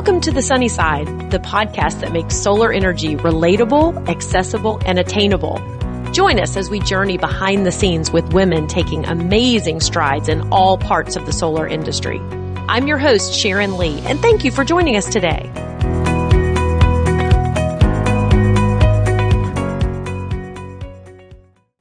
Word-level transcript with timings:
Welcome 0.00 0.22
to 0.22 0.30
the 0.30 0.40
Sunny 0.40 0.68
Side, 0.68 1.30
the 1.30 1.40
podcast 1.40 2.00
that 2.00 2.10
makes 2.10 2.34
solar 2.34 2.72
energy 2.72 3.16
relatable, 3.16 4.08
accessible, 4.08 4.80
and 4.86 4.98
attainable. 4.98 5.58
Join 6.12 6.40
us 6.40 6.56
as 6.56 6.70
we 6.70 6.80
journey 6.80 7.18
behind 7.18 7.66
the 7.66 7.70
scenes 7.70 8.10
with 8.10 8.32
women 8.32 8.66
taking 8.66 9.04
amazing 9.04 9.80
strides 9.80 10.30
in 10.30 10.50
all 10.52 10.78
parts 10.78 11.16
of 11.16 11.26
the 11.26 11.34
solar 11.34 11.68
industry. 11.68 12.18
I'm 12.66 12.86
your 12.86 12.96
host, 12.96 13.34
Sharon 13.34 13.76
Lee, 13.76 14.00
and 14.06 14.18
thank 14.20 14.42
you 14.42 14.50
for 14.50 14.64
joining 14.64 14.96
us 14.96 15.04
today. 15.04 15.52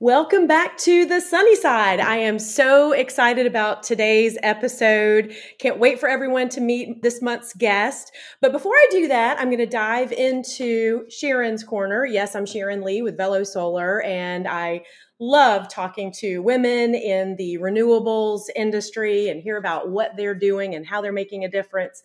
Welcome 0.10 0.48
back 0.48 0.76
to 0.80 1.06
the 1.06 1.22
sunny 1.22 1.56
side. 1.56 2.00
I 2.00 2.16
am 2.16 2.40
so 2.40 2.94
excited 2.94 3.46
about 3.46 3.84
today's 3.84 4.40
episode. 4.42 5.36
Can't 5.60 5.78
wait 5.78 6.00
for 6.00 6.10
everyone 6.10 6.50
to 6.50 6.62
meet 6.62 7.04
this 7.04 7.22
month's 7.22 7.54
guest. 7.54 8.12
But 8.42 8.52
before 8.52 8.74
I 8.74 8.88
do 8.90 9.08
that, 9.10 9.38
I'm 9.38 9.50
going 9.50 9.60
to 9.60 9.68
dive 9.68 10.12
into 10.12 11.08
Sharon's 11.12 11.64
corner. 11.64 12.08
Yes, 12.08 12.36
I'm 12.36 12.48
Sharon 12.48 12.82
Lee 12.82 13.04
with 13.04 13.18
Velo 13.18 13.44
Solar, 13.44 14.02
and 14.02 14.48
I 14.48 14.82
love 15.20 15.70
talking 15.70 16.12
to 16.14 16.42
women 16.42 16.96
in 16.96 17.36
the 17.36 17.60
renewables 17.60 18.46
industry 18.56 19.30
and 19.30 19.44
hear 19.44 19.58
about 19.58 19.92
what 19.92 20.18
they're 20.18 20.34
doing 20.34 20.74
and 20.74 20.88
how 20.88 21.02
they're 21.02 21.12
making 21.12 21.46
a 21.46 21.52
difference. 21.52 22.02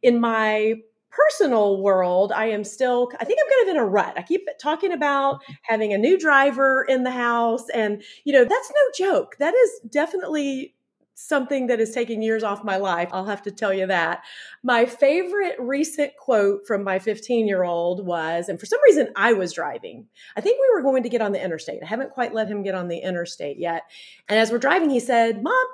In 0.00 0.20
my 0.20 0.74
personal 1.10 1.80
world, 1.82 2.32
I 2.32 2.46
am 2.46 2.64
still, 2.64 3.10
I 3.20 3.24
think 3.24 3.38
I'm 3.42 3.50
kind 3.50 3.68
of 3.68 3.76
in 3.76 3.82
a 3.82 3.86
rut. 3.86 4.14
I 4.16 4.22
keep 4.22 4.46
talking 4.60 4.92
about 4.92 5.36
mm-hmm. 5.42 5.52
having 5.62 5.92
a 5.92 5.98
new 5.98 6.18
driver 6.18 6.84
in 6.88 7.04
the 7.04 7.10
house. 7.10 7.68
And, 7.70 8.02
you 8.24 8.32
know, 8.32 8.44
that's 8.44 8.70
no 8.70 9.06
joke. 9.06 9.36
That 9.38 9.54
is 9.54 9.70
definitely 9.90 10.74
something 11.20 11.66
that 11.66 11.80
is 11.80 11.90
taking 11.90 12.22
years 12.22 12.44
off 12.44 12.62
my 12.62 12.76
life. 12.76 13.08
I'll 13.12 13.24
have 13.26 13.42
to 13.42 13.50
tell 13.50 13.74
you 13.74 13.88
that. 13.88 14.22
My 14.62 14.86
favorite 14.86 15.56
recent 15.58 16.12
quote 16.16 16.64
from 16.64 16.84
my 16.84 17.00
15 17.00 17.48
year 17.48 17.64
old 17.64 18.06
was, 18.06 18.48
and 18.48 18.60
for 18.60 18.66
some 18.66 18.78
reason 18.84 19.08
I 19.16 19.32
was 19.32 19.52
driving. 19.52 20.06
I 20.36 20.40
think 20.40 20.60
we 20.60 20.70
were 20.72 20.82
going 20.82 21.02
to 21.02 21.08
get 21.08 21.20
on 21.20 21.32
the 21.32 21.42
interstate. 21.42 21.82
I 21.82 21.86
haven't 21.86 22.12
quite 22.12 22.34
let 22.34 22.48
him 22.48 22.62
get 22.62 22.76
on 22.76 22.86
the 22.86 22.98
interstate 22.98 23.58
yet. 23.58 23.82
And 24.28 24.38
as 24.38 24.52
we're 24.52 24.58
driving, 24.58 24.90
he 24.90 25.00
said, 25.00 25.42
Mom, 25.42 25.66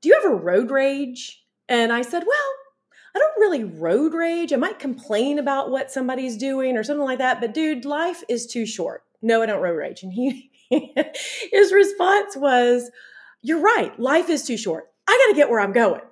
do 0.00 0.08
you 0.08 0.16
ever 0.16 0.34
road 0.34 0.72
rage? 0.72 1.44
And 1.68 1.92
I 1.92 2.02
said, 2.02 2.24
Well, 2.26 2.52
I 3.14 3.18
don't 3.18 3.40
really 3.40 3.64
road 3.64 4.14
rage. 4.14 4.52
I 4.52 4.56
might 4.56 4.78
complain 4.78 5.38
about 5.38 5.70
what 5.70 5.90
somebody's 5.90 6.36
doing 6.36 6.76
or 6.76 6.84
something 6.84 7.04
like 7.04 7.18
that, 7.18 7.40
but 7.40 7.54
dude, 7.54 7.84
life 7.84 8.22
is 8.28 8.46
too 8.46 8.66
short. 8.66 9.04
No, 9.22 9.42
I 9.42 9.46
don't 9.46 9.62
road 9.62 9.76
rage. 9.76 10.02
And 10.02 10.12
he 10.12 10.50
his 10.70 11.72
response 11.72 12.36
was, 12.36 12.90
"You're 13.42 13.60
right. 13.60 13.98
Life 13.98 14.28
is 14.28 14.44
too 14.44 14.56
short. 14.56 14.92
I 15.08 15.24
got 15.26 15.32
to 15.32 15.36
get 15.36 15.50
where 15.50 15.60
I'm 15.60 15.72
going." 15.72 16.02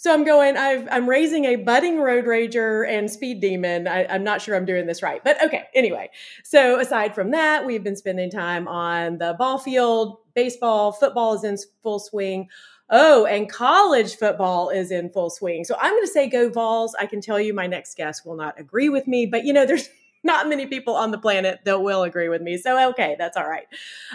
So 0.00 0.14
I'm 0.14 0.24
going, 0.24 0.56
i 0.56 0.74
am 0.90 1.08
raising 1.08 1.44
a 1.44 1.56
budding 1.56 1.98
road 1.98 2.24
rager 2.24 2.88
and 2.88 3.10
speed 3.10 3.40
demon. 3.40 3.88
I, 3.88 4.06
I'm 4.06 4.22
not 4.22 4.40
sure 4.40 4.54
I'm 4.54 4.64
doing 4.64 4.86
this 4.86 5.02
right, 5.02 5.22
but 5.24 5.42
okay. 5.42 5.64
Anyway, 5.74 6.10
so 6.44 6.78
aside 6.78 7.16
from 7.16 7.32
that, 7.32 7.66
we've 7.66 7.82
been 7.82 7.96
spending 7.96 8.30
time 8.30 8.68
on 8.68 9.18
the 9.18 9.34
ball 9.36 9.58
field, 9.58 10.18
baseball, 10.34 10.92
football 10.92 11.34
is 11.34 11.42
in 11.42 11.58
full 11.82 11.98
swing. 11.98 12.48
Oh, 12.90 13.26
and 13.26 13.50
college 13.50 14.16
football 14.16 14.70
is 14.70 14.90
in 14.90 15.10
full 15.10 15.30
swing. 15.30 15.64
So 15.64 15.76
I'm 15.78 15.92
going 15.92 16.04
to 16.04 16.10
say 16.10 16.28
go 16.28 16.48
Vols. 16.48 16.94
I 16.98 17.06
can 17.06 17.20
tell 17.20 17.38
you 17.38 17.52
my 17.52 17.66
next 17.66 17.96
guest 17.96 18.24
will 18.24 18.36
not 18.36 18.58
agree 18.58 18.88
with 18.88 19.06
me, 19.06 19.26
but 19.26 19.44
you 19.44 19.52
know, 19.52 19.66
there's 19.66 19.90
not 20.28 20.48
many 20.48 20.66
people 20.66 20.94
on 20.94 21.10
the 21.10 21.18
planet 21.18 21.60
that 21.64 21.82
will 21.82 22.02
agree 22.02 22.28
with 22.28 22.42
me. 22.42 22.58
So, 22.58 22.90
okay, 22.90 23.16
that's 23.18 23.36
all 23.36 23.48
right. 23.48 23.66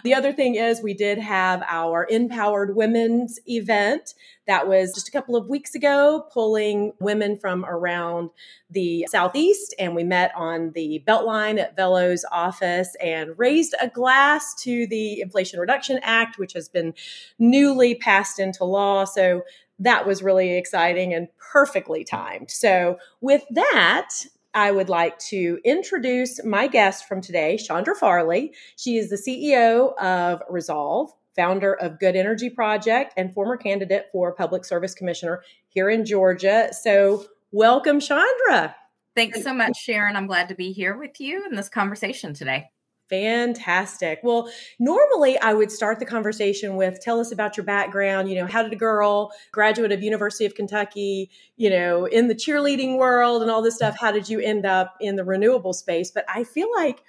The 0.03 0.13
other 0.13 0.31
thing 0.31 0.55
is, 0.55 0.81
we 0.81 0.93
did 0.93 1.17
have 1.17 1.63
our 1.67 2.07
Empowered 2.09 2.75
Women's 2.75 3.39
event 3.47 4.13
that 4.45 4.67
was 4.67 4.93
just 4.93 5.07
a 5.07 5.11
couple 5.11 5.35
of 5.35 5.47
weeks 5.47 5.73
ago, 5.73 6.27
pulling 6.31 6.93
women 6.99 7.37
from 7.37 7.65
around 7.65 8.29
the 8.69 9.07
Southeast. 9.09 9.73
And 9.79 9.95
we 9.95 10.03
met 10.03 10.31
on 10.35 10.71
the 10.75 11.03
Beltline 11.07 11.59
at 11.59 11.75
Velo's 11.75 12.25
office 12.31 12.95
and 13.01 13.37
raised 13.37 13.73
a 13.81 13.87
glass 13.87 14.53
to 14.61 14.85
the 14.87 15.21
Inflation 15.21 15.59
Reduction 15.59 15.99
Act, 16.03 16.37
which 16.37 16.53
has 16.53 16.69
been 16.69 16.93
newly 17.39 17.95
passed 17.95 18.39
into 18.39 18.63
law. 18.65 19.05
So, 19.05 19.41
that 19.79 20.05
was 20.05 20.21
really 20.21 20.55
exciting 20.55 21.13
and 21.13 21.27
perfectly 21.51 22.03
timed. 22.03 22.51
So, 22.51 22.99
with 23.21 23.43
that, 23.49 24.09
I 24.53 24.71
would 24.71 24.89
like 24.89 25.17
to 25.19 25.59
introduce 25.65 26.43
my 26.43 26.67
guest 26.67 27.07
from 27.07 27.21
today, 27.21 27.57
Chandra 27.57 27.95
Farley. 27.95 28.53
She 28.77 28.97
is 28.97 29.09
the 29.09 29.15
CEO 29.15 29.97
of 29.97 30.41
Resolve, 30.49 31.11
founder 31.35 31.73
of 31.73 31.99
Good 31.99 32.15
Energy 32.15 32.49
Project, 32.49 33.13
and 33.17 33.33
former 33.33 33.57
candidate 33.57 34.07
for 34.11 34.31
Public 34.33 34.63
Service 34.65 34.93
Commissioner 34.93 35.41
here 35.69 35.89
in 35.89 36.05
Georgia. 36.05 36.69
So, 36.71 37.25
welcome, 37.51 37.99
Chandra. 37.99 38.75
Thanks 39.15 39.43
so 39.43 39.53
much, 39.53 39.77
Sharon. 39.77 40.15
I'm 40.15 40.27
glad 40.27 40.49
to 40.49 40.55
be 40.55 40.71
here 40.71 40.97
with 40.97 41.19
you 41.19 41.45
in 41.49 41.55
this 41.55 41.69
conversation 41.69 42.33
today. 42.33 42.69
Fantastic. 43.13 44.21
Well, 44.23 44.49
normally 44.79 45.37
I 45.37 45.53
would 45.53 45.71
start 45.71 45.99
the 45.99 46.05
conversation 46.05 46.75
with 46.77 46.99
tell 46.99 47.19
us 47.19 47.31
about 47.31 47.55
your 47.55 47.63
background. 47.63 48.27
You 48.27 48.37
know, 48.37 48.47
how 48.47 48.63
did 48.63 48.73
a 48.73 48.75
girl, 48.75 49.31
graduate 49.51 49.91
of 49.91 50.01
University 50.01 50.45
of 50.45 50.55
Kentucky, 50.55 51.29
you 51.55 51.69
know, 51.69 52.05
in 52.05 52.27
the 52.27 52.33
cheerleading 52.33 52.97
world 52.97 53.43
and 53.43 53.51
all 53.51 53.61
this 53.61 53.75
stuff, 53.75 53.95
how 53.99 54.11
did 54.11 54.27
you 54.27 54.39
end 54.39 54.65
up 54.65 54.95
in 54.99 55.15
the 55.15 55.23
renewable 55.23 55.73
space? 55.73 56.09
But 56.09 56.25
I 56.27 56.43
feel 56.43 56.67
like 56.75 57.03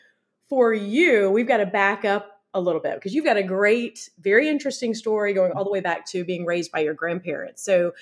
for 0.50 0.74
you, 0.74 1.30
we've 1.30 1.48
got 1.48 1.56
to 1.56 1.66
back 1.66 2.04
up 2.04 2.42
a 2.52 2.60
little 2.60 2.82
bit 2.82 2.96
because 2.96 3.14
you've 3.14 3.24
got 3.24 3.38
a 3.38 3.42
great, 3.42 4.10
very 4.18 4.46
interesting 4.46 4.92
story 4.92 5.32
going 5.32 5.52
all 5.52 5.64
the 5.64 5.70
way 5.70 5.80
back 5.80 6.04
to 6.08 6.22
being 6.22 6.44
raised 6.44 6.70
by 6.70 6.80
your 6.80 6.92
grandparents. 6.92 7.64
So 7.64 7.92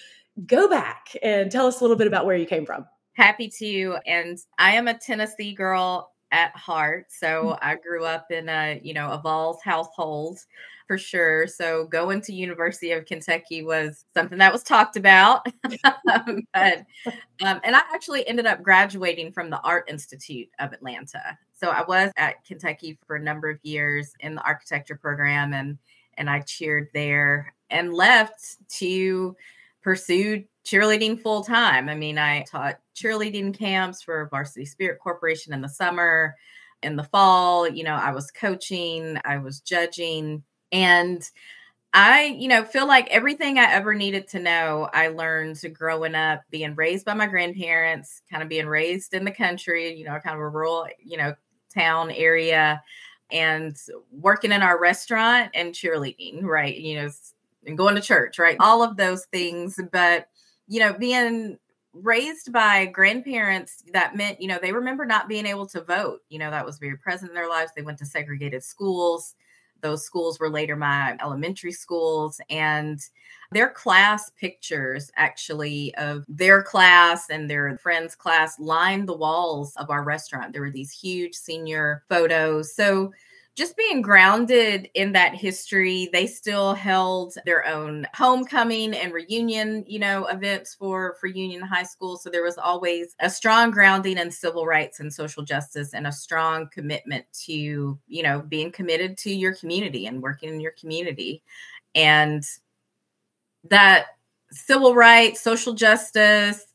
go 0.45 0.69
back 0.69 1.17
and 1.23 1.53
tell 1.53 1.69
us 1.69 1.79
a 1.79 1.85
little 1.85 1.97
bit 1.97 2.09
about 2.09 2.27
where 2.27 2.37
you 2.37 2.47
came 2.47 2.67
from. 2.67 2.85
Happy 3.12 3.49
to. 3.61 3.99
And 4.07 4.39
I 4.59 4.73
am 4.73 4.89
a 4.89 4.99
Tennessee 4.99 5.55
girl 5.55 6.12
at 6.32 6.56
heart. 6.56 7.06
So 7.10 7.26
mm. 7.26 7.59
I 7.62 7.76
grew 7.76 8.04
up 8.04 8.31
in 8.31 8.48
a, 8.48 8.81
you 8.82 8.94
know, 8.94 9.10
a 9.10 9.19
Vols 9.19 9.62
household 9.62 10.41
for 10.88 10.98
sure. 10.98 11.47
So 11.47 11.87
going 11.87 12.20
to 12.22 12.32
University 12.32 12.91
of 12.93 13.06
Kentucky 13.06 13.62
was 13.62 14.04
something 14.15 14.38
that 14.38 14.53
was 14.53 14.62
talked 14.62 14.97
about. 14.97 15.47
but 15.62 16.84
um, 17.44 17.60
and 17.62 17.76
I 17.76 17.82
actually 17.94 18.26
ended 18.26 18.47
up 18.47 18.62
graduating 18.62 19.32
from 19.32 19.50
the 19.50 19.60
Art 19.60 19.88
Institute 19.88 20.48
of 20.59 20.72
Atlanta. 20.72 21.38
So 21.54 21.69
I 21.69 21.84
was 21.87 22.10
at 22.16 22.44
Kentucky 22.44 22.99
for 23.06 23.16
a 23.16 23.22
number 23.22 23.49
of 23.49 23.59
years 23.62 24.12
in 24.20 24.34
the 24.34 24.43
architecture 24.43 24.97
program 24.97 25.53
and 25.53 25.78
and 26.19 26.28
I 26.28 26.41
cheered 26.41 26.88
there 26.93 27.54
and 27.70 27.94
left 27.94 28.56
to 28.78 29.34
pursue 29.82 30.44
cheerleading 30.64 31.20
full 31.20 31.43
time. 31.43 31.88
I 31.88 31.94
mean, 31.94 32.19
I 32.19 32.43
taught 32.43 32.78
cheerleading 32.95 33.57
camps 33.57 34.03
for 34.03 34.29
Varsity 34.31 34.65
Spirit 34.65 34.99
Corporation 35.01 35.53
in 35.53 35.61
the 35.61 35.69
summer. 35.69 36.35
In 36.83 36.97
the 36.97 37.05
fall, 37.05 37.69
you 37.69 37.85
know, 37.85 37.95
I 37.95 38.11
was 38.11 38.33
coaching, 38.33 39.17
I 39.25 39.39
was 39.39 39.61
judging, 39.61 40.43
and 40.73 41.23
I, 41.95 42.25
you 42.25 42.49
know, 42.49 42.65
feel 42.65 42.89
like 42.89 43.09
everything 43.09 43.57
I 43.59 43.71
ever 43.71 43.95
needed 43.95 44.27
to 44.29 44.41
know, 44.41 44.89
I 44.93 45.07
learned 45.07 45.61
growing 45.75 46.17
up, 46.17 46.41
being 46.51 46.75
raised 46.75 47.05
by 47.05 47.15
my 47.15 47.29
grandparents, 47.29 48.23
kind 48.29 48.43
of 48.43 48.49
being 48.49 48.67
raised 48.67 49.15
in 49.15 49.25
the 49.25 49.31
country, 49.31 49.95
you 49.95 50.05
know, 50.05 50.19
kind 50.19 50.35
of 50.35 50.41
a 50.41 50.49
rural, 50.49 50.89
you 50.99 51.19
know, 51.19 51.35
town 51.73 52.11
area, 52.11 52.83
and 53.31 53.77
working 54.11 54.51
in 54.51 54.63
our 54.63 54.81
restaurant 54.81 55.51
and 55.55 55.75
cheerleading, 55.75 56.43
right? 56.43 56.77
You 56.77 57.03
know, 57.03 57.11
and 57.65 57.79
going 57.79 57.95
to 57.95 58.01
church, 58.01 58.41
right? 58.41 58.57
All 58.59 58.83
of 58.83 58.97
those 58.97 59.27
things. 59.27 59.79
But, 59.93 60.27
you 60.67 60.81
know, 60.81 60.95
being 60.95 61.59
raised 61.95 62.53
by 62.53 62.87
grandparents 62.87 63.85
that 63.93 64.17
meant 64.17 64.41
you 64.41 64.49
know 64.49 64.59
they 64.61 64.73
remember 64.73 65.05
not 65.05 65.29
being 65.29 65.47
able 65.47 65.67
to 65.67 65.83
vote. 65.83 66.21
You 66.29 66.39
know 66.39 66.51
that 66.51 66.65
was 66.67 66.79
very 66.79 66.97
present 66.97 67.31
in 67.31 67.35
their 67.35 67.49
lives. 67.49 67.73
They 67.75 67.83
went 67.83 67.99
to 67.99 68.07
segregated 68.07 68.63
schools. 68.65 69.35
Those 69.83 70.05
schools 70.05 70.39
were 70.39 70.49
later 70.49 70.77
my 70.77 71.17
elementary 71.21 71.73
schools. 71.73 72.41
And 72.49 73.01
their 73.51 73.69
class 73.69 74.31
pictures 74.31 75.11
actually 75.17 75.94
of 75.97 76.25
their 76.29 76.62
class 76.62 77.29
and 77.29 77.50
their 77.50 77.77
friends 77.79 78.15
class 78.15 78.59
lined 78.61 79.09
the 79.09 79.17
walls 79.17 79.75
of 79.77 79.91
our 79.91 80.05
restaurant. 80.05 80.53
There 80.53 80.62
were 80.62 80.71
these 80.71 80.93
huge 80.93 81.35
senior 81.35 82.05
photos. 82.09 82.75
So 82.75 83.12
just 83.54 83.76
being 83.76 84.00
grounded 84.00 84.88
in 84.94 85.12
that 85.12 85.34
history 85.34 86.08
they 86.12 86.26
still 86.26 86.72
held 86.75 87.34
their 87.44 87.66
own 87.66 88.06
homecoming 88.14 88.94
and 88.94 89.12
reunion 89.12 89.84
you 89.87 89.99
know 89.99 90.26
events 90.26 90.75
for 90.75 91.16
for 91.20 91.26
union 91.26 91.60
high 91.60 91.82
school. 91.82 92.16
So 92.16 92.31
there 92.31 92.43
was 92.44 92.58
always 92.58 93.14
a 93.20 93.28
strong 93.28 93.70
grounding 93.70 94.19
in 94.19 94.31
civil 94.31 94.66
rights 94.66 95.00
and 95.00 95.12
social 95.12 95.43
justice 95.43 95.93
and 95.93 96.06
a 96.06 96.12
strong 96.12 96.69
commitment 96.72 97.26
to 97.44 97.99
you 98.06 98.22
know 98.22 98.40
being 98.40 98.72
committed 98.72 99.19
to 99.19 99.31
your 99.34 99.54
community 99.54 100.06
and 100.06 100.22
working 100.22 100.49
in 100.49 100.60
your 100.60 100.72
community. 100.72 101.43
And 101.94 102.43
that 103.69 104.06
civil 104.50 104.94
rights 104.94 105.40
social 105.40 105.75
justice 105.75 106.72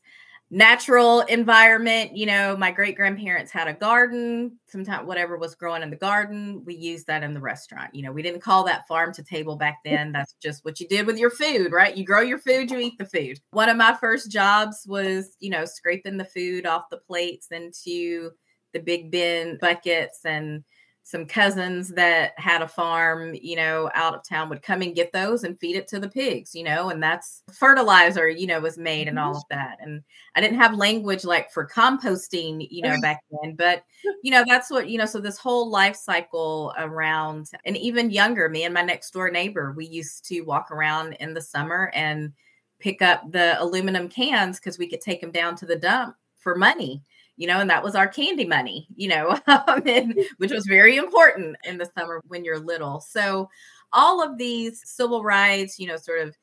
natural 0.50 1.20
environment. 1.22 2.16
You 2.16 2.26
know, 2.26 2.56
my 2.56 2.70
great 2.70 2.96
grandparents 2.96 3.52
had 3.52 3.68
a 3.68 3.74
garden. 3.74 4.58
Sometimes 4.66 5.06
whatever 5.06 5.36
was 5.36 5.54
growing 5.54 5.82
in 5.82 5.90
the 5.90 5.96
garden, 5.96 6.62
we 6.64 6.74
used 6.74 7.06
that 7.06 7.22
in 7.22 7.34
the 7.34 7.40
restaurant. 7.40 7.94
You 7.94 8.02
know, 8.02 8.12
we 8.12 8.22
didn't 8.22 8.40
call 8.40 8.64
that 8.64 8.88
farm 8.88 9.12
to 9.14 9.22
table 9.22 9.56
back 9.56 9.78
then. 9.84 10.12
That's 10.12 10.34
just 10.34 10.64
what 10.64 10.80
you 10.80 10.88
did 10.88 11.06
with 11.06 11.18
your 11.18 11.30
food, 11.30 11.72
right? 11.72 11.96
You 11.96 12.04
grow 12.04 12.22
your 12.22 12.38
food, 12.38 12.70
you 12.70 12.78
eat 12.78 12.98
the 12.98 13.04
food. 13.04 13.40
One 13.50 13.68
of 13.68 13.76
my 13.76 13.94
first 14.00 14.30
jobs 14.30 14.84
was, 14.86 15.36
you 15.38 15.50
know, 15.50 15.64
scraping 15.64 16.16
the 16.16 16.24
food 16.24 16.66
off 16.66 16.90
the 16.90 16.98
plates 16.98 17.48
into 17.50 18.30
the 18.72 18.80
big 18.80 19.10
bin 19.10 19.58
buckets 19.60 20.20
and 20.24 20.64
some 21.08 21.24
cousins 21.24 21.88
that 21.88 22.38
had 22.38 22.60
a 22.60 22.68
farm, 22.68 23.34
you 23.40 23.56
know, 23.56 23.90
out 23.94 24.14
of 24.14 24.22
town 24.22 24.50
would 24.50 24.60
come 24.60 24.82
and 24.82 24.94
get 24.94 25.10
those 25.10 25.42
and 25.42 25.58
feed 25.58 25.74
it 25.74 25.88
to 25.88 25.98
the 25.98 26.10
pigs, 26.10 26.54
you 26.54 26.62
know, 26.62 26.90
and 26.90 27.02
that's 27.02 27.42
fertilizer, 27.50 28.28
you 28.28 28.46
know, 28.46 28.60
was 28.60 28.76
made 28.76 29.08
and 29.08 29.18
all 29.18 29.30
mm-hmm. 29.30 29.38
of 29.38 29.44
that. 29.48 29.78
And 29.80 30.02
I 30.36 30.42
didn't 30.42 30.58
have 30.58 30.76
language 30.76 31.24
like 31.24 31.50
for 31.50 31.66
composting, 31.66 32.68
you 32.70 32.82
know, 32.82 32.90
mm-hmm. 32.90 33.00
back 33.00 33.22
then, 33.30 33.54
but 33.56 33.84
you 34.22 34.30
know, 34.30 34.44
that's 34.46 34.70
what, 34.70 34.90
you 34.90 34.98
know, 34.98 35.06
so 35.06 35.18
this 35.18 35.38
whole 35.38 35.70
life 35.70 35.96
cycle 35.96 36.74
around 36.76 37.48
and 37.64 37.78
even 37.78 38.10
younger, 38.10 38.50
me 38.50 38.64
and 38.64 38.74
my 38.74 38.82
next 38.82 39.10
door 39.12 39.30
neighbor, 39.30 39.72
we 39.74 39.86
used 39.86 40.26
to 40.26 40.42
walk 40.42 40.70
around 40.70 41.14
in 41.20 41.32
the 41.32 41.40
summer 41.40 41.90
and 41.94 42.34
pick 42.80 43.00
up 43.00 43.22
the 43.32 43.58
aluminum 43.62 44.10
cans 44.10 44.60
because 44.60 44.78
we 44.78 44.86
could 44.86 45.00
take 45.00 45.22
them 45.22 45.32
down 45.32 45.56
to 45.56 45.64
the 45.64 45.76
dump 45.76 46.16
for 46.36 46.54
money 46.54 47.02
you 47.38 47.46
know, 47.46 47.60
and 47.60 47.70
that 47.70 47.84
was 47.84 47.94
our 47.94 48.08
candy 48.08 48.44
money, 48.44 48.88
you 48.96 49.08
know, 49.08 49.38
and, 49.86 50.18
which 50.36 50.50
was 50.50 50.66
very 50.66 50.96
important 50.96 51.56
in 51.64 51.78
the 51.78 51.88
summer 51.96 52.20
when 52.26 52.44
you're 52.44 52.58
little. 52.58 53.00
So, 53.00 53.48
all 53.92 54.22
of 54.22 54.36
these 54.36 54.82
civil 54.84 55.22
rights, 55.22 55.78
you 55.78 55.86
know, 55.86 55.96
sort 55.96 56.20
of 56.20 56.36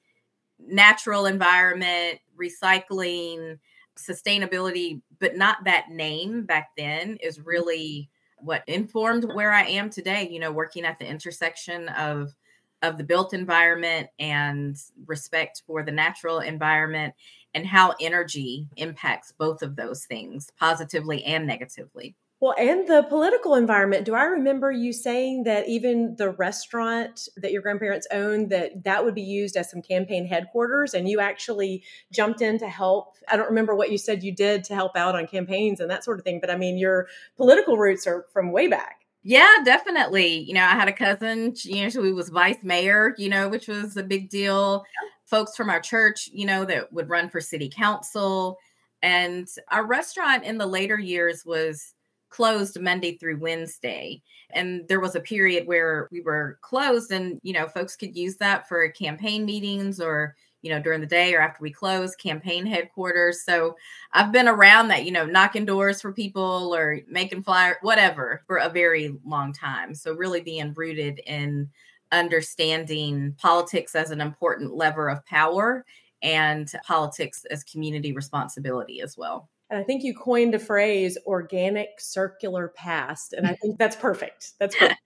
natural 0.58 1.28
environment, 1.28 2.20
recycling, 2.40 3.60
sustainability, 4.00 5.02
but 5.20 5.38
not 5.38 5.64
that 5.66 5.92
name 5.92 6.44
back 6.46 6.70
then 6.78 7.18
is 7.22 7.38
mm-hmm. 7.38 7.50
really 7.50 8.10
what 8.40 8.64
informed 8.68 9.26
where 9.34 9.52
I 9.52 9.64
am 9.64 9.90
today, 9.90 10.28
you 10.32 10.40
know, 10.40 10.52
working 10.52 10.86
at 10.86 10.98
the 10.98 11.08
intersection 11.08 11.90
of 11.90 12.34
of 12.82 12.98
the 12.98 13.04
built 13.04 13.34
environment 13.34 14.08
and 14.20 14.78
respect 15.08 15.64
for 15.66 15.82
the 15.84 15.92
natural 15.92 16.40
environment 16.40 17.14
and 17.56 17.66
how 17.66 17.96
energy 18.00 18.68
impacts 18.78 19.32
both 19.32 19.64
of 19.64 19.76
those 19.76 20.06
things 20.06 20.52
positively 20.60 21.24
and 21.24 21.48
negatively. 21.48 22.16
Well, 22.42 22.54
and 22.60 22.88
the 22.88 23.04
political 23.04 23.56
environment. 23.56 24.06
Do 24.06 24.14
I 24.14 24.26
remember 24.26 24.70
you 24.70 24.92
saying 24.92 25.46
that 25.46 25.70
even 25.70 26.16
the 26.18 26.32
restaurant 26.32 27.30
that 27.38 27.54
your 27.54 27.62
grandparents 27.62 28.08
owned 28.12 28.50
that 28.52 28.84
that 28.84 29.06
would 29.06 29.16
be 29.16 29.22
used 29.22 29.56
as 29.56 29.72
some 29.72 29.82
campaign 29.82 30.28
headquarters 30.28 30.94
and 30.94 31.08
you 31.08 31.22
actually 31.22 31.84
jumped 32.12 32.42
in 32.42 32.60
to 32.60 32.68
help? 32.68 33.16
I 33.30 33.38
don't 33.38 33.50
remember 33.50 33.74
what 33.74 33.90
you 33.90 33.98
said 33.98 34.22
you 34.22 34.34
did 34.34 34.66
to 34.66 34.76
help 34.76 34.98
out 34.98 35.16
on 35.16 35.28
campaigns 35.28 35.80
and 35.80 35.90
that 35.90 36.04
sort 36.04 36.20
of 36.20 36.26
thing, 36.26 36.40
but 36.42 36.52
I 36.52 36.58
mean 36.58 36.78
your 36.78 37.08
political 37.38 37.78
roots 37.78 38.06
are 38.06 38.26
from 38.34 38.52
way 38.52 38.68
back. 38.68 39.06
Yeah, 39.24 39.52
definitely. 39.64 40.44
You 40.44 40.54
know, 40.54 40.64
I 40.64 40.74
had 40.74 40.88
a 40.88 40.94
cousin, 40.94 41.56
you 41.64 41.84
know, 41.84 41.90
who 41.90 42.14
was 42.14 42.30
vice 42.30 42.60
mayor, 42.62 43.16
you 43.18 43.28
know, 43.28 43.50
which 43.50 43.68
was 43.68 43.98
a 43.98 44.04
big 44.04 44.30
deal. 44.30 44.86
Folks 45.26 45.56
from 45.56 45.70
our 45.70 45.80
church, 45.80 46.30
you 46.32 46.46
know, 46.46 46.66
that 46.66 46.92
would 46.94 47.10
run 47.10 47.30
for 47.30 47.42
city 47.42 47.70
council. 47.70 48.58
And 49.02 49.48
our 49.72 49.86
restaurant 49.86 50.44
in 50.44 50.58
the 50.58 50.66
later 50.66 51.00
years 51.00 51.46
was 51.46 51.94
closed 52.30 52.80
Monday 52.82 53.18
through 53.18 53.38
Wednesday. 53.38 54.22
And 54.52 54.88
there 54.88 55.00
was 55.00 55.16
a 55.16 55.22
period 55.22 55.68
where 55.68 56.10
we 56.12 56.22
were 56.22 56.60
closed 56.62 57.12
and, 57.12 57.40
you 57.44 57.54
know, 57.54 57.68
folks 57.68 57.96
could 57.96 58.16
use 58.16 58.36
that 58.38 58.68
for 58.68 58.88
campaign 58.90 59.46
meetings 59.46 60.02
or, 60.02 60.36
you 60.62 60.70
know, 60.70 60.82
during 60.82 61.00
the 61.00 61.08
day 61.08 61.34
or 61.34 61.40
after 61.40 61.62
we 61.62 61.72
close, 61.72 62.16
campaign 62.16 62.66
headquarters. 62.66 63.44
So 63.44 63.76
I've 64.12 64.32
been 64.32 64.48
around 64.48 64.90
that, 64.90 65.06
you 65.06 65.12
know, 65.12 65.26
knocking 65.26 65.66
doors 65.66 66.02
for 66.02 66.12
people 66.12 66.76
or 66.76 67.00
making 67.08 67.44
flyers, 67.44 67.78
whatever, 67.82 68.44
for 68.48 68.58
a 68.58 68.70
very 68.70 69.16
long 69.24 69.54
time. 69.54 69.96
So 69.96 70.14
really 70.14 70.42
being 70.42 70.74
rooted 70.74 71.20
in 71.26 71.70
understanding 72.12 73.36
politics 73.38 73.96
as 73.96 74.12
an 74.12 74.22
important 74.22 74.76
lever 74.76 75.10
of 75.10 75.26
power 75.26 75.86
and 76.22 76.72
politics 76.86 77.46
as 77.52 77.64
community 77.64 78.12
responsibility 78.12 79.02
as 79.02 79.18
well. 79.18 79.50
And 79.70 79.80
I 79.80 79.84
think 79.84 80.04
you 80.04 80.14
coined 80.14 80.54
a 80.54 80.60
phrase 80.60 81.18
organic 81.26 82.00
circular 82.00 82.70
past. 82.70 83.34
And 83.34 83.48
I 83.48 83.56
think 83.56 83.80
that's 83.80 83.96
perfect. 83.96 84.54
That's 84.60 84.76
perfect. 84.76 85.02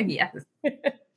yes. 0.06 0.44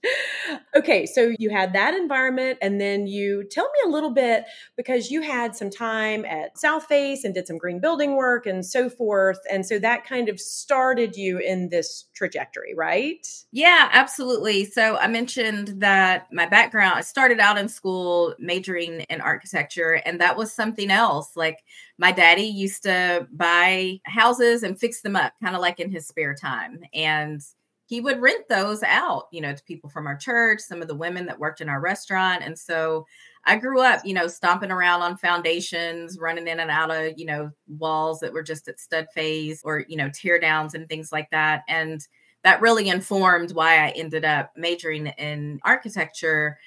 okay, 0.75 1.05
so 1.05 1.33
you 1.39 1.49
had 1.49 1.73
that 1.73 1.93
environment, 1.93 2.57
and 2.61 2.79
then 2.79 3.07
you 3.07 3.43
tell 3.49 3.65
me 3.65 3.79
a 3.85 3.89
little 3.89 4.11
bit 4.11 4.45
because 4.77 5.09
you 5.09 5.21
had 5.21 5.55
some 5.55 5.69
time 5.69 6.25
at 6.25 6.55
Southface 6.55 7.23
and 7.23 7.33
did 7.33 7.47
some 7.47 7.57
green 7.57 7.79
building 7.79 8.15
work 8.15 8.45
and 8.45 8.65
so 8.65 8.89
forth. 8.89 9.39
And 9.49 9.65
so 9.65 9.79
that 9.79 10.05
kind 10.05 10.29
of 10.29 10.39
started 10.39 11.15
you 11.15 11.39
in 11.39 11.69
this 11.69 12.05
trajectory, 12.13 12.73
right? 12.75 13.25
Yeah, 13.51 13.89
absolutely. 13.91 14.65
So 14.65 14.97
I 14.97 15.07
mentioned 15.07 15.81
that 15.81 16.27
my 16.31 16.45
background, 16.45 16.95
I 16.97 17.01
started 17.01 17.39
out 17.39 17.57
in 17.57 17.67
school 17.67 18.35
majoring 18.39 19.01
in 19.01 19.21
architecture, 19.21 20.01
and 20.05 20.19
that 20.21 20.37
was 20.37 20.51
something 20.51 20.91
else. 20.91 21.31
Like 21.35 21.63
my 21.97 22.11
daddy 22.11 22.43
used 22.43 22.83
to 22.83 23.27
buy 23.31 23.99
houses 24.05 24.63
and 24.63 24.79
fix 24.79 25.01
them 25.01 25.15
up, 25.15 25.33
kind 25.41 25.55
of 25.55 25.61
like 25.61 25.79
in 25.79 25.91
his 25.91 26.07
spare 26.07 26.35
time. 26.35 26.81
And 26.93 27.41
he 27.87 28.01
would 28.01 28.21
rent 28.21 28.47
those 28.49 28.81
out, 28.83 29.27
you 29.31 29.41
know, 29.41 29.53
to 29.53 29.63
people 29.63 29.89
from 29.89 30.07
our 30.07 30.17
church, 30.17 30.59
some 30.59 30.81
of 30.81 30.87
the 30.87 30.95
women 30.95 31.25
that 31.27 31.39
worked 31.39 31.61
in 31.61 31.69
our 31.69 31.79
restaurant. 31.79 32.43
And 32.43 32.57
so 32.57 33.05
I 33.45 33.57
grew 33.57 33.81
up, 33.81 34.01
you 34.03 34.13
know, 34.13 34.27
stomping 34.27 34.71
around 34.71 35.03
on 35.03 35.17
foundations, 35.17 36.17
running 36.19 36.47
in 36.47 36.59
and 36.59 36.71
out 36.71 36.89
of, 36.89 37.13
you 37.17 37.25
know, 37.25 37.51
walls 37.67 38.19
that 38.19 38.33
were 38.33 38.41
just 38.41 38.67
at 38.67 38.79
stud 38.79 39.07
phase 39.13 39.61
or, 39.63 39.85
you 39.87 39.97
know, 39.97 40.09
tear 40.09 40.39
downs 40.39 40.73
and 40.73 40.89
things 40.89 41.11
like 41.11 41.29
that. 41.29 41.61
And 41.67 42.05
that 42.43 42.61
really 42.61 42.89
informed 42.89 43.51
why 43.51 43.85
I 43.85 43.89
ended 43.89 44.25
up 44.25 44.51
majoring 44.57 45.07
in 45.07 45.59
architecture. 45.63 46.57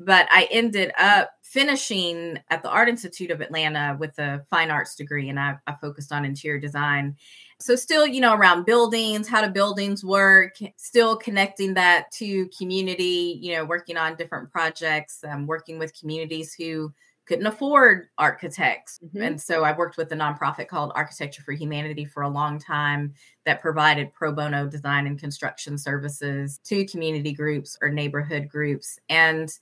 But 0.00 0.26
I 0.32 0.48
ended 0.50 0.90
up 0.98 1.30
finishing 1.42 2.40
at 2.50 2.64
the 2.64 2.68
Art 2.68 2.88
Institute 2.88 3.30
of 3.30 3.40
Atlanta 3.40 3.96
with 3.98 4.18
a 4.18 4.44
fine 4.50 4.72
arts 4.72 4.96
degree, 4.96 5.28
and 5.28 5.38
I, 5.38 5.54
I 5.68 5.74
focused 5.80 6.10
on 6.10 6.24
interior 6.24 6.58
design 6.58 7.16
so 7.58 7.76
still 7.76 8.06
you 8.06 8.20
know 8.20 8.34
around 8.34 8.64
buildings 8.64 9.28
how 9.28 9.44
do 9.44 9.50
buildings 9.50 10.04
work 10.04 10.56
still 10.76 11.16
connecting 11.16 11.74
that 11.74 12.10
to 12.10 12.48
community 12.56 13.38
you 13.40 13.54
know 13.54 13.64
working 13.64 13.96
on 13.96 14.16
different 14.16 14.50
projects 14.50 15.22
um, 15.28 15.46
working 15.46 15.78
with 15.78 15.98
communities 15.98 16.54
who 16.54 16.92
couldn't 17.26 17.46
afford 17.46 18.08
architects 18.18 19.00
mm-hmm. 19.04 19.22
and 19.22 19.40
so 19.40 19.64
i 19.64 19.76
worked 19.76 19.96
with 19.96 20.10
a 20.12 20.16
nonprofit 20.16 20.68
called 20.68 20.92
architecture 20.94 21.42
for 21.42 21.52
humanity 21.52 22.04
for 22.04 22.22
a 22.22 22.28
long 22.28 22.58
time 22.58 23.12
that 23.44 23.62
provided 23.62 24.12
pro 24.12 24.32
bono 24.32 24.66
design 24.66 25.06
and 25.06 25.18
construction 25.18 25.78
services 25.78 26.60
to 26.64 26.84
community 26.86 27.32
groups 27.32 27.78
or 27.80 27.88
neighborhood 27.88 28.48
groups 28.48 28.98
and 29.08 29.58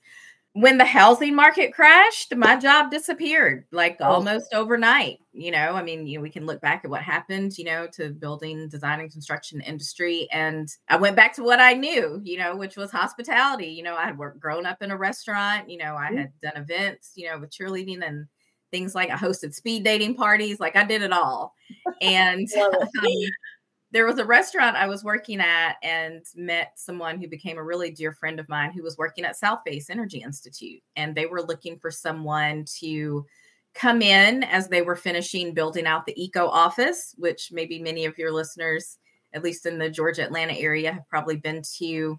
when 0.54 0.76
the 0.76 0.84
housing 0.84 1.34
market 1.34 1.72
crashed, 1.72 2.34
my 2.36 2.56
job 2.56 2.90
disappeared 2.90 3.64
like 3.72 3.96
oh. 4.00 4.04
almost 4.04 4.52
overnight. 4.52 5.18
You 5.32 5.50
know, 5.50 5.74
I 5.74 5.82
mean, 5.82 6.06
you 6.06 6.18
know, 6.18 6.22
we 6.22 6.28
can 6.28 6.44
look 6.44 6.60
back 6.60 6.82
at 6.84 6.90
what 6.90 7.00
happened, 7.00 7.56
you 7.56 7.64
know, 7.64 7.86
to 7.94 8.10
building, 8.10 8.68
design, 8.68 9.00
and 9.00 9.10
construction 9.10 9.62
industry. 9.62 10.28
And 10.30 10.68
I 10.88 10.96
went 10.96 11.16
back 11.16 11.34
to 11.36 11.42
what 11.42 11.58
I 11.58 11.72
knew, 11.72 12.20
you 12.22 12.36
know, 12.36 12.54
which 12.54 12.76
was 12.76 12.90
hospitality. 12.90 13.68
You 13.68 13.82
know, 13.82 13.96
I 13.96 14.04
had 14.04 14.18
worked, 14.18 14.40
grown 14.40 14.66
up 14.66 14.82
in 14.82 14.90
a 14.90 14.96
restaurant, 14.96 15.70
you 15.70 15.78
know, 15.78 15.96
I 15.96 16.08
mm-hmm. 16.08 16.18
had 16.18 16.32
done 16.42 16.56
events, 16.56 17.12
you 17.14 17.30
know, 17.30 17.38
with 17.38 17.50
cheerleading 17.50 18.06
and 18.06 18.26
things 18.70 18.94
like 18.94 19.10
I 19.10 19.16
hosted 19.16 19.54
speed 19.54 19.84
dating 19.84 20.16
parties. 20.16 20.60
Like 20.60 20.76
I 20.76 20.84
did 20.84 21.00
it 21.00 21.12
all. 21.12 21.54
And 22.02 22.46
there 23.92 24.06
was 24.06 24.18
a 24.18 24.24
restaurant 24.24 24.74
I 24.74 24.88
was 24.88 25.04
working 25.04 25.40
at 25.40 25.76
and 25.82 26.24
met 26.34 26.72
someone 26.76 27.20
who 27.20 27.28
became 27.28 27.58
a 27.58 27.62
really 27.62 27.90
dear 27.90 28.12
friend 28.12 28.40
of 28.40 28.48
mine 28.48 28.72
who 28.72 28.82
was 28.82 28.96
working 28.96 29.24
at 29.24 29.38
Southface 29.38 29.90
Energy 29.90 30.22
Institute. 30.22 30.82
And 30.96 31.14
they 31.14 31.26
were 31.26 31.42
looking 31.42 31.78
for 31.78 31.90
someone 31.90 32.64
to 32.80 33.26
come 33.74 34.00
in 34.00 34.44
as 34.44 34.68
they 34.68 34.80
were 34.80 34.96
finishing 34.96 35.52
building 35.52 35.86
out 35.86 36.06
the 36.06 36.22
eco 36.22 36.46
office, 36.46 37.14
which 37.18 37.50
maybe 37.52 37.82
many 37.82 38.06
of 38.06 38.16
your 38.16 38.32
listeners, 38.32 38.98
at 39.34 39.44
least 39.44 39.66
in 39.66 39.78
the 39.78 39.90
Georgia 39.90 40.24
Atlanta 40.24 40.54
area, 40.54 40.92
have 40.92 41.08
probably 41.08 41.36
been 41.36 41.62
to. 41.78 42.18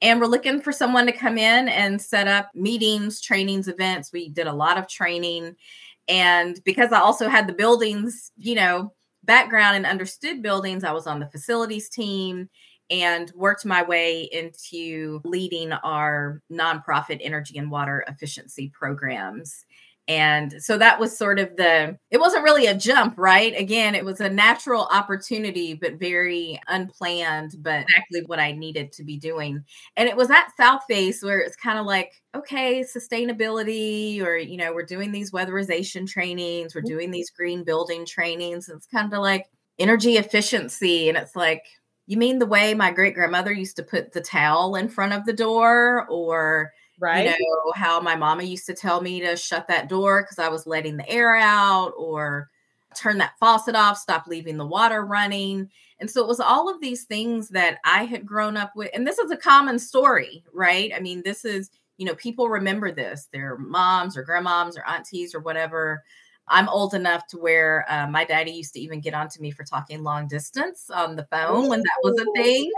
And 0.00 0.20
we're 0.20 0.26
looking 0.26 0.60
for 0.60 0.70
someone 0.70 1.06
to 1.06 1.12
come 1.12 1.36
in 1.36 1.68
and 1.68 2.00
set 2.00 2.28
up 2.28 2.50
meetings, 2.54 3.20
trainings, 3.20 3.66
events. 3.66 4.12
We 4.12 4.28
did 4.28 4.46
a 4.46 4.52
lot 4.52 4.78
of 4.78 4.86
training. 4.86 5.56
And 6.06 6.62
because 6.64 6.92
I 6.92 7.00
also 7.00 7.28
had 7.28 7.48
the 7.48 7.52
buildings, 7.52 8.30
you 8.36 8.54
know, 8.54 8.92
background 9.28 9.76
and 9.76 9.86
understood 9.86 10.42
buildings. 10.42 10.82
I 10.82 10.90
was 10.90 11.06
on 11.06 11.20
the 11.20 11.28
facilities 11.28 11.88
team 11.88 12.48
and 12.90 13.30
worked 13.36 13.66
my 13.66 13.82
way 13.82 14.22
into 14.32 15.20
leading 15.24 15.72
our 15.72 16.42
nonprofit 16.50 17.20
energy 17.20 17.58
and 17.58 17.70
water 17.70 18.04
efficiency 18.08 18.72
programs. 18.74 19.66
And 20.08 20.54
so 20.62 20.78
that 20.78 20.98
was 20.98 21.16
sort 21.16 21.38
of 21.38 21.54
the, 21.56 21.98
it 22.10 22.18
wasn't 22.18 22.42
really 22.42 22.64
a 22.64 22.74
jump, 22.74 23.14
right? 23.18 23.54
Again, 23.54 23.94
it 23.94 24.06
was 24.06 24.20
a 24.20 24.30
natural 24.30 24.88
opportunity, 24.90 25.74
but 25.74 26.00
very 26.00 26.58
unplanned, 26.66 27.56
but 27.58 27.82
exactly 27.82 28.22
what 28.24 28.40
I 28.40 28.52
needed 28.52 28.90
to 28.92 29.04
be 29.04 29.18
doing. 29.18 29.62
And 29.96 30.08
it 30.08 30.16
was 30.16 30.30
at 30.30 30.52
Southface 30.58 31.22
where 31.22 31.40
it's 31.40 31.56
kind 31.56 31.78
of 31.78 31.84
like, 31.84 32.12
okay, 32.34 32.82
sustainability, 32.82 34.22
or, 34.22 34.38
you 34.38 34.56
know, 34.56 34.72
we're 34.72 34.86
doing 34.86 35.12
these 35.12 35.30
weatherization 35.30 36.08
trainings, 36.08 36.74
we're 36.74 36.80
mm-hmm. 36.80 36.88
doing 36.88 37.10
these 37.10 37.30
green 37.30 37.62
building 37.62 38.06
trainings. 38.06 38.70
And 38.70 38.78
it's 38.78 38.86
kind 38.86 39.12
of 39.12 39.20
like 39.20 39.44
energy 39.78 40.16
efficiency. 40.16 41.10
And 41.10 41.18
it's 41.18 41.36
like, 41.36 41.64
you 42.06 42.16
mean 42.16 42.38
the 42.38 42.46
way 42.46 42.72
my 42.72 42.90
great 42.90 43.14
grandmother 43.14 43.52
used 43.52 43.76
to 43.76 43.82
put 43.82 44.12
the 44.12 44.22
towel 44.22 44.74
in 44.74 44.88
front 44.88 45.12
of 45.12 45.26
the 45.26 45.34
door 45.34 46.06
or 46.08 46.72
right? 46.98 47.24
you 47.38 47.46
know 47.64 47.72
how 47.72 48.00
my 48.00 48.16
mama 48.16 48.42
used 48.42 48.66
to 48.66 48.74
tell 48.74 49.00
me 49.00 49.20
to 49.20 49.36
shut 49.36 49.68
that 49.68 49.88
door 49.88 50.22
because 50.22 50.38
i 50.38 50.48
was 50.48 50.66
letting 50.66 50.96
the 50.96 51.08
air 51.08 51.34
out 51.36 51.92
or 51.96 52.48
turn 52.96 53.18
that 53.18 53.34
faucet 53.38 53.74
off 53.74 53.98
stop 53.98 54.26
leaving 54.26 54.56
the 54.56 54.66
water 54.66 55.04
running. 55.04 55.68
And 56.00 56.10
so 56.10 56.22
it 56.22 56.28
was 56.28 56.40
all 56.40 56.68
of 56.68 56.80
these 56.80 57.04
things 57.04 57.48
that 57.50 57.78
i 57.84 58.04
had 58.04 58.26
grown 58.26 58.56
up 58.56 58.72
with 58.74 58.90
and 58.94 59.06
this 59.06 59.18
is 59.18 59.30
a 59.30 59.36
common 59.36 59.78
story 59.78 60.42
right? 60.52 60.90
I 60.94 61.00
mean 61.00 61.22
this 61.24 61.44
is 61.44 61.70
you 61.96 62.06
know 62.06 62.14
people 62.14 62.48
remember 62.48 62.92
this 62.92 63.28
their 63.32 63.56
moms 63.58 64.16
or 64.16 64.24
grandmoms 64.24 64.76
or 64.76 64.86
aunties 64.86 65.34
or 65.34 65.40
whatever. 65.40 66.02
I'm 66.50 66.68
old 66.70 66.94
enough 66.94 67.26
to 67.26 67.36
where 67.38 67.84
uh, 67.90 68.06
my 68.06 68.24
daddy 68.24 68.52
used 68.52 68.72
to 68.72 68.80
even 68.80 69.00
get 69.00 69.12
onto 69.12 69.38
me 69.42 69.50
for 69.50 69.64
talking 69.64 70.02
long 70.02 70.28
distance 70.28 70.88
on 70.88 71.14
the 71.14 71.26
phone 71.30 71.68
when 71.68 71.80
that 71.80 72.00
was 72.02 72.18
a 72.18 72.40
thing, 72.40 72.72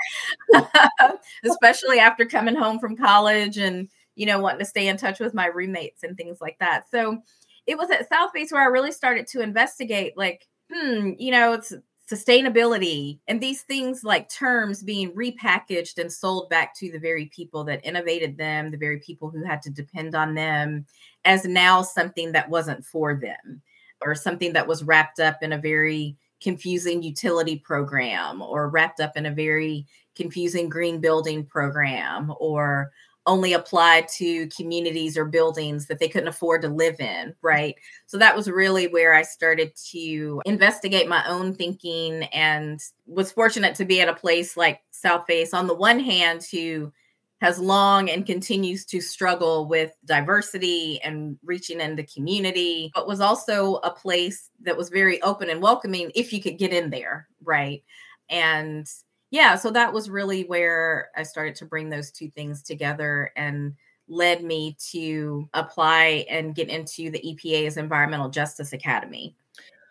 especially 1.44 2.00
after 2.00 2.24
coming 2.24 2.56
home 2.56 2.80
from 2.80 2.96
college 2.96 3.58
and, 3.58 3.88
you 4.16 4.26
know, 4.26 4.40
wanting 4.40 4.60
to 4.60 4.64
stay 4.64 4.88
in 4.88 4.96
touch 4.96 5.20
with 5.20 5.34
my 5.34 5.46
roommates 5.46 6.02
and 6.02 6.16
things 6.16 6.40
like 6.40 6.58
that. 6.60 6.84
So 6.90 7.22
it 7.66 7.78
was 7.78 7.90
at 7.90 8.10
Southface 8.10 8.52
where 8.52 8.62
I 8.62 8.66
really 8.66 8.92
started 8.92 9.26
to 9.28 9.40
investigate, 9.40 10.16
like, 10.16 10.46
hmm, 10.72 11.12
you 11.18 11.30
know, 11.30 11.52
it's 11.52 11.72
sustainability 12.10 13.20
and 13.28 13.40
these 13.40 13.62
things 13.62 14.02
like 14.02 14.28
terms 14.28 14.82
being 14.82 15.12
repackaged 15.12 15.96
and 15.98 16.12
sold 16.12 16.50
back 16.50 16.74
to 16.76 16.90
the 16.90 16.98
very 16.98 17.26
people 17.26 17.62
that 17.64 17.84
innovated 17.84 18.36
them, 18.36 18.70
the 18.70 18.76
very 18.76 18.98
people 18.98 19.30
who 19.30 19.44
had 19.44 19.62
to 19.62 19.70
depend 19.70 20.14
on 20.14 20.34
them 20.34 20.84
as 21.24 21.44
now 21.44 21.82
something 21.82 22.32
that 22.32 22.50
wasn't 22.50 22.84
for 22.84 23.14
them 23.14 23.62
or 24.04 24.14
something 24.14 24.52
that 24.54 24.66
was 24.66 24.82
wrapped 24.82 25.20
up 25.20 25.38
in 25.42 25.52
a 25.52 25.58
very 25.58 26.16
confusing 26.42 27.02
utility 27.02 27.56
program 27.56 28.42
or 28.42 28.68
wrapped 28.68 28.98
up 28.98 29.16
in 29.16 29.26
a 29.26 29.30
very 29.30 29.86
confusing 30.16 30.68
green 30.68 31.00
building 31.00 31.44
program 31.44 32.32
or 32.40 32.90
only 33.30 33.52
applied 33.52 34.08
to 34.08 34.48
communities 34.48 35.16
or 35.16 35.24
buildings 35.24 35.86
that 35.86 36.00
they 36.00 36.08
couldn't 36.08 36.28
afford 36.28 36.62
to 36.62 36.68
live 36.68 36.98
in, 36.98 37.32
right? 37.42 37.76
So 38.06 38.18
that 38.18 38.34
was 38.34 38.50
really 38.50 38.88
where 38.88 39.14
I 39.14 39.22
started 39.22 39.72
to 39.92 40.42
investigate 40.44 41.08
my 41.08 41.24
own 41.28 41.54
thinking 41.54 42.24
and 42.24 42.80
was 43.06 43.30
fortunate 43.30 43.76
to 43.76 43.84
be 43.84 44.00
at 44.00 44.08
a 44.08 44.14
place 44.14 44.56
like 44.56 44.80
Southface 44.92 45.54
on 45.54 45.68
the 45.68 45.74
one 45.74 46.00
hand 46.00 46.44
who 46.50 46.92
has 47.40 47.60
long 47.60 48.10
and 48.10 48.26
continues 48.26 48.84
to 48.86 49.00
struggle 49.00 49.66
with 49.66 49.92
diversity 50.04 51.00
and 51.04 51.38
reaching 51.44 51.80
into 51.80 52.02
the 52.02 52.08
community, 52.12 52.90
but 52.96 53.06
was 53.06 53.20
also 53.20 53.76
a 53.76 53.92
place 53.92 54.50
that 54.62 54.76
was 54.76 54.88
very 54.88 55.22
open 55.22 55.48
and 55.48 55.62
welcoming 55.62 56.10
if 56.16 56.32
you 56.32 56.42
could 56.42 56.58
get 56.58 56.72
in 56.72 56.90
there, 56.90 57.28
right? 57.44 57.84
And 58.28 58.86
yeah, 59.30 59.54
so 59.56 59.70
that 59.70 59.92
was 59.92 60.10
really 60.10 60.44
where 60.44 61.10
I 61.16 61.22
started 61.22 61.54
to 61.56 61.64
bring 61.64 61.90
those 61.90 62.10
two 62.10 62.30
things 62.30 62.62
together 62.62 63.30
and 63.36 63.74
led 64.08 64.42
me 64.42 64.76
to 64.90 65.48
apply 65.54 66.26
and 66.28 66.54
get 66.54 66.68
into 66.68 67.10
the 67.10 67.20
EPA's 67.20 67.76
Environmental 67.76 68.28
Justice 68.28 68.72
Academy. 68.72 69.36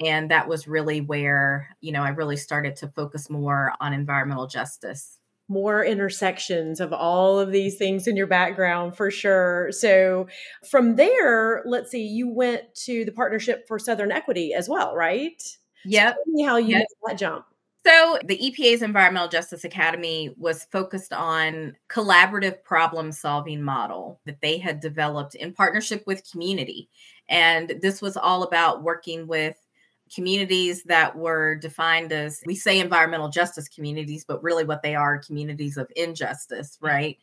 And 0.04 0.32
that 0.32 0.48
was 0.48 0.68
really 0.68 1.02
where, 1.02 1.76
you 1.82 1.92
know, 1.92 2.04
I 2.04 2.10
really 2.10 2.38
started 2.38 2.76
to 2.78 2.88
focus 2.90 3.30
more 3.30 3.74
on 3.80 3.94
environmental 3.94 4.48
justice 4.48 5.20
more 5.50 5.84
intersections 5.84 6.80
of 6.80 6.94
all 6.94 7.40
of 7.40 7.52
these 7.52 7.76
things 7.76 8.08
in 8.08 8.16
your 8.16 8.28
background 8.28 8.96
for 8.96 9.10
sure. 9.10 9.72
So 9.72 10.28
from 10.70 10.96
there, 10.96 11.64
let's 11.66 11.90
see, 11.90 12.06
you 12.06 12.30
went 12.30 12.74
to 12.86 13.04
the 13.04 13.12
Partnership 13.12 13.68
for 13.68 13.80
Southern 13.80 14.12
Equity 14.12 14.54
as 14.54 14.70
well, 14.70 14.96
right? 14.96 15.42
Yep. 15.86 16.14
Tell 16.14 16.34
me 16.34 16.44
how 16.44 16.58
you 16.58 16.78
yep. 16.78 16.80
made 16.80 17.12
that 17.12 17.20
jump. 17.20 17.46
So, 17.90 18.20
the 18.24 18.38
EPA's 18.38 18.84
Environmental 18.84 19.28
Justice 19.28 19.64
Academy 19.64 20.32
was 20.38 20.66
focused 20.66 21.12
on 21.12 21.76
collaborative 21.90 22.64
problem 22.64 23.12
solving 23.12 23.64
model 23.64 24.20
that 24.28 24.40
they 24.42 24.60
had 24.60 24.80
developed 24.80 25.34
in 25.34 25.54
partnership 25.54 26.04
with 26.06 26.30
community. 26.30 26.88
And 27.30 27.80
this 27.82 28.00
was 28.00 28.16
all 28.16 28.44
about 28.44 28.84
working 28.84 29.26
with 29.26 29.56
communities 30.14 30.84
that 30.84 31.16
were 31.16 31.56
defined 31.56 32.12
as 32.12 32.44
we 32.46 32.54
say 32.54 32.80
environmental 32.80 33.30
justice 33.30 33.68
communities 33.68 34.26
but 34.28 34.42
really 34.42 34.64
what 34.64 34.82
they 34.82 34.96
are 34.96 35.20
communities 35.20 35.78
of 35.78 35.88
injustice 35.96 36.80
right 36.82 37.20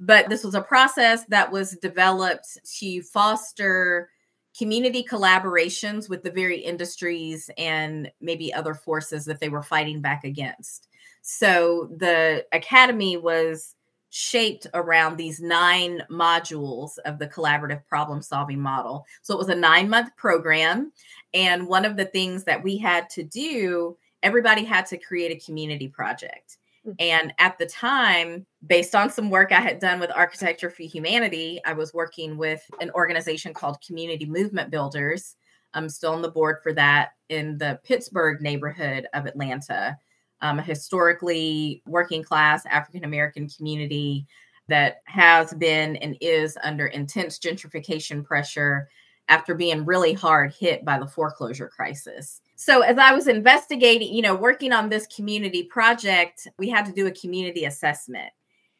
but 0.00 0.28
this 0.28 0.42
was 0.42 0.56
a 0.56 0.60
process 0.60 1.24
that 1.26 1.52
was 1.52 1.76
developed 1.76 2.58
to 2.64 3.02
foster 3.02 4.10
community 4.56 5.04
collaborations 5.08 6.08
with 6.08 6.22
the 6.22 6.30
very 6.30 6.58
industries 6.58 7.50
and 7.58 8.10
maybe 8.20 8.52
other 8.54 8.74
forces 8.74 9.24
that 9.24 9.40
they 9.40 9.48
were 9.48 9.62
fighting 9.62 10.00
back 10.00 10.24
against 10.24 10.88
so 11.26 11.88
the 11.96 12.44
academy 12.52 13.16
was 13.16 13.74
shaped 14.10 14.66
around 14.74 15.16
these 15.16 15.40
nine 15.40 16.02
modules 16.08 16.98
of 17.06 17.18
the 17.18 17.26
collaborative 17.26 17.84
problem 17.88 18.22
solving 18.22 18.60
model. 18.60 19.04
So 19.22 19.34
it 19.34 19.38
was 19.38 19.48
a 19.48 19.56
nine 19.56 19.88
month 19.88 20.14
program. 20.16 20.92
And 21.32 21.66
one 21.66 21.84
of 21.84 21.96
the 21.96 22.04
things 22.04 22.44
that 22.44 22.62
we 22.62 22.76
had 22.76 23.10
to 23.10 23.24
do, 23.24 23.96
everybody 24.22 24.62
had 24.62 24.86
to 24.86 24.98
create 24.98 25.32
a 25.32 25.44
community 25.44 25.88
project. 25.88 26.58
Hmm. 26.84 26.92
And 26.98 27.34
at 27.38 27.58
the 27.58 27.66
time, 27.66 28.46
based 28.66 28.94
on 28.94 29.10
some 29.10 29.30
work 29.30 29.52
I 29.52 29.60
had 29.60 29.78
done 29.78 30.00
with 30.00 30.10
Architecture 30.14 30.70
for 30.70 30.82
Humanity, 30.82 31.60
I 31.64 31.72
was 31.72 31.94
working 31.94 32.36
with 32.36 32.62
an 32.80 32.90
organization 32.92 33.54
called 33.54 33.78
Community 33.86 34.26
Movement 34.26 34.70
Builders. 34.70 35.36
I'm 35.72 35.88
still 35.88 36.12
on 36.12 36.22
the 36.22 36.30
board 36.30 36.58
for 36.62 36.72
that 36.74 37.10
in 37.28 37.58
the 37.58 37.80
Pittsburgh 37.84 38.40
neighborhood 38.40 39.06
of 39.12 39.26
Atlanta 39.26 39.98
um, 40.44 40.58
a 40.58 40.62
historically 40.62 41.82
working 41.86 42.22
class 42.22 42.66
African 42.66 43.04
American 43.04 43.48
community 43.48 44.26
that 44.68 44.96
has 45.06 45.54
been 45.54 45.96
and 45.96 46.16
is 46.20 46.56
under 46.62 46.86
intense 46.86 47.38
gentrification 47.38 48.22
pressure 48.22 48.88
after 49.28 49.54
being 49.54 49.86
really 49.86 50.12
hard 50.12 50.52
hit 50.52 50.84
by 50.84 50.98
the 50.98 51.06
foreclosure 51.06 51.68
crisis. 51.68 52.42
So, 52.56 52.82
as 52.82 52.98
I 52.98 53.12
was 53.12 53.26
investigating, 53.26 54.14
you 54.14 54.22
know, 54.22 54.34
working 54.34 54.72
on 54.72 54.88
this 54.88 55.06
community 55.08 55.64
project, 55.64 56.46
we 56.58 56.68
had 56.68 56.86
to 56.86 56.92
do 56.92 57.06
a 57.06 57.12
community 57.12 57.64
assessment. 57.64 58.30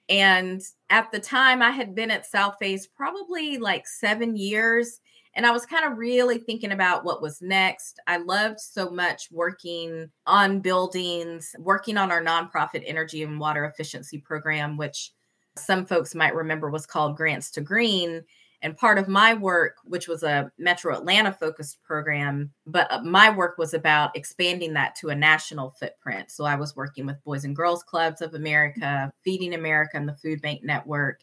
And 0.09 0.61
at 0.91 1.11
the 1.13 1.19
time, 1.19 1.63
I 1.63 1.71
had 1.71 1.95
been 1.95 2.11
at 2.11 2.31
Southface 2.31 2.85
probably 2.95 3.59
like 3.59 3.87
seven 3.87 4.37
years. 4.37 5.01
And 5.37 5.45
I 5.45 5.51
was 5.51 5.67
kind 5.67 5.85
of 5.85 5.99
really 5.99 6.39
thinking 6.39 6.73
about 6.73 7.05
what 7.05 7.21
was 7.21 7.43
next. 7.43 7.99
I 8.07 8.19
loved 8.19 8.61
so 8.61 8.91
much 8.91 9.29
working 9.33 10.09
on 10.27 10.61
buildings, 10.61 11.57
working 11.59 11.97
on 11.97 12.13
our 12.13 12.23
nonprofit 12.23 12.85
energy 12.87 13.25
and 13.25 13.41
water 13.41 13.65
efficiency 13.65 14.19
program, 14.19 14.77
which 14.77 15.11
some 15.57 15.87
folks 15.87 16.15
might 16.15 16.35
remember 16.35 16.71
was 16.71 16.87
called 16.87 17.17
Grants 17.17 17.51
to 17.53 17.61
Green. 17.61 18.23
And 18.65 18.77
part 18.77 18.99
of 18.99 19.07
my 19.07 19.35
work, 19.35 19.77
which 19.85 20.09
was 20.09 20.25
a 20.25 20.51
Metro 20.59 20.97
Atlanta 20.97 21.31
focused 21.31 21.81
program, 21.85 22.51
but 22.67 22.91
uh, 22.91 23.03
my 23.03 23.31
work 23.31 23.59
was 23.59 23.75
about 23.75 24.17
expanding 24.17 24.73
that 24.73 24.97
to 24.97 25.11
a 25.11 25.15
national 25.15 25.71
footprint. 25.79 26.33
So 26.33 26.45
I 26.45 26.57
was 26.57 26.75
working 26.75 27.07
with 27.07 27.23
Boys 27.23 27.45
and 27.45 27.55
Girls 27.55 27.83
Clubs 27.83 28.23
of 28.23 28.35
America, 28.35 29.13
Feeding 29.23 29.55
America, 29.55 29.97
and 29.97 30.09
the 30.09 30.17
Food 30.17 30.43
Bank 30.43 30.65
Network, 30.65 31.21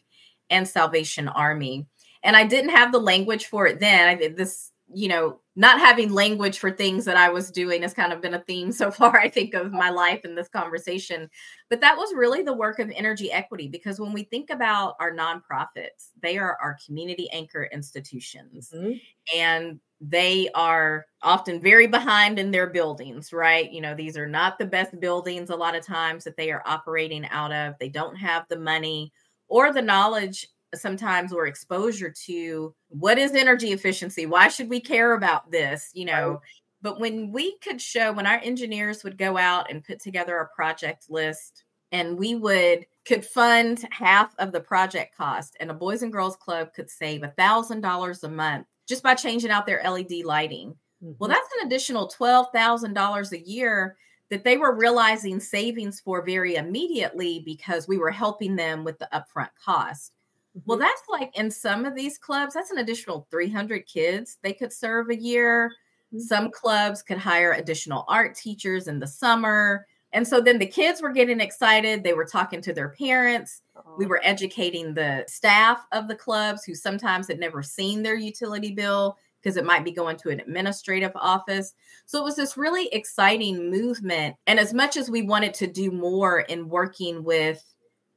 and 0.48 0.66
Salvation 0.66 1.28
Army 1.28 1.86
and 2.22 2.36
I 2.36 2.44
didn't 2.44 2.70
have 2.70 2.92
the 2.92 3.00
language 3.00 3.46
for 3.46 3.66
it 3.66 3.80
then. 3.80 4.08
I 4.08 4.28
this, 4.28 4.70
you 4.94 5.08
know, 5.08 5.40
not 5.54 5.78
having 5.78 6.12
language 6.12 6.58
for 6.58 6.70
things 6.70 7.04
that 7.04 7.16
I 7.16 7.28
was 7.28 7.50
doing 7.50 7.82
has 7.82 7.92
kind 7.92 8.12
of 8.12 8.22
been 8.22 8.34
a 8.34 8.40
theme 8.40 8.72
so 8.72 8.90
far, 8.90 9.18
I 9.18 9.28
think, 9.28 9.54
of 9.54 9.72
my 9.72 9.90
life 9.90 10.24
in 10.24 10.34
this 10.34 10.48
conversation. 10.48 11.28
But 11.68 11.80
that 11.80 11.96
was 11.96 12.14
really 12.14 12.42
the 12.42 12.52
work 12.54 12.78
of 12.78 12.90
energy 12.94 13.30
equity 13.30 13.68
because 13.68 14.00
when 14.00 14.12
we 14.12 14.24
think 14.24 14.50
about 14.50 14.96
our 15.00 15.12
nonprofits, 15.12 16.10
they 16.22 16.38
are 16.38 16.56
our 16.62 16.78
community 16.84 17.28
anchor 17.32 17.68
institutions. 17.72 18.72
Mm-hmm. 18.74 18.92
And 19.36 19.80
they 20.00 20.48
are 20.54 21.06
often 21.22 21.60
very 21.60 21.86
behind 21.86 22.38
in 22.38 22.50
their 22.50 22.68
buildings, 22.68 23.32
right? 23.32 23.70
You 23.70 23.80
know, 23.80 23.94
these 23.94 24.16
are 24.16 24.26
not 24.26 24.58
the 24.58 24.66
best 24.66 24.98
buildings 24.98 25.50
a 25.50 25.56
lot 25.56 25.76
of 25.76 25.86
times 25.86 26.24
that 26.24 26.36
they 26.36 26.50
are 26.50 26.62
operating 26.66 27.24
out 27.26 27.52
of. 27.52 27.74
They 27.78 27.88
don't 27.88 28.16
have 28.16 28.44
the 28.48 28.58
money 28.58 29.12
or 29.48 29.72
the 29.72 29.82
knowledge 29.82 30.48
sometimes 30.74 31.32
or 31.32 31.46
exposure 31.46 32.10
to 32.10 32.74
what 32.88 33.18
is 33.18 33.32
energy 33.32 33.72
efficiency 33.72 34.26
why 34.26 34.48
should 34.48 34.68
we 34.68 34.80
care 34.80 35.14
about 35.14 35.50
this 35.50 35.90
you 35.94 36.04
know 36.04 36.30
right. 36.30 36.40
but 36.80 37.00
when 37.00 37.30
we 37.30 37.56
could 37.58 37.80
show 37.80 38.12
when 38.12 38.26
our 38.26 38.40
engineers 38.42 39.04
would 39.04 39.18
go 39.18 39.36
out 39.36 39.70
and 39.70 39.84
put 39.84 40.00
together 40.00 40.38
a 40.38 40.54
project 40.54 41.10
list 41.10 41.64
and 41.92 42.18
we 42.18 42.34
would 42.34 42.86
could 43.04 43.24
fund 43.24 43.86
half 43.90 44.34
of 44.38 44.52
the 44.52 44.60
project 44.60 45.16
cost 45.16 45.56
and 45.60 45.70
a 45.70 45.74
boys 45.74 46.02
and 46.02 46.12
girls 46.12 46.36
club 46.36 46.72
could 46.74 46.90
save 46.90 47.22
a 47.22 47.28
thousand 47.28 47.80
dollars 47.80 48.24
a 48.24 48.28
month 48.28 48.66
just 48.88 49.02
by 49.02 49.14
changing 49.14 49.50
out 49.50 49.66
their 49.66 49.82
LED 49.84 50.24
lighting. 50.24 50.74
Mm-hmm. 51.02 51.12
Well, 51.18 51.28
that's 51.28 51.48
an 51.60 51.66
additional 51.66 52.08
$12,000 52.08 53.32
a 53.32 53.48
year 53.48 53.96
that 54.30 54.44
they 54.44 54.56
were 54.56 54.74
realizing 54.74 55.40
savings 55.40 56.00
for 56.00 56.24
very 56.24 56.56
immediately 56.56 57.42
because 57.44 57.86
we 57.86 57.98
were 57.98 58.10
helping 58.10 58.56
them 58.56 58.84
with 58.84 58.98
the 58.98 59.08
upfront 59.12 59.50
cost. 59.62 60.12
Mm-hmm. 60.56 60.60
Well, 60.66 60.78
that's 60.78 61.02
like 61.08 61.36
in 61.36 61.50
some 61.50 61.84
of 61.84 61.94
these 61.94 62.18
clubs, 62.18 62.54
that's 62.54 62.70
an 62.70 62.78
additional 62.78 63.26
300 63.30 63.86
kids 63.86 64.38
they 64.42 64.52
could 64.52 64.72
serve 64.72 65.10
a 65.10 65.20
year. 65.20 65.72
Mm-hmm. 66.12 66.20
Some 66.20 66.50
clubs 66.50 67.02
could 67.02 67.18
hire 67.18 67.52
additional 67.52 68.04
art 68.08 68.34
teachers 68.34 68.88
in 68.88 68.98
the 68.98 69.06
summer. 69.06 69.86
And 70.12 70.28
so 70.28 70.40
then 70.40 70.58
the 70.58 70.66
kids 70.66 71.00
were 71.00 71.12
getting 71.12 71.40
excited. 71.40 72.04
They 72.04 72.12
were 72.12 72.26
talking 72.26 72.60
to 72.62 72.74
their 72.74 72.90
parents. 72.90 73.62
We 73.96 74.04
were 74.04 74.20
educating 74.22 74.92
the 74.92 75.24
staff 75.26 75.86
of 75.92 76.06
the 76.06 76.14
clubs 76.14 76.64
who 76.64 76.74
sometimes 76.74 77.28
had 77.28 77.40
never 77.40 77.62
seen 77.62 78.02
their 78.02 78.16
utility 78.16 78.72
bill 78.72 79.16
because 79.40 79.56
it 79.56 79.64
might 79.64 79.84
be 79.84 79.90
going 79.90 80.16
to 80.18 80.28
an 80.28 80.40
administrative 80.40 81.12
office. 81.14 81.72
So 82.04 82.20
it 82.20 82.24
was 82.24 82.36
this 82.36 82.56
really 82.56 82.88
exciting 82.88 83.70
movement. 83.70 84.36
And 84.46 84.60
as 84.60 84.72
much 84.74 84.96
as 84.96 85.10
we 85.10 85.22
wanted 85.22 85.54
to 85.54 85.66
do 85.66 85.90
more 85.90 86.40
in 86.40 86.68
working 86.68 87.24
with 87.24 87.64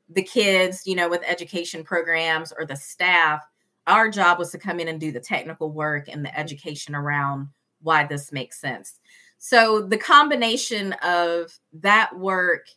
the 0.09 0.23
kids, 0.23 0.83
you 0.85 0.95
know, 0.95 1.09
with 1.09 1.23
education 1.25 1.83
programs 1.83 2.53
or 2.57 2.65
the 2.65 2.75
staff, 2.75 3.43
our 3.87 4.09
job 4.09 4.39
was 4.39 4.51
to 4.51 4.57
come 4.57 4.79
in 4.79 4.87
and 4.87 4.99
do 4.99 5.11
the 5.11 5.19
technical 5.19 5.71
work 5.71 6.07
and 6.07 6.23
the 6.23 6.29
mm-hmm. 6.29 6.39
education 6.39 6.95
around 6.95 7.47
why 7.81 8.05
this 8.05 8.31
makes 8.31 8.59
sense. 8.59 8.99
So 9.37 9.81
the 9.81 9.97
combination 9.97 10.93
of 11.03 11.57
that 11.73 12.17
work 12.17 12.67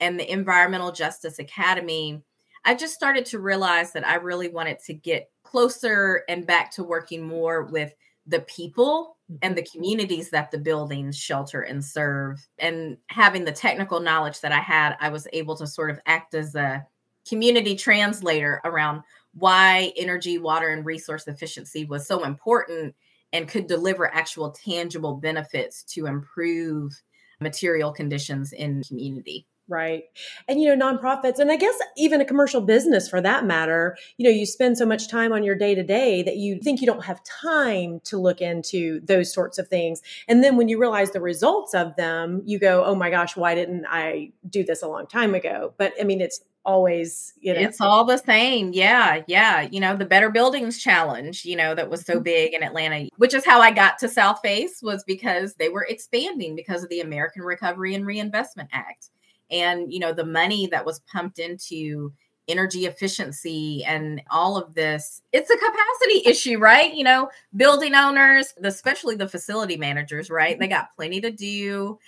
and 0.00 0.18
the 0.18 0.30
Environmental 0.30 0.92
Justice 0.92 1.38
Academy, 1.38 2.22
I 2.64 2.74
just 2.74 2.94
started 2.94 3.24
to 3.26 3.38
realize 3.38 3.92
that 3.92 4.06
I 4.06 4.16
really 4.16 4.48
wanted 4.48 4.80
to 4.86 4.94
get 4.94 5.30
closer 5.44 6.24
and 6.28 6.46
back 6.46 6.72
to 6.72 6.82
working 6.82 7.26
more 7.26 7.62
with 7.64 7.94
the 8.26 8.40
people 8.40 9.15
and 9.42 9.56
the 9.56 9.62
mm-hmm. 9.62 9.78
communities 9.78 10.30
that 10.30 10.50
the 10.50 10.58
buildings 10.58 11.16
shelter 11.16 11.62
and 11.62 11.84
serve. 11.84 12.46
And 12.58 12.96
having 13.08 13.44
the 13.44 13.52
technical 13.52 14.00
knowledge 14.00 14.40
that 14.40 14.52
I 14.52 14.60
had, 14.60 14.96
I 15.00 15.08
was 15.08 15.26
able 15.32 15.56
to 15.56 15.66
sort 15.66 15.90
of 15.90 15.98
act 16.06 16.34
as 16.34 16.54
a 16.54 16.86
community 17.28 17.74
translator 17.74 18.60
around 18.64 19.02
why 19.34 19.92
energy, 19.96 20.38
water, 20.38 20.70
and 20.70 20.86
resource 20.86 21.26
efficiency 21.26 21.84
was 21.84 22.06
so 22.06 22.24
important 22.24 22.94
and 23.32 23.48
could 23.48 23.66
deliver 23.66 24.14
actual 24.14 24.52
tangible 24.52 25.14
benefits 25.14 25.82
to 25.82 26.06
improve 26.06 26.92
material 27.40 27.92
conditions 27.92 28.52
in 28.52 28.82
community 28.84 29.46
right? 29.68 30.04
And 30.48 30.60
you 30.60 30.74
know 30.74 30.86
nonprofits 30.86 31.38
and 31.38 31.50
i 31.50 31.56
guess 31.56 31.74
even 31.96 32.20
a 32.20 32.24
commercial 32.24 32.60
business 32.60 33.08
for 33.08 33.20
that 33.20 33.44
matter 33.44 33.96
you 34.16 34.24
know 34.24 34.30
you 34.30 34.46
spend 34.46 34.78
so 34.78 34.86
much 34.86 35.08
time 35.08 35.32
on 35.32 35.42
your 35.42 35.54
day 35.54 35.74
to 35.74 35.82
day 35.82 36.22
that 36.22 36.36
you 36.36 36.58
think 36.60 36.80
you 36.80 36.86
don't 36.86 37.04
have 37.04 37.22
time 37.24 38.00
to 38.04 38.18
look 38.18 38.40
into 38.40 39.00
those 39.00 39.32
sorts 39.32 39.58
of 39.58 39.68
things. 39.68 40.02
And 40.28 40.42
then 40.42 40.56
when 40.56 40.68
you 40.68 40.78
realize 40.78 41.10
the 41.10 41.20
results 41.20 41.74
of 41.74 41.96
them 41.96 42.42
you 42.44 42.58
go 42.58 42.84
oh 42.84 42.94
my 42.94 43.10
gosh 43.10 43.36
why 43.36 43.54
didn't 43.54 43.86
i 43.88 44.32
do 44.48 44.64
this 44.64 44.82
a 44.82 44.88
long 44.88 45.06
time 45.06 45.34
ago? 45.34 45.74
But 45.76 45.94
i 46.00 46.04
mean 46.04 46.20
it's 46.20 46.40
always 46.64 47.32
you 47.40 47.54
know. 47.54 47.60
It's 47.60 47.80
all 47.80 48.04
the 48.04 48.18
same. 48.18 48.72
Yeah 48.72 49.22
yeah. 49.26 49.68
You 49.70 49.80
know 49.80 49.96
the 49.96 50.04
better 50.04 50.30
buildings 50.30 50.78
challenge 50.78 51.44
you 51.44 51.56
know 51.56 51.74
that 51.74 51.90
was 51.90 52.04
so 52.04 52.14
mm-hmm. 52.14 52.22
big 52.22 52.54
in 52.54 52.62
atlanta 52.62 53.08
which 53.16 53.34
is 53.34 53.44
how 53.44 53.60
i 53.60 53.70
got 53.70 53.98
to 53.98 54.06
Southface 54.06 54.82
was 54.82 55.04
because 55.04 55.54
they 55.54 55.68
were 55.68 55.84
expanding 55.88 56.56
because 56.56 56.82
of 56.82 56.88
the 56.88 57.00
american 57.00 57.42
recovery 57.42 57.94
and 57.94 58.06
reinvestment 58.06 58.68
act 58.72 59.10
and 59.50 59.92
you 59.92 59.98
know 59.98 60.12
the 60.12 60.24
money 60.24 60.66
that 60.66 60.84
was 60.84 61.00
pumped 61.12 61.38
into 61.38 62.12
energy 62.48 62.86
efficiency 62.86 63.82
and 63.84 64.22
all 64.30 64.56
of 64.56 64.72
this 64.74 65.20
it's 65.32 65.50
a 65.50 65.56
capacity 65.56 66.28
issue 66.28 66.58
right? 66.58 66.94
You 66.94 67.04
know 67.04 67.28
building 67.56 67.94
owners 67.94 68.54
especially 68.62 69.16
the 69.16 69.28
facility 69.28 69.76
managers 69.76 70.30
right? 70.30 70.58
They 70.58 70.68
got 70.68 70.94
plenty 70.96 71.20
to 71.20 71.30
do. 71.30 71.98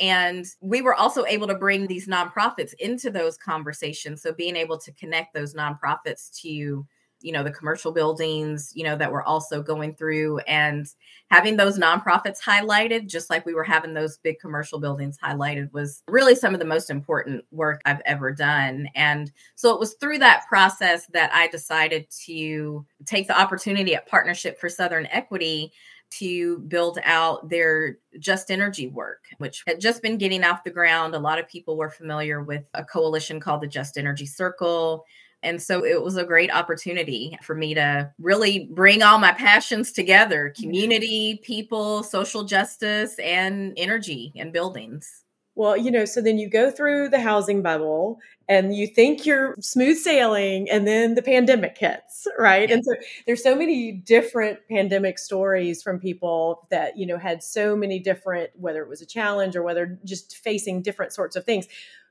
And 0.00 0.46
we 0.60 0.80
were 0.80 0.94
also 0.94 1.24
able 1.26 1.48
to 1.48 1.56
bring 1.56 1.86
these 1.88 2.06
nonprofits 2.06 2.72
into 2.78 3.10
those 3.10 3.36
conversations. 3.36 4.22
So 4.22 4.32
being 4.32 4.54
able 4.54 4.78
to 4.78 4.92
connect 4.92 5.34
those 5.34 5.54
nonprofits 5.54 6.30
to, 6.42 6.86
you 7.20 7.32
know, 7.32 7.42
the 7.42 7.50
commercial 7.50 7.92
buildings, 7.92 8.72
you 8.74 8.84
know, 8.84 8.96
that 8.96 9.10
we're 9.10 9.22
also 9.22 9.62
going 9.62 9.94
through 9.94 10.38
and 10.40 10.86
having 11.30 11.56
those 11.56 11.78
nonprofits 11.78 12.40
highlighted, 12.40 13.06
just 13.06 13.28
like 13.28 13.44
we 13.44 13.54
were 13.54 13.64
having 13.64 13.94
those 13.94 14.18
big 14.18 14.38
commercial 14.38 14.78
buildings 14.78 15.18
highlighted, 15.22 15.72
was 15.72 16.02
really 16.08 16.34
some 16.34 16.54
of 16.54 16.60
the 16.60 16.66
most 16.66 16.90
important 16.90 17.44
work 17.50 17.80
I've 17.84 18.02
ever 18.06 18.32
done. 18.32 18.88
And 18.94 19.32
so 19.56 19.74
it 19.74 19.80
was 19.80 19.94
through 19.94 20.18
that 20.18 20.44
process 20.48 21.06
that 21.12 21.30
I 21.34 21.48
decided 21.48 22.06
to 22.26 22.86
take 23.04 23.26
the 23.26 23.38
opportunity 23.38 23.94
at 23.94 24.06
Partnership 24.06 24.58
for 24.60 24.68
Southern 24.68 25.06
Equity 25.06 25.72
to 26.10 26.60
build 26.60 26.98
out 27.04 27.48
their 27.50 27.98
just 28.18 28.50
energy 28.50 28.88
work, 28.88 29.24
which 29.38 29.62
had 29.66 29.80
just 29.80 30.02
been 30.02 30.16
getting 30.16 30.42
off 30.42 30.64
the 30.64 30.70
ground. 30.70 31.14
A 31.14 31.18
lot 31.18 31.38
of 31.38 31.48
people 31.48 31.76
were 31.76 31.90
familiar 31.90 32.42
with 32.42 32.64
a 32.74 32.84
coalition 32.84 33.40
called 33.40 33.60
the 33.60 33.66
Just 33.66 33.98
Energy 33.98 34.24
Circle. 34.24 35.04
And 35.42 35.62
so 35.62 35.84
it 35.84 36.02
was 36.02 36.16
a 36.16 36.24
great 36.24 36.52
opportunity 36.52 37.38
for 37.42 37.54
me 37.54 37.74
to 37.74 38.12
really 38.18 38.68
bring 38.72 39.02
all 39.02 39.18
my 39.18 39.32
passions 39.32 39.92
together 39.92 40.50
mm-hmm. 40.50 40.62
community, 40.62 41.40
people, 41.42 42.02
social 42.02 42.44
justice, 42.44 43.18
and 43.18 43.74
energy 43.76 44.32
and 44.36 44.52
buildings. 44.52 45.24
Well, 45.58 45.76
you 45.76 45.90
know, 45.90 46.04
so 46.04 46.20
then 46.20 46.38
you 46.38 46.48
go 46.48 46.70
through 46.70 47.08
the 47.08 47.18
housing 47.18 47.62
bubble 47.62 48.20
and 48.48 48.76
you 48.76 48.86
think 48.86 49.26
you're 49.26 49.56
smooth 49.60 49.98
sailing 49.98 50.70
and 50.70 50.86
then 50.86 51.16
the 51.16 51.22
pandemic 51.22 51.76
hits, 51.76 52.28
right? 52.38 52.70
And 52.70 52.84
so 52.84 52.94
there's 53.26 53.42
so 53.42 53.56
many 53.56 53.90
different 53.90 54.60
pandemic 54.70 55.18
stories 55.18 55.82
from 55.82 55.98
people 55.98 56.68
that, 56.70 56.96
you 56.96 57.06
know, 57.06 57.18
had 57.18 57.42
so 57.42 57.74
many 57.74 57.98
different 57.98 58.50
whether 58.54 58.82
it 58.82 58.88
was 58.88 59.02
a 59.02 59.06
challenge 59.06 59.56
or 59.56 59.64
whether 59.64 59.98
just 60.04 60.36
facing 60.36 60.80
different 60.80 61.12
sorts 61.12 61.34
of 61.34 61.44
things. 61.44 61.66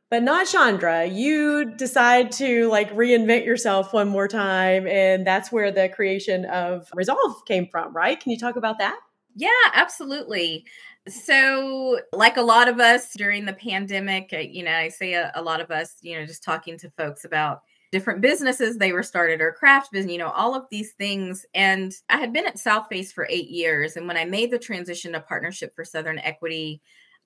But 0.09 0.23
not 0.23 0.47
Chandra. 0.47 1.05
You 1.05 1.65
decide 1.75 2.31
to 2.33 2.69
like 2.69 2.93
reinvent 2.93 3.45
yourself 3.45 3.91
one 3.93 4.07
more 4.07 4.27
time 4.27 4.87
and 4.87 5.27
that's 5.27 5.51
where 5.51 5.71
the 5.71 5.89
creation 5.89 6.45
of 6.45 6.89
Resolve 6.93 7.43
came 7.45 7.67
from, 7.67 7.93
right? 7.93 8.19
Can 8.19 8.31
you 8.31 8.37
talk 8.37 8.55
about 8.55 8.79
that? 8.79 8.97
Yeah, 9.35 9.49
absolutely. 9.73 10.65
So, 11.07 11.99
like 12.11 12.37
a 12.37 12.41
lot 12.41 12.67
of 12.67 12.79
us 12.79 13.13
during 13.15 13.45
the 13.45 13.53
pandemic, 13.53 14.29
uh, 14.33 14.39
you 14.39 14.63
know, 14.63 14.73
I 14.73 14.89
say 14.89 15.13
a, 15.13 15.31
a, 15.35 15.41
lot 15.41 15.61
of 15.61 15.71
us, 15.71 15.95
you 16.01 16.17
know, 16.17 16.25
just 16.25 16.43
talking 16.43 16.77
to 16.79 16.89
folks 16.91 17.23
about 17.23 17.61
different 17.91 18.19
businesses 18.19 18.77
they 18.77 18.91
were 18.91 19.03
started 19.03 19.39
or 19.39 19.53
craft 19.53 19.91
business, 19.91 20.11
you 20.11 20.17
know, 20.17 20.31
all 20.31 20.55
of 20.55 20.65
these 20.69 20.93
things. 20.93 21.45
And 21.53 21.93
I 22.09 22.17
had 22.17 22.33
been 22.33 22.45
at 22.45 22.57
Southface 22.57 23.13
for 23.13 23.27
eight 23.29 23.49
years. 23.49 23.95
And 23.95 24.07
when 24.07 24.17
I 24.17 24.25
made 24.25 24.51
the 24.51 24.59
transition 24.59 25.13
to 25.13 25.21
Partnership 25.21 25.73
for 25.75 25.85
Southern 25.85 26.19
Equity, 26.19 26.81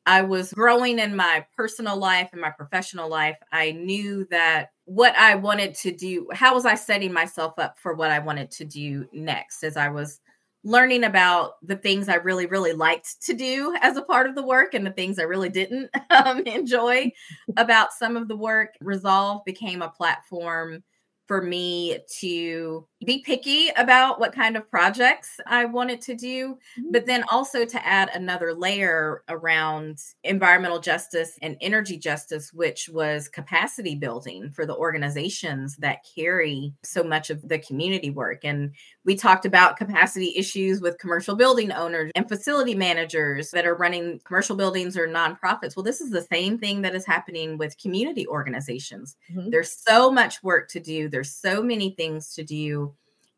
I 0.06 0.24
was 0.24 0.54
growing 0.54 1.00
in 1.00 1.16
my 1.16 1.46
personal 1.56 1.98
life 1.98 2.30
and 2.32 2.42
my 2.42 2.50
professional 2.50 3.10
life. 3.10 3.38
I 3.52 3.72
knew 3.72 4.26
that 4.32 4.70
what 4.86 5.16
I 5.16 5.36
wanted 5.36 5.76
to 5.76 5.92
do, 5.92 6.28
how 6.34 6.56
was 6.56 6.66
I 6.66 6.76
setting 6.76 7.14
myself 7.14 7.54
up 7.60 7.78
for 7.78 7.94
what 7.94 8.12
I 8.12 8.20
wanted 8.20 8.52
to 8.52 8.66
do 8.66 9.08
next 9.14 9.64
as 9.64 9.78
I 9.78 9.90
was 9.90 10.20
learning 10.64 11.04
about 11.04 11.54
the 11.64 11.76
things 11.76 12.08
I 12.08 12.16
really, 12.16 12.46
really 12.46 12.74
liked 12.74 13.22
to 13.24 13.34
do 13.34 13.76
as 13.82 13.98
a 13.98 14.04
part 14.04 14.28
of 14.28 14.36
the 14.36 14.46
work 14.46 14.74
and 14.74 14.86
the 14.86 14.92
things 14.92 15.18
I 15.18 15.24
really 15.24 15.50
didn't 15.50 15.90
um, 16.12 16.42
enjoy 16.42 17.12
about 17.58 17.94
some 17.94 18.18
of 18.18 18.28
the 18.28 18.38
work. 18.38 18.76
Resolve 18.82 19.44
became 19.46 19.82
a 19.82 19.90
platform 19.90 20.84
for 21.32 21.41
me 21.41 21.98
to 22.20 22.86
be 23.06 23.24
picky 23.26 23.70
about 23.78 24.20
what 24.20 24.34
kind 24.34 24.58
of 24.58 24.70
projects 24.70 25.39
I 25.48 25.63
wanted 25.63 26.02
to 26.02 26.13
do, 26.13 26.56
mm-hmm. 26.78 26.91
but 26.91 27.06
then 27.06 27.24
also 27.32 27.63
to 27.63 27.88
add 27.88 28.10
another 28.13 28.54
layer 28.54 29.24
around 29.30 30.00
environmental 30.26 30.80
justice 30.80 31.39
and 31.41 31.56
energy 31.62 31.98
justice, 31.98 32.52
which 32.52 32.89
was 32.89 33.30
capacity 33.30 33.96
building 33.96 34.52
for 34.52 34.65
the 34.65 34.76
organizations 34.76 35.78
that 35.78 36.06
carry 36.15 36.74
so 36.84 37.02
much 37.02 37.30
of 37.30 37.48
the 37.48 37.60
community 37.60 38.10
work. 38.10 38.41
And 38.44 38.74
we 39.06 39.15
talked 39.15 39.46
about 39.46 39.78
capacity 39.78 40.34
issues 40.36 40.82
with 40.82 41.00
commercial 41.00 41.36
building 41.36 41.72
owners 41.72 42.12
and 42.13 42.28
facility 42.28 42.76
managers 42.76 43.52
that 43.52 43.65
are 43.65 43.76
running 43.76 44.20
commercial 44.26 44.56
buildings 44.56 44.96
or 44.96 45.08
nonprofits. 45.08 45.76
Well, 45.76 45.84
this 45.84 46.02
is 46.02 46.12
the 46.12 46.22
same 46.22 46.60
thing 46.60 46.82
that 46.82 46.94
is 46.94 47.06
happening 47.06 47.58
with 47.58 47.80
community 47.80 48.28
organizations. 48.28 49.15
Mm-hmm. 49.32 49.50
There's 49.50 49.72
so 49.72 50.12
much 50.12 50.44
work 50.44 50.70
to 50.70 50.80
do, 50.80 51.10
there's 51.10 51.21
so 51.24 51.62
many 51.62 51.92
things 51.92 52.34
to 52.36 52.44
do. 52.44 52.94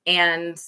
And 0.06 0.62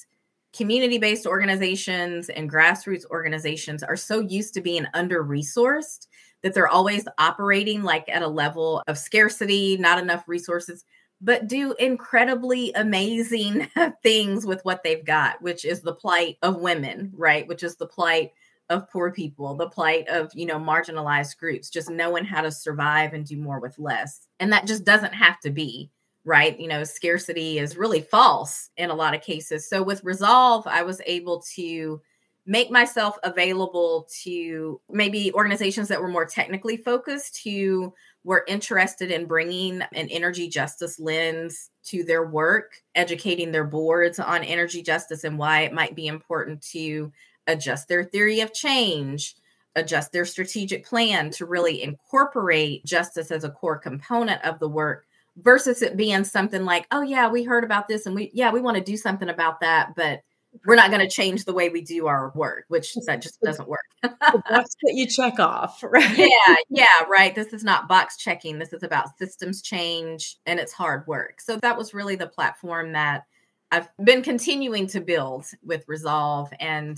community 0.56 0.98
based 0.98 1.26
organizations 1.26 2.30
and 2.30 2.52
grassroots 2.52 3.06
organizations 3.08 3.84
are 3.84 3.98
so 3.98 4.22
used 4.22 4.54
to 4.54 4.62
being 4.62 4.86
under 4.94 5.24
resourced 5.24 6.08
that 6.44 6.54
they're 6.54 6.68
always 6.68 7.08
operating 7.18 7.84
like 7.84 8.08
at 8.08 8.22
a 8.22 8.28
level 8.28 8.82
of 8.88 8.98
scarcity, 8.98 9.78
not 9.78 10.00
enough 10.00 10.24
resources, 10.28 10.86
but 11.22 11.48
do 11.48 11.74
incredibly 11.80 12.72
amazing 12.74 13.68
things 14.04 14.46
with 14.46 14.64
what 14.64 14.84
they've 14.84 15.06
got, 15.06 15.42
which 15.42 15.66
is 15.66 15.82
the 15.82 15.96
plight 15.96 16.38
of 16.42 16.62
women, 16.62 17.12
right? 17.16 17.48
Which 17.48 17.64
is 17.64 17.76
the 17.76 17.88
plight 17.88 18.32
of 18.70 18.90
poor 18.92 19.12
people, 19.12 19.56
the 19.56 19.70
plight 19.70 20.08
of, 20.08 20.32
you 20.34 20.46
know, 20.46 20.60
marginalized 20.60 21.38
groups, 21.38 21.70
just 21.70 21.90
knowing 21.90 22.26
how 22.26 22.42
to 22.42 22.52
survive 22.52 23.14
and 23.14 23.26
do 23.26 23.38
more 23.38 23.60
with 23.60 23.78
less. 23.78 24.28
And 24.40 24.52
that 24.52 24.68
just 24.68 24.86
doesn't 24.86 25.14
have 25.14 25.40
to 25.42 25.50
be 25.50 25.90
right? 26.26 26.60
You 26.60 26.68
know, 26.68 26.84
scarcity 26.84 27.60
is 27.60 27.78
really 27.78 28.02
false 28.02 28.70
in 28.78 28.90
a 28.90 28.96
lot 28.96 29.14
of 29.16 29.22
cases. 29.22 29.70
So 29.70 29.84
with 29.84 30.04
Resolve, 30.04 30.66
I 30.68 30.82
was 30.82 31.00
able 31.06 31.44
to 31.56 32.02
make 32.48 32.70
myself 32.70 33.18
available 33.24 34.08
to 34.24 34.80
maybe 34.90 35.32
organizations 35.34 35.88
that 35.88 36.02
were 36.02 36.08
more 36.08 36.26
technically 36.26 36.78
focused 36.78 37.42
who 37.44 37.94
were 38.24 38.46
interested 38.48 39.12
in 39.12 39.26
bringing 39.26 39.82
an 39.94 40.10
energy 40.10 40.48
justice 40.48 41.00
lens 41.00 41.70
to 41.86 42.04
their 42.04 42.26
work, 42.26 42.74
educating 42.96 43.52
their 43.52 43.64
boards 43.64 44.20
on 44.20 44.44
energy 44.44 44.82
justice 44.82 45.24
and 45.24 45.38
why 45.38 45.62
it 45.62 45.74
might 45.74 45.96
be 45.96 46.08
important 46.08 46.62
to 46.62 47.12
adjust 47.48 47.88
their 47.88 48.04
theory 48.04 48.42
of 48.42 48.54
change, 48.54 49.36
adjust 49.76 50.12
their 50.12 50.26
strategic 50.26 50.86
plan 50.86 51.30
to 51.30 51.46
really 51.46 51.84
incorporate 51.84 52.84
justice 52.86 53.30
as 53.30 53.44
a 53.44 53.50
core 53.50 53.78
component 53.78 54.44
of 54.44 54.58
the 54.60 54.70
work 54.70 55.06
versus 55.38 55.82
it 55.82 55.98
being 55.98 56.24
something 56.24 56.66
like, 56.66 56.88
oh, 56.92 57.02
yeah, 57.02 57.30
we 57.30 57.44
heard 57.44 57.64
about 57.64 57.88
this 57.88 58.06
and 58.06 58.16
we, 58.16 58.32
yeah, 58.34 58.52
we 58.52 58.62
want 58.62 58.78
to 58.78 58.84
do 58.84 58.98
something 58.98 59.30
about 59.30 59.60
that, 59.60 59.96
but 59.96 60.22
we're 60.66 60.76
not 60.76 60.90
going 60.90 61.02
to 61.02 61.14
change 61.14 61.44
the 61.44 61.54
way 61.54 61.70
we 61.70 61.82
do 61.82 62.08
our 62.08 62.32
work, 62.36 62.66
which 62.70 62.94
that 63.06 63.22
just 63.22 63.42
doesn't 63.42 63.68
work. 63.68 63.86
the 64.02 64.44
box 64.50 64.76
that 64.84 64.94
you 64.94 65.08
check 65.08 65.40
off, 65.40 65.84
right? 65.84 66.18
Yeah, 66.18 66.56
yeah, 66.70 67.04
right. 67.10 67.36
This 67.36 67.52
is 67.52 67.64
not 67.64 67.90
box 67.90 68.18
checking. 68.18 68.60
This 68.60 68.72
is 68.72 68.84
about 68.84 69.18
systems 69.18 69.62
change 69.62 70.38
and 70.46 70.60
it's 70.60 70.72
hard 70.72 71.06
work. 71.08 71.42
So 71.42 71.58
that 71.58 71.78
was 71.78 71.94
really 71.94 72.16
the 72.16 72.28
platform 72.28 72.94
that 72.94 73.24
I've 73.72 73.90
been 74.02 74.22
continuing 74.22 74.88
to 74.88 75.02
build 75.02 75.46
with 75.64 75.84
Resolve 75.88 76.50
and 76.60 76.98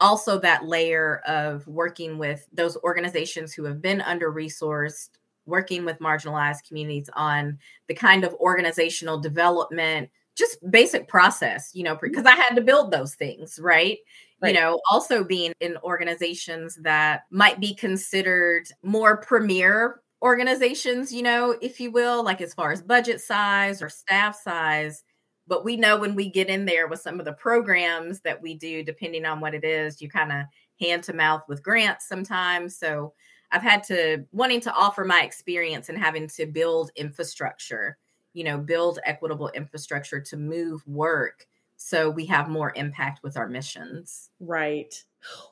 also 0.00 0.38
that 0.40 0.64
layer 0.64 1.20
of 1.26 1.66
working 1.66 2.18
with 2.18 2.46
those 2.52 2.76
organizations 2.78 3.52
who 3.52 3.64
have 3.64 3.82
been 3.82 4.00
under 4.00 4.32
resourced 4.32 5.08
working 5.46 5.84
with 5.84 5.98
marginalized 5.98 6.66
communities 6.66 7.08
on 7.14 7.58
the 7.88 7.94
kind 7.94 8.24
of 8.24 8.34
organizational 8.34 9.18
development 9.18 10.10
just 10.36 10.58
basic 10.70 11.08
process 11.08 11.70
you 11.72 11.82
know 11.82 11.96
because 12.00 12.24
mm-hmm. 12.24 12.40
i 12.40 12.42
had 12.42 12.54
to 12.54 12.60
build 12.60 12.90
those 12.90 13.14
things 13.14 13.58
right? 13.60 13.98
right 14.40 14.54
you 14.54 14.60
know 14.60 14.80
also 14.90 15.24
being 15.24 15.52
in 15.60 15.76
organizations 15.82 16.78
that 16.82 17.22
might 17.30 17.60
be 17.60 17.74
considered 17.74 18.64
more 18.82 19.16
premier 19.16 20.00
organizations 20.22 21.12
you 21.12 21.22
know 21.22 21.56
if 21.60 21.80
you 21.80 21.90
will 21.90 22.22
like 22.22 22.40
as 22.40 22.54
far 22.54 22.72
as 22.72 22.82
budget 22.82 23.20
size 23.20 23.82
or 23.82 23.88
staff 23.88 24.36
size 24.36 25.02
but 25.48 25.64
we 25.64 25.76
know 25.76 25.96
when 25.96 26.14
we 26.14 26.28
get 26.28 26.48
in 26.48 26.64
there 26.64 26.88
with 26.88 27.00
some 27.00 27.20
of 27.20 27.24
the 27.24 27.32
programs 27.32 28.20
that 28.20 28.40
we 28.40 28.54
do 28.54 28.82
depending 28.82 29.24
on 29.24 29.40
what 29.40 29.54
it 29.54 29.64
is 29.64 30.00
you 30.00 30.08
kind 30.08 30.32
of 30.32 30.44
hand 30.80 31.02
to 31.02 31.12
mouth 31.12 31.42
with 31.48 31.62
grants 31.62 32.08
sometimes 32.08 32.78
so 32.78 33.12
I've 33.56 33.62
had 33.62 33.84
to 33.84 34.26
wanting 34.32 34.60
to 34.62 34.72
offer 34.74 35.02
my 35.02 35.22
experience 35.22 35.88
and 35.88 35.96
having 35.96 36.28
to 36.28 36.44
build 36.44 36.90
infrastructure, 36.94 37.96
you 38.34 38.44
know, 38.44 38.58
build 38.58 38.98
equitable 39.02 39.48
infrastructure 39.48 40.20
to 40.20 40.36
move 40.36 40.86
work 40.86 41.46
so 41.78 42.10
we 42.10 42.26
have 42.26 42.50
more 42.50 42.74
impact 42.76 43.22
with 43.22 43.38
our 43.38 43.48
missions. 43.48 44.28
Right. 44.40 44.94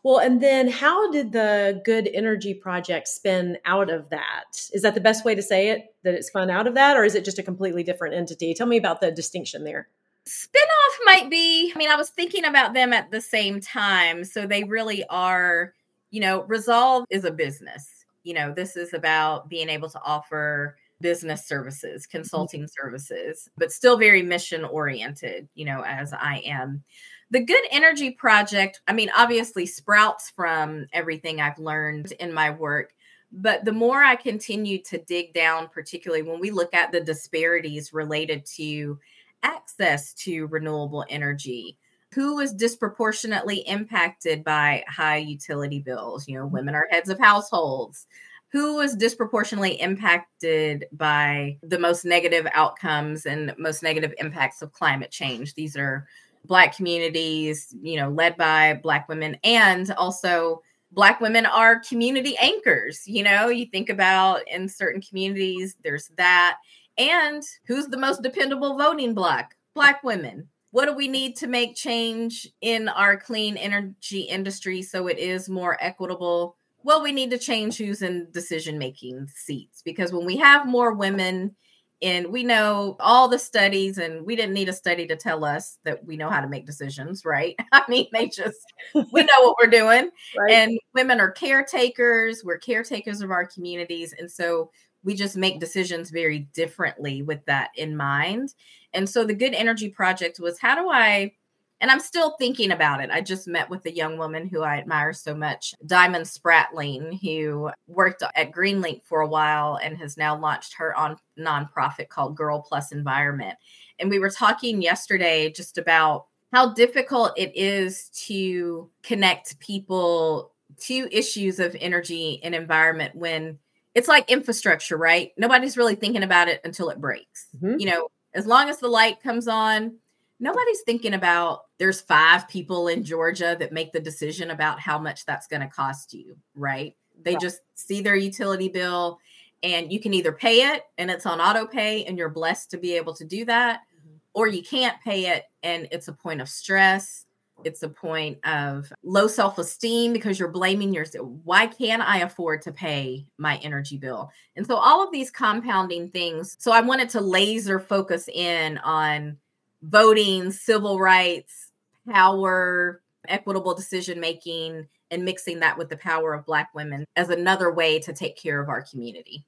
Well, 0.03 0.19
and 0.19 0.43
then 0.43 0.69
how 0.69 1.11
did 1.11 1.33
the 1.33 1.81
Good 1.83 2.07
Energy 2.13 2.53
Project 2.53 3.09
spin 3.09 3.57
out 3.65 3.89
of 3.89 4.11
that? 4.11 4.69
Is 4.75 4.83
that 4.83 4.95
the 4.95 5.01
best 5.01 5.25
way 5.25 5.35
to 5.35 5.43
say 5.43 5.71
it? 5.71 5.87
That 6.03 6.13
it 6.13 6.25
spun 6.25 6.51
out 6.51 6.67
of 6.67 6.75
that, 6.75 6.99
or 6.99 7.05
is 7.05 7.15
it 7.15 7.25
just 7.25 7.39
a 7.39 7.43
completely 7.43 7.85
different 7.85 8.15
entity? 8.15 8.53
Tell 8.53 8.67
me 8.67 8.77
about 8.77 9.01
the 9.01 9.11
distinction 9.13 9.65
there. 9.65 9.89
Spinoff 10.29 11.05
might 11.07 11.31
be, 11.31 11.73
I 11.75 11.79
mean, 11.79 11.91
I 11.91 11.97
was 11.97 12.11
thinking 12.11 12.45
about 12.45 12.75
them 12.75 12.93
at 12.93 13.11
the 13.11 13.23
same 13.23 13.61
time. 13.61 14.25
So 14.25 14.47
they 14.47 14.65
really 14.65 15.05
are 15.09 15.73
you 16.15 16.21
know, 16.21 16.45
Resolve 16.45 17.07
is 17.11 17.25
a 17.25 17.33
business. 17.33 17.91
You 18.25 18.35
know, 18.35 18.53
this 18.53 18.77
is 18.77 18.95
about 18.95 19.49
being 19.49 19.69
able 19.69 19.89
to 19.91 20.01
offer 20.03 20.77
business 21.01 21.47
services, 21.47 22.03
mm-hmm. 22.03 22.19
consulting 22.19 22.63
mm-hmm. 22.63 22.83
services, 22.83 23.49
but 23.57 23.71
still 23.71 23.97
very 23.97 24.23
mission 24.23 24.65
oriented, 24.65 25.49
you 25.55 25.65
know, 25.65 25.83
as 25.83 26.13
I 26.13 26.43
am. 26.45 26.83
The 27.31 27.41
Good 27.41 27.65
Energy 27.71 28.11
Project, 28.11 28.81
I 28.87 28.93
mean, 28.93 29.11
obviously 29.17 29.67
sprouts 29.67 30.31
from 30.31 30.87
everything 30.93 31.41
I've 31.41 31.59
learned 31.59 32.13
in 32.13 32.33
my 32.33 32.51
work. 32.51 32.95
But 33.33 33.65
the 33.65 33.73
more 33.73 34.03
I 34.03 34.15
continue 34.15 34.81
to 34.85 34.99
dig 34.99 35.35
down, 35.35 35.69
particularly 35.69 36.23
when 36.23 36.39
we 36.39 36.53
look 36.53 36.73
at 36.73 36.93
the 36.93 37.01
disparities 37.01 37.93
related 37.93 38.47
to 38.57 38.99
access 39.43 40.15
to 40.15 40.47
renewable 40.47 41.05
energy, 41.09 41.77
who 42.15 42.39
is 42.39 42.53
disproportionately 42.53 43.59
impacted 43.67 44.45
by 44.45 44.85
high 44.89 45.17
utility 45.17 45.81
bills? 45.81 46.29
You 46.29 46.39
know, 46.39 46.47
women 46.47 46.75
are 46.75 46.87
heads 46.91 47.09
of 47.09 47.19
households. 47.19 48.07
Who 48.53 48.77
was 48.77 48.95
disproportionately 48.95 49.81
impacted 49.81 50.87
by 50.93 51.59
the 51.63 51.79
most 51.79 52.05
negative 52.05 52.47
outcomes 52.55 53.27
and 53.27 53.53
most 53.59 53.83
negative 53.83 54.15
impacts 54.19 54.63
of 54.63 54.73
climate 54.73 55.11
change? 55.11 55.55
These 55.55 55.77
are 55.77 56.07
Black 56.45 56.77
communities, 56.77 57.75
you 57.83 57.97
know, 57.97 58.11
led 58.11 58.37
by 58.37 58.79
Black 58.83 59.09
women, 59.09 59.37
and 59.43 59.91
also 59.93 60.63
Black 60.93 61.21
women 61.21 61.47
are 61.47 61.81
community 61.81 62.37
anchors. 62.41 63.03
You 63.07 63.25
know, 63.25 63.49
you 63.49 63.67
think 63.67 63.89
about 63.89 64.47
in 64.47 64.69
certain 64.69 65.03
communities, 65.03 65.75
there's 65.83 66.09
that. 66.17 66.59
And 66.97 67.43
who's 67.67 67.89
the 67.89 67.97
most 67.97 68.23
dependable 68.23 68.79
voting 68.79 69.15
bloc? 69.15 69.57
Black 69.75 70.05
women 70.05 70.49
what 70.75 70.87
do 70.87 70.93
we 70.93 71.07
need 71.07 71.37
to 71.37 71.47
make 71.47 71.77
change 71.77 72.49
in 72.61 72.89
our 72.89 73.17
clean 73.17 73.57
energy 73.57 74.23
industry 74.23 74.83
so 74.83 75.07
it 75.07 75.21
is 75.21 75.49
more 75.49 75.79
equitable? 75.81 76.57
Well, 76.83 77.01
we 77.01 77.13
need 77.13 77.31
to 77.31 77.39
change 77.39 77.79
who's 77.79 78.03
in 78.03 78.27
decision 78.33 78.77
making 78.77 79.29
seats 79.33 79.83
because 79.85 80.13
when 80.13 80.27
we 80.27 80.37
have 80.39 80.67
more 80.67 80.93
women 80.93 81.55
and 82.03 82.27
we 82.27 82.43
know 82.43 82.97
all 82.99 83.29
the 83.29 83.39
studies, 83.39 83.99
and 83.99 84.27
we 84.27 84.35
didn't 84.35 84.53
need 84.53 84.69
a 84.69 84.73
study 84.73 85.07
to 85.07 85.15
tell 85.15 85.45
us 85.45 85.79
that 85.85 86.05
we 86.05 86.17
know 86.17 86.29
how 86.29 86.41
to 86.41 86.49
make 86.49 86.67
decisions, 86.67 87.25
right? 87.25 87.55
I 87.73 87.85
mean, 87.89 88.09
they 88.13 88.27
just, 88.27 88.73
we 89.13 89.23
know 89.23 89.43
what 89.43 89.55
we're 89.63 89.71
doing. 89.71 90.11
Right. 90.37 90.55
And 90.55 90.77
women 90.93 91.21
are 91.21 91.31
caretakers, 91.31 92.43
we're 92.43 92.59
caretakers 92.59 93.21
of 93.21 93.31
our 93.31 93.47
communities. 93.47 94.13
And 94.19 94.29
so 94.29 94.73
we 95.05 95.15
just 95.15 95.37
make 95.37 95.61
decisions 95.61 96.11
very 96.11 96.41
differently 96.55 97.23
with 97.23 97.45
that 97.45 97.71
in 97.77 97.97
mind. 97.97 98.55
And 98.93 99.09
so 99.09 99.25
the 99.25 99.35
Good 99.35 99.55
Energy 99.55 99.91
Project 99.91 100.41
was 100.41 100.59
how 100.59 100.75
do 100.75 100.91
I, 100.91 101.33
and 101.81 101.91
I'm 101.91 102.01
still 102.01 102.37
thinking 102.39 102.73
about 102.73 103.03
it. 103.03 103.11
I 103.11 103.21
just 103.21 103.47
met 103.47 103.69
with 103.69 103.85
a 103.85 103.95
young 103.95 104.17
woman 104.17 104.49
who 104.49 104.63
I 104.63 104.79
admire 104.79 105.13
so 105.13 105.35
much, 105.35 105.75
Diamond 105.87 106.25
Spratling, 106.25 107.21
who 107.21 107.71
worked 107.87 108.23
at 108.35 108.53
Greenlink 108.53 109.05
for 109.05 109.21
a 109.21 109.29
while 109.29 109.79
and 109.83 109.99
has 109.99 110.17
now 110.17 110.39
launched 110.39 110.75
her 110.75 110.97
on 110.97 111.19
nonprofit 111.39 112.09
called 112.09 112.37
Girl 112.37 112.63
Plus 112.67 112.91
Environment. 112.93 113.57
And 113.99 114.09
we 114.09 114.19
were 114.19 114.31
talking 114.31 114.81
yesterday 114.81 115.53
just 115.53 115.77
about 115.77 116.27
how 116.53 116.73
difficult 116.73 117.33
it 117.37 117.53
is 117.57 118.09
to 118.27 118.89
connect 119.03 119.59
people 119.59 120.53
to 120.79 121.09
issues 121.11 121.59
of 121.59 121.77
energy 121.81 122.41
and 122.43 122.55
environment 122.55 123.15
when 123.15 123.59
it's 123.95 124.09
like 124.09 124.31
infrastructure, 124.31 124.97
right? 124.97 125.33
Nobody's 125.37 125.77
really 125.77 125.95
thinking 125.95 126.23
about 126.23 126.49
it 126.49 126.61
until 126.65 126.91
it 126.91 127.01
breaks. 127.01 127.47
Mm-hmm. 127.57 127.79
You 127.79 127.87
know, 127.91 128.09
as 128.35 128.47
long 128.47 128.69
as 128.69 128.79
the 128.79 128.89
light 128.89 129.23
comes 129.23 129.47
on, 129.47 129.97
nobody's 130.41 130.81
thinking 130.83 131.15
about 131.15 131.63
there's 131.79 132.01
five 132.01 132.49
people 132.49 132.89
in 132.89 133.05
Georgia 133.05 133.57
that 133.59 133.73
make 133.73 133.93
the 133.93 134.01
decision 134.01 134.51
about 134.51 134.81
how 134.81 134.99
much 134.99 135.25
that's 135.25 135.47
going 135.47 135.63
to 135.63 135.69
cost 135.69 136.13
you, 136.13 136.37
right? 136.55 136.95
They 137.23 137.33
right. 137.33 137.41
just 137.41 137.61
see 137.75 138.03
their 138.03 138.17
utility 138.17 138.69
bill 138.69 139.21
and 139.63 139.93
you 139.93 140.01
can 140.01 140.13
either 140.13 140.33
pay 140.33 140.73
it 140.73 140.83
and 140.99 141.11
it's 141.11 141.27
on 141.27 141.41
auto 141.41 141.67
pay 141.67 142.05
and 142.05 142.19
you're 142.19 142.29
blessed 142.29 142.73
to 142.73 142.77
be 142.77 142.97
able 142.97 143.15
to 143.15 143.25
do 143.25 143.45
that, 143.45 143.81
mm-hmm. 143.97 144.17
or 144.35 144.49
you 144.49 144.63
can't 144.63 145.01
pay 145.03 145.29
it 145.29 145.45
and 145.63 145.87
it's 145.93 146.09
a 146.09 146.13
point 146.13 146.41
of 146.41 146.49
stress 146.49 147.27
it's 147.63 147.83
a 147.83 147.89
point 147.89 148.39
of 148.47 148.93
low 149.03 149.27
self 149.27 149.59
esteem 149.59 150.13
because 150.13 150.39
you're 150.39 150.49
blaming 150.49 150.93
yourself. 150.93 151.29
Why 151.45 151.67
can't 151.67 152.03
I 152.03 152.19
afford 152.19 152.63
to 152.63 152.73
pay 152.73 153.27
my 153.39 153.57
energy 153.59 153.97
bill? 153.97 154.31
And 154.57 154.67
so, 154.67 154.77
all 154.77 155.05
of 155.05 155.13
these 155.13 155.31
compounding 155.31 156.11
things. 156.11 156.57
So, 156.59 156.73
I 156.73 156.81
wanted 156.81 157.09
to 157.11 157.21
laser 157.21 157.79
focus 157.79 158.29
in 158.29 158.79
on 158.79 159.39
voting, 159.83 160.51
civil 160.51 160.99
rights, 160.99 161.71
power, 162.11 163.03
equitable 163.29 163.75
decision 163.75 164.21
making, 164.21 164.87
and 165.11 165.25
mixing 165.25 165.61
that 165.61 165.79
with 165.79 165.89
the 165.89 165.97
power 165.97 166.35
of 166.35 166.47
Black 166.47 166.75
women 166.75 167.05
as 167.17 167.31
another 167.31 167.73
way 167.73 167.99
to 168.01 168.13
take 168.13 168.37
care 168.37 168.61
of 168.61 168.69
our 168.69 168.83
community. 168.83 169.45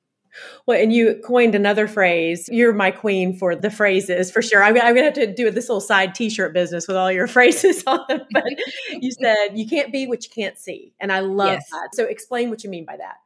Well, 0.66 0.81
and 0.81 0.92
you 0.92 1.20
coined 1.25 1.55
another 1.55 1.87
phrase. 1.88 2.49
You're 2.51 2.72
my 2.72 2.90
queen 2.90 3.37
for 3.37 3.55
the 3.55 3.70
phrases 3.70 4.31
for 4.31 4.42
sure. 4.42 4.62
I'm, 4.62 4.77
I'm 4.77 4.94
going 4.94 4.96
to 4.96 5.05
have 5.05 5.14
to 5.14 5.35
do 5.35 5.51
this 5.51 5.68
little 5.68 5.81
side 5.81 6.14
T-shirt 6.14 6.53
business 6.53 6.88
with 6.88 6.96
all 6.96 7.11
your 7.11 7.27
phrases 7.37 7.83
on 7.87 8.01
them. 8.09 8.20
But 8.33 8.44
you 8.90 9.11
said 9.12 9.51
you 9.55 9.68
can't 9.68 9.92
be 9.92 10.07
what 10.07 10.25
you 10.25 10.31
can't 10.31 10.59
see, 10.59 10.92
and 11.01 11.12
I 11.12 11.20
love 11.20 11.53
yes. 11.53 11.70
that. 11.70 11.94
So 11.94 12.05
explain 12.05 12.51
what 12.51 12.64
you 12.64 12.70
mean 12.70 12.85
by 12.85 12.96
that. 12.96 13.16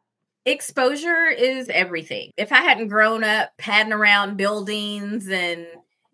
Exposure 0.47 1.27
is 1.27 1.69
everything. 1.69 2.31
If 2.37 2.51
I 2.51 2.63
hadn't 2.63 2.89
grown 2.89 3.25
up 3.25 3.51
padding 3.59 3.93
around 3.93 4.37
buildings 4.37 5.29
and 5.29 5.67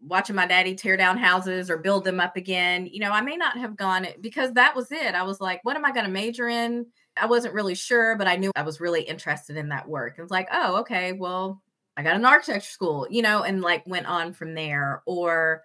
watching 0.02 0.36
my 0.36 0.46
daddy 0.46 0.74
tear 0.74 0.96
down 0.96 1.16
houses 1.16 1.70
or 1.70 1.78
build 1.78 2.04
them 2.04 2.20
up 2.20 2.36
again, 2.36 2.86
you 2.86 3.00
know, 3.00 3.10
I 3.10 3.20
may 3.20 3.36
not 3.36 3.56
have 3.56 3.76
gone 3.76 4.06
because 4.20 4.52
that 4.54 4.74
was 4.74 4.90
it. 4.90 5.14
I 5.14 5.22
was 5.22 5.40
like, 5.40 5.60
what 5.62 5.76
am 5.76 5.84
I 5.84 5.92
going 5.92 6.06
to 6.06 6.10
major 6.10 6.48
in? 6.48 6.86
I 7.16 7.26
wasn't 7.26 7.54
really 7.54 7.74
sure, 7.74 8.16
but 8.16 8.26
I 8.26 8.36
knew 8.36 8.52
I 8.56 8.62
was 8.62 8.80
really 8.80 9.02
interested 9.02 9.56
in 9.56 9.68
that 9.70 9.88
work. 9.88 10.16
It's 10.18 10.30
like, 10.30 10.48
oh, 10.52 10.76
okay, 10.80 11.12
well, 11.12 11.62
I 11.96 12.02
got 12.02 12.16
an 12.16 12.24
architecture 12.24 12.68
school, 12.68 13.06
you 13.10 13.22
know, 13.22 13.42
and 13.42 13.62
like 13.62 13.86
went 13.86 14.06
on 14.06 14.32
from 14.32 14.54
there. 14.54 15.02
Or 15.06 15.62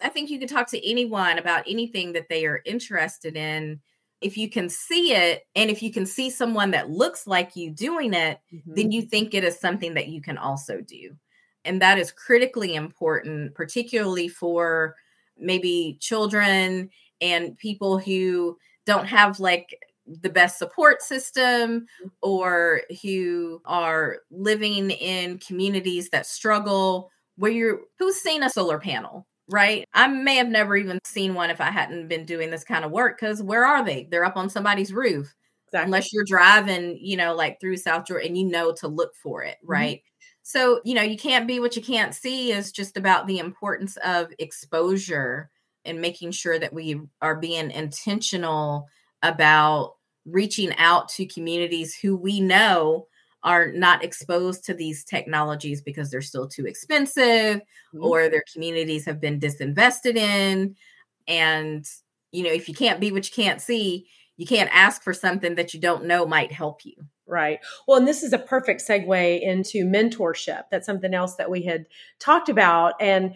I 0.00 0.08
think 0.08 0.30
you 0.30 0.38
could 0.38 0.48
talk 0.48 0.68
to 0.70 0.88
anyone 0.90 1.38
about 1.38 1.64
anything 1.68 2.12
that 2.12 2.28
they 2.28 2.46
are 2.46 2.62
interested 2.64 3.36
in. 3.36 3.80
If 4.20 4.36
you 4.36 4.50
can 4.50 4.68
see 4.68 5.12
it 5.12 5.42
and 5.54 5.70
if 5.70 5.82
you 5.82 5.92
can 5.92 6.04
see 6.04 6.30
someone 6.30 6.72
that 6.72 6.90
looks 6.90 7.26
like 7.26 7.54
you 7.54 7.70
doing 7.70 8.14
it, 8.14 8.40
mm-hmm. 8.52 8.74
then 8.74 8.90
you 8.90 9.02
think 9.02 9.32
it 9.32 9.44
is 9.44 9.60
something 9.60 9.94
that 9.94 10.08
you 10.08 10.20
can 10.20 10.36
also 10.36 10.80
do. 10.80 11.14
And 11.64 11.80
that 11.82 11.98
is 11.98 12.10
critically 12.10 12.74
important, 12.74 13.54
particularly 13.54 14.28
for 14.28 14.96
maybe 15.36 15.98
children 16.00 16.90
and 17.20 17.56
people 17.58 17.98
who 17.98 18.56
don't 18.86 19.06
have 19.06 19.38
like 19.38 19.78
the 20.22 20.30
best 20.30 20.58
support 20.58 21.02
system 21.02 21.86
or 22.22 22.82
who 23.02 23.60
are 23.64 24.18
living 24.30 24.90
in 24.90 25.38
communities 25.38 26.10
that 26.10 26.26
struggle 26.26 27.10
where 27.36 27.50
you're 27.50 27.80
who's 27.98 28.16
seen 28.16 28.42
a 28.42 28.50
solar 28.50 28.78
panel 28.78 29.26
right 29.48 29.84
i 29.94 30.06
may 30.06 30.36
have 30.36 30.48
never 30.48 30.76
even 30.76 30.98
seen 31.04 31.34
one 31.34 31.50
if 31.50 31.60
i 31.60 31.70
hadn't 31.70 32.08
been 32.08 32.24
doing 32.24 32.50
this 32.50 32.64
kind 32.64 32.84
of 32.84 32.90
work 32.90 33.18
because 33.18 33.42
where 33.42 33.64
are 33.64 33.84
they 33.84 34.08
they're 34.10 34.24
up 34.24 34.36
on 34.36 34.50
somebody's 34.50 34.92
roof 34.92 35.34
exactly. 35.68 35.86
unless 35.86 36.12
you're 36.12 36.24
driving 36.24 36.98
you 37.00 37.16
know 37.16 37.34
like 37.34 37.60
through 37.60 37.76
south 37.76 38.06
georgia 38.06 38.26
and 38.26 38.36
you 38.36 38.44
know 38.44 38.72
to 38.72 38.88
look 38.88 39.14
for 39.22 39.42
it 39.42 39.56
mm-hmm. 39.56 39.72
right 39.72 39.98
mm-hmm. 39.98 40.38
so 40.42 40.80
you 40.84 40.94
know 40.94 41.02
you 41.02 41.16
can't 41.16 41.46
be 41.46 41.60
what 41.60 41.76
you 41.76 41.82
can't 41.82 42.14
see 42.14 42.52
is 42.52 42.72
just 42.72 42.96
about 42.96 43.26
the 43.26 43.38
importance 43.38 43.96
of 44.04 44.28
exposure 44.38 45.50
and 45.84 46.00
making 46.00 46.30
sure 46.30 46.58
that 46.58 46.72
we 46.72 47.00
are 47.22 47.36
being 47.36 47.70
intentional 47.70 48.86
about 49.22 49.94
reaching 50.30 50.74
out 50.76 51.08
to 51.08 51.26
communities 51.26 51.94
who 51.94 52.16
we 52.16 52.40
know 52.40 53.06
are 53.44 53.70
not 53.72 54.02
exposed 54.02 54.64
to 54.64 54.74
these 54.74 55.04
technologies 55.04 55.80
because 55.80 56.10
they're 56.10 56.20
still 56.20 56.48
too 56.48 56.66
expensive 56.66 57.60
mm-hmm. 57.60 58.02
or 58.02 58.28
their 58.28 58.44
communities 58.52 59.04
have 59.04 59.20
been 59.20 59.38
disinvested 59.38 60.16
in 60.16 60.74
and 61.26 61.86
you 62.32 62.42
know 62.42 62.50
if 62.50 62.68
you 62.68 62.74
can't 62.74 63.00
be 63.00 63.12
what 63.12 63.28
you 63.28 63.44
can't 63.44 63.60
see 63.60 64.08
you 64.36 64.46
can't 64.46 64.70
ask 64.72 65.02
for 65.02 65.14
something 65.14 65.54
that 65.54 65.72
you 65.72 65.80
don't 65.80 66.04
know 66.04 66.26
might 66.26 66.52
help 66.52 66.84
you 66.84 66.94
Right. 67.28 67.58
Well, 67.86 67.98
and 67.98 68.08
this 68.08 68.22
is 68.22 68.32
a 68.32 68.38
perfect 68.38 68.80
segue 68.80 69.42
into 69.42 69.84
mentorship. 69.84 70.62
That's 70.70 70.86
something 70.86 71.12
else 71.12 71.34
that 71.36 71.50
we 71.50 71.60
had 71.60 71.84
talked 72.18 72.48
about. 72.48 72.94
And 73.00 73.34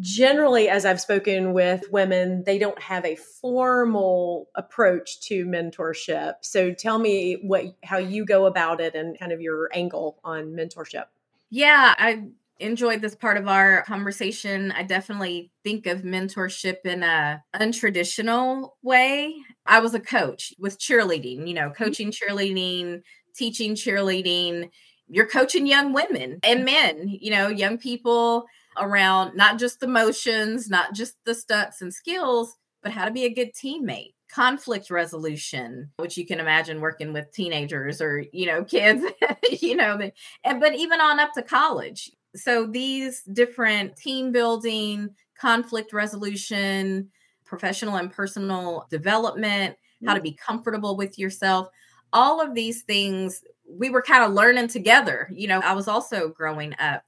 generally, 0.00 0.68
as 0.68 0.84
I've 0.84 1.00
spoken 1.00 1.52
with 1.52 1.82
women, 1.90 2.42
they 2.44 2.58
don't 2.58 2.80
have 2.80 3.04
a 3.04 3.16
formal 3.16 4.48
approach 4.54 5.20
to 5.22 5.44
mentorship. 5.46 6.34
So 6.42 6.72
tell 6.72 6.98
me 6.98 7.38
what 7.42 7.76
how 7.84 7.98
you 7.98 8.24
go 8.24 8.46
about 8.46 8.80
it 8.80 8.94
and 8.94 9.18
kind 9.18 9.32
of 9.32 9.40
your 9.40 9.70
angle 9.72 10.18
on 10.24 10.52
mentorship. 10.52 11.04
Yeah, 11.50 11.94
I 11.96 12.24
enjoyed 12.58 13.02
this 13.02 13.14
part 13.14 13.36
of 13.36 13.48
our 13.48 13.82
conversation. 13.82 14.72
I 14.72 14.82
definitely 14.82 15.50
think 15.62 15.86
of 15.86 16.02
mentorship 16.02 16.84
in 16.84 17.02
a 17.02 17.42
untraditional 17.54 18.70
way. 18.82 19.34
I 19.66 19.80
was 19.80 19.94
a 19.94 20.00
coach 20.00 20.54
with 20.58 20.78
cheerleading, 20.78 21.46
you 21.46 21.54
know, 21.54 21.68
mm-hmm. 21.68 21.84
coaching 21.84 22.10
cheerleading, 22.10 23.02
teaching 23.34 23.74
cheerleading. 23.74 24.70
You're 25.08 25.26
coaching 25.26 25.66
young 25.66 25.92
women 25.92 26.40
and 26.42 26.64
men, 26.64 27.08
you 27.20 27.30
know, 27.30 27.48
young 27.48 27.78
people 27.78 28.46
around 28.78 29.36
not 29.36 29.58
just 29.58 29.80
the 29.80 29.86
motions, 29.86 30.68
not 30.68 30.94
just 30.94 31.14
the 31.24 31.34
stunts 31.34 31.82
and 31.82 31.92
skills, 31.92 32.56
but 32.82 32.92
how 32.92 33.04
to 33.04 33.10
be 33.10 33.24
a 33.24 33.34
good 33.34 33.52
teammate. 33.52 34.12
Conflict 34.28 34.90
resolution 34.90 35.90
which 35.98 36.16
you 36.16 36.26
can 36.26 36.40
imagine 36.40 36.80
working 36.80 37.12
with 37.12 37.32
teenagers 37.32 38.00
or 38.00 38.24
you 38.32 38.44
know 38.44 38.64
kids 38.64 39.04
you 39.60 39.76
know 39.76 39.98
and 40.44 40.60
but 40.60 40.74
even 40.74 41.00
on 41.00 41.20
up 41.20 41.32
to 41.32 41.42
college. 41.42 42.10
So 42.34 42.66
these 42.66 43.22
different 43.22 43.96
team 43.96 44.32
building 44.32 45.10
conflict 45.38 45.92
resolution 45.92 47.08
professional 47.44 47.96
and 47.96 48.10
personal 48.10 48.86
development 48.90 49.76
how 50.04 50.12
to 50.12 50.18
mm-hmm. 50.18 50.24
be 50.24 50.32
comfortable 50.32 50.96
with 50.96 51.18
yourself 51.18 51.68
all 52.12 52.40
of 52.40 52.54
these 52.54 52.82
things 52.82 53.42
we 53.68 53.90
were 53.90 54.02
kind 54.02 54.24
of 54.24 54.32
learning 54.32 54.68
together 54.68 55.30
you 55.32 55.46
know. 55.46 55.60
I 55.60 55.72
was 55.72 55.88
also 55.88 56.28
growing 56.30 56.74
up 56.80 57.04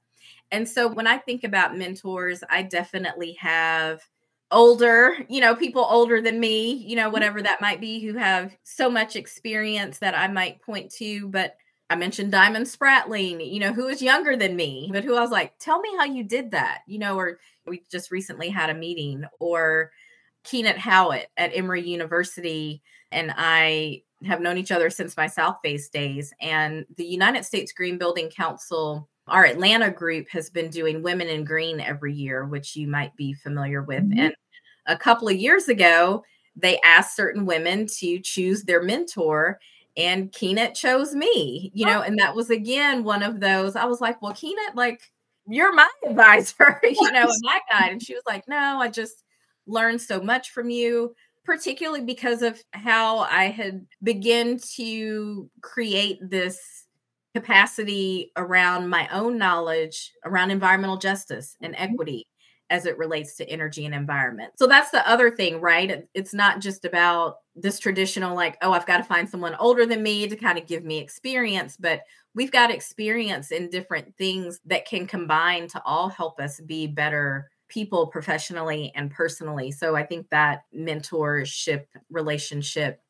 and 0.51 0.67
so 0.67 0.87
when 0.87 1.07
I 1.07 1.17
think 1.17 1.43
about 1.43 1.77
mentors, 1.77 2.43
I 2.49 2.63
definitely 2.63 3.33
have 3.33 4.01
older, 4.51 5.17
you 5.29 5.41
know, 5.41 5.55
people 5.55 5.85
older 5.87 6.21
than 6.21 6.39
me, 6.39 6.71
you 6.71 6.95
know, 6.95 7.09
whatever 7.09 7.41
that 7.41 7.61
might 7.61 7.79
be, 7.79 7.99
who 7.99 8.17
have 8.17 8.55
so 8.63 8.89
much 8.89 9.15
experience 9.15 9.99
that 9.99 10.17
I 10.17 10.27
might 10.27 10.61
point 10.61 10.91
to. 10.93 11.27
But 11.27 11.55
I 11.89 11.95
mentioned 11.95 12.31
Diamond 12.31 12.65
Spratling, 12.65 13.51
you 13.51 13.59
know, 13.59 13.73
who 13.73 13.87
is 13.87 14.01
younger 14.01 14.35
than 14.35 14.55
me, 14.55 14.89
but 14.91 15.03
who 15.03 15.15
I 15.15 15.21
was 15.21 15.31
like, 15.31 15.57
tell 15.59 15.79
me 15.79 15.89
how 15.97 16.05
you 16.05 16.23
did 16.23 16.51
that, 16.51 16.81
you 16.87 16.99
know, 16.99 17.17
or 17.17 17.39
we 17.65 17.83
just 17.91 18.11
recently 18.11 18.49
had 18.49 18.69
a 18.69 18.75
meeting, 18.75 19.25
or 19.39 19.91
Ciannat 20.45 20.77
Howett 20.77 21.29
at 21.37 21.51
Emory 21.53 21.87
University. 21.87 22.81
And 23.11 23.33
I 23.35 24.03
have 24.25 24.41
known 24.41 24.57
each 24.57 24.71
other 24.71 24.89
since 24.89 25.17
my 25.17 25.27
Southface 25.27 25.89
days. 25.91 26.33
And 26.41 26.85
the 26.97 27.05
United 27.05 27.45
States 27.45 27.71
Green 27.71 27.97
Building 27.97 28.29
Council 28.29 29.09
our 29.29 29.45
Atlanta 29.45 29.91
group 29.91 30.27
has 30.29 30.49
been 30.49 30.69
doing 30.69 31.03
Women 31.03 31.27
in 31.27 31.43
Green 31.43 31.79
every 31.79 32.13
year, 32.13 32.45
which 32.45 32.75
you 32.75 32.87
might 32.87 33.15
be 33.15 33.33
familiar 33.33 33.81
with. 33.81 34.03
Mm-hmm. 34.03 34.19
And 34.19 34.35
a 34.85 34.97
couple 34.97 35.27
of 35.27 35.35
years 35.35 35.67
ago, 35.67 36.23
they 36.55 36.79
asked 36.81 37.15
certain 37.15 37.45
women 37.45 37.87
to 37.99 38.19
choose 38.19 38.63
their 38.63 38.81
mentor 38.81 39.59
and 39.97 40.31
Ciannat 40.31 40.75
chose 40.75 41.13
me, 41.13 41.71
you 41.73 41.85
know, 41.85 41.99
oh. 41.99 42.03
and 42.03 42.17
that 42.19 42.35
was 42.35 42.49
again 42.49 43.03
one 43.03 43.21
of 43.21 43.39
those. 43.39 43.75
I 43.75 43.85
was 43.85 43.99
like, 43.99 44.21
well, 44.21 44.33
Ciannat, 44.33 44.75
like, 44.75 45.01
you're 45.47 45.73
my 45.73 45.89
advisor, 46.07 46.79
you 46.83 47.11
know, 47.11 47.23
and 47.23 47.41
my 47.41 47.59
guide. 47.71 47.91
And 47.91 48.01
she 48.01 48.13
was 48.13 48.23
like, 48.27 48.47
no, 48.47 48.79
I 48.79 48.87
just 48.87 49.23
learned 49.67 50.01
so 50.01 50.21
much 50.21 50.51
from 50.51 50.69
you, 50.69 51.15
particularly 51.43 52.05
because 52.05 52.41
of 52.41 52.61
how 52.71 53.19
I 53.19 53.45
had 53.45 53.85
begun 54.01 54.59
to 54.75 55.49
create 55.61 56.19
this 56.21 56.85
capacity 57.35 58.31
around 58.35 58.89
my 58.89 59.07
own 59.11 59.37
knowledge 59.37 60.11
around 60.25 60.51
environmental 60.51 60.97
justice 60.97 61.55
and 61.61 61.73
mm-hmm. 61.73 61.93
equity 61.93 62.27
as 62.71 62.85
it 62.85 62.97
relates 62.97 63.35
to 63.35 63.49
energy 63.49 63.85
and 63.85 63.95
environment. 63.95 64.53
So 64.57 64.67
that's 64.67 64.91
the 64.91 65.07
other 65.09 65.31
thing, 65.31 65.59
right? 65.59 66.07
It's 66.13 66.33
not 66.33 66.59
just 66.59 66.85
about 66.85 67.37
this 67.55 67.79
traditional, 67.79 68.35
like, 68.35 68.57
oh, 68.61 68.73
I've 68.73 68.85
got 68.85 68.97
to 68.97 69.03
find 69.03 69.27
someone 69.27 69.55
older 69.55 69.87
than 69.87 70.03
me 70.03 70.27
to 70.27 70.35
kind 70.35 70.57
of 70.57 70.67
give 70.67 70.83
me 70.83 70.99
experience, 70.99 71.77
but 71.79 72.01
we've 72.35 72.51
got 72.51 72.69
experience 72.71 73.51
in 73.51 73.71
different 73.71 74.15
things 74.17 74.59
that 74.65 74.85
can 74.85 75.07
combine 75.07 75.67
to 75.69 75.81
all 75.83 76.09
help 76.09 76.39
us 76.39 76.59
be 76.61 76.85
better 76.85 77.49
people 77.69 78.07
professionally 78.07 78.91
and 78.95 79.11
personally. 79.11 79.71
So 79.71 79.95
I 79.95 80.05
think 80.05 80.29
that 80.29 80.63
mentorship 80.75 81.85
relationship 82.11 83.01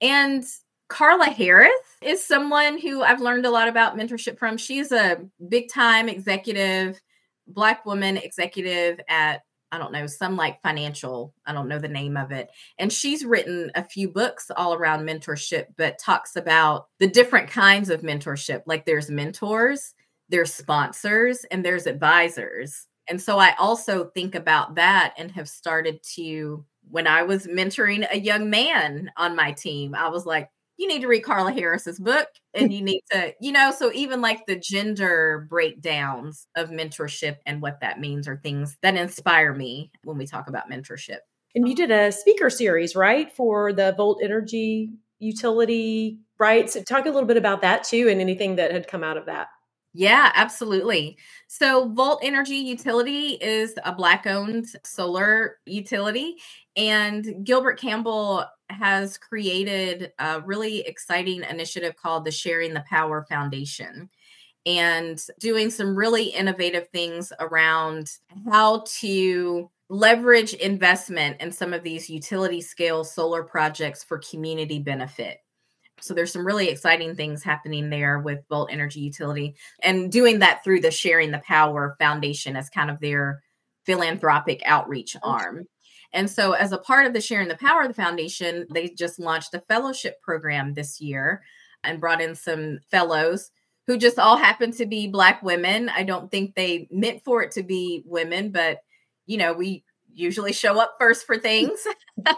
and 0.00 0.44
Carla 0.88 1.26
Harris 1.26 1.70
is 2.02 2.24
someone 2.24 2.78
who 2.78 3.02
I've 3.02 3.20
learned 3.20 3.46
a 3.46 3.50
lot 3.50 3.68
about 3.68 3.96
mentorship 3.96 4.38
from. 4.38 4.56
She's 4.56 4.92
a 4.92 5.18
big 5.48 5.70
time 5.70 6.08
executive, 6.08 7.00
Black 7.48 7.84
woman 7.86 8.16
executive 8.16 9.00
at, 9.08 9.42
I 9.72 9.78
don't 9.78 9.92
know, 9.92 10.06
some 10.06 10.36
like 10.36 10.62
financial, 10.62 11.34
I 11.44 11.52
don't 11.52 11.68
know 11.68 11.78
the 11.78 11.88
name 11.88 12.16
of 12.16 12.30
it. 12.32 12.48
And 12.78 12.92
she's 12.92 13.24
written 13.24 13.70
a 13.74 13.84
few 13.84 14.08
books 14.08 14.50
all 14.56 14.74
around 14.74 15.06
mentorship, 15.06 15.66
but 15.76 15.98
talks 15.98 16.36
about 16.36 16.88
the 16.98 17.08
different 17.08 17.48
kinds 17.48 17.90
of 17.90 18.02
mentorship. 18.02 18.62
Like 18.66 18.84
there's 18.84 19.10
mentors, 19.10 19.94
there's 20.28 20.54
sponsors, 20.54 21.44
and 21.50 21.64
there's 21.64 21.86
advisors. 21.86 22.86
And 23.08 23.20
so 23.20 23.38
I 23.38 23.54
also 23.58 24.06
think 24.06 24.34
about 24.34 24.74
that 24.76 25.14
and 25.16 25.30
have 25.32 25.48
started 25.48 26.02
to 26.14 26.64
when 26.88 27.06
I 27.06 27.22
was 27.22 27.46
mentoring 27.46 28.06
a 28.10 28.18
young 28.18 28.48
man 28.48 29.10
on 29.16 29.34
my 29.34 29.52
team, 29.52 29.94
I 29.94 30.08
was 30.08 30.24
like, 30.24 30.48
you 30.76 30.88
need 30.88 31.00
to 31.00 31.08
read 31.08 31.22
Carla 31.22 31.52
Harris's 31.52 31.98
book 31.98 32.28
and 32.54 32.72
you 32.72 32.82
need 32.82 33.02
to, 33.10 33.34
you 33.40 33.52
know, 33.52 33.70
so 33.70 33.90
even 33.92 34.20
like 34.20 34.46
the 34.46 34.56
gender 34.56 35.46
breakdowns 35.48 36.46
of 36.56 36.70
mentorship 36.70 37.36
and 37.46 37.62
what 37.62 37.80
that 37.80 37.98
means 37.98 38.28
are 38.28 38.36
things 38.36 38.76
that 38.82 38.96
inspire 38.96 39.54
me 39.54 39.90
when 40.04 40.18
we 40.18 40.26
talk 40.26 40.48
about 40.48 40.70
mentorship. 40.70 41.18
And 41.54 41.66
you 41.66 41.74
did 41.74 41.90
a 41.90 42.12
speaker 42.12 42.50
series, 42.50 42.94
right, 42.94 43.32
for 43.34 43.72
the 43.72 43.94
Volt 43.96 44.20
Energy 44.22 44.90
utility, 45.18 46.18
right? 46.38 46.68
So 46.68 46.82
talk 46.82 47.06
a 47.06 47.10
little 47.10 47.26
bit 47.26 47.38
about 47.38 47.62
that 47.62 47.84
too 47.84 48.08
and 48.10 48.20
anything 48.20 48.56
that 48.56 48.72
had 48.72 48.88
come 48.88 49.02
out 49.02 49.16
of 49.16 49.26
that. 49.26 49.48
Yeah, 49.98 50.30
absolutely. 50.34 51.16
So, 51.46 51.88
Volt 51.88 52.20
Energy 52.22 52.56
Utility 52.56 53.38
is 53.40 53.72
a 53.82 53.94
Black 53.94 54.26
owned 54.26 54.66
solar 54.84 55.56
utility, 55.64 56.36
and 56.76 57.46
Gilbert 57.46 57.80
Campbell 57.80 58.44
has 58.68 59.16
created 59.16 60.12
a 60.18 60.42
really 60.42 60.80
exciting 60.80 61.44
initiative 61.44 61.96
called 61.96 62.26
the 62.26 62.30
Sharing 62.30 62.74
the 62.74 62.84
Power 62.90 63.24
Foundation 63.26 64.10
and 64.66 65.18
doing 65.40 65.70
some 65.70 65.96
really 65.96 66.24
innovative 66.24 66.88
things 66.88 67.32
around 67.40 68.10
how 68.50 68.84
to 68.98 69.70
leverage 69.88 70.52
investment 70.54 71.40
in 71.40 71.52
some 71.52 71.72
of 71.72 71.82
these 71.82 72.10
utility 72.10 72.60
scale 72.60 73.02
solar 73.02 73.44
projects 73.44 74.04
for 74.04 74.18
community 74.18 74.78
benefit. 74.78 75.38
So 76.00 76.14
there's 76.14 76.32
some 76.32 76.46
really 76.46 76.68
exciting 76.68 77.14
things 77.14 77.42
happening 77.42 77.88
there 77.88 78.18
with 78.18 78.44
Volt 78.48 78.70
Energy 78.70 79.00
Utility 79.00 79.54
and 79.82 80.12
doing 80.12 80.40
that 80.40 80.62
through 80.62 80.80
the 80.80 80.90
Sharing 80.90 81.30
the 81.30 81.42
Power 81.46 81.96
Foundation 81.98 82.54
as 82.56 82.68
kind 82.68 82.90
of 82.90 83.00
their 83.00 83.42
philanthropic 83.86 84.60
outreach 84.64 85.16
arm. 85.22 85.66
And 86.12 86.30
so, 86.30 86.52
as 86.52 86.72
a 86.72 86.78
part 86.78 87.06
of 87.06 87.12
the 87.12 87.20
Sharing 87.20 87.48
the 87.48 87.56
Power 87.56 87.92
Foundation, 87.92 88.62
mm-hmm. 88.62 88.74
they 88.74 88.88
just 88.88 89.18
launched 89.18 89.54
a 89.54 89.62
fellowship 89.68 90.20
program 90.22 90.74
this 90.74 91.00
year 91.00 91.42
and 91.82 92.00
brought 92.00 92.20
in 92.20 92.34
some 92.34 92.78
fellows 92.90 93.50
who 93.86 93.96
just 93.96 94.18
all 94.18 94.36
happen 94.36 94.72
to 94.72 94.86
be 94.86 95.08
Black 95.08 95.42
women. 95.42 95.88
I 95.88 96.02
don't 96.02 96.30
think 96.30 96.54
they 96.54 96.88
meant 96.90 97.22
for 97.24 97.42
it 97.42 97.52
to 97.52 97.62
be 97.62 98.02
women, 98.04 98.50
but 98.50 98.78
you 99.26 99.38
know, 99.38 99.52
we 99.52 99.84
usually 100.16 100.52
show 100.52 100.80
up 100.80 100.96
first 100.98 101.26
for 101.26 101.38
things 101.38 101.86
as, 102.26 102.34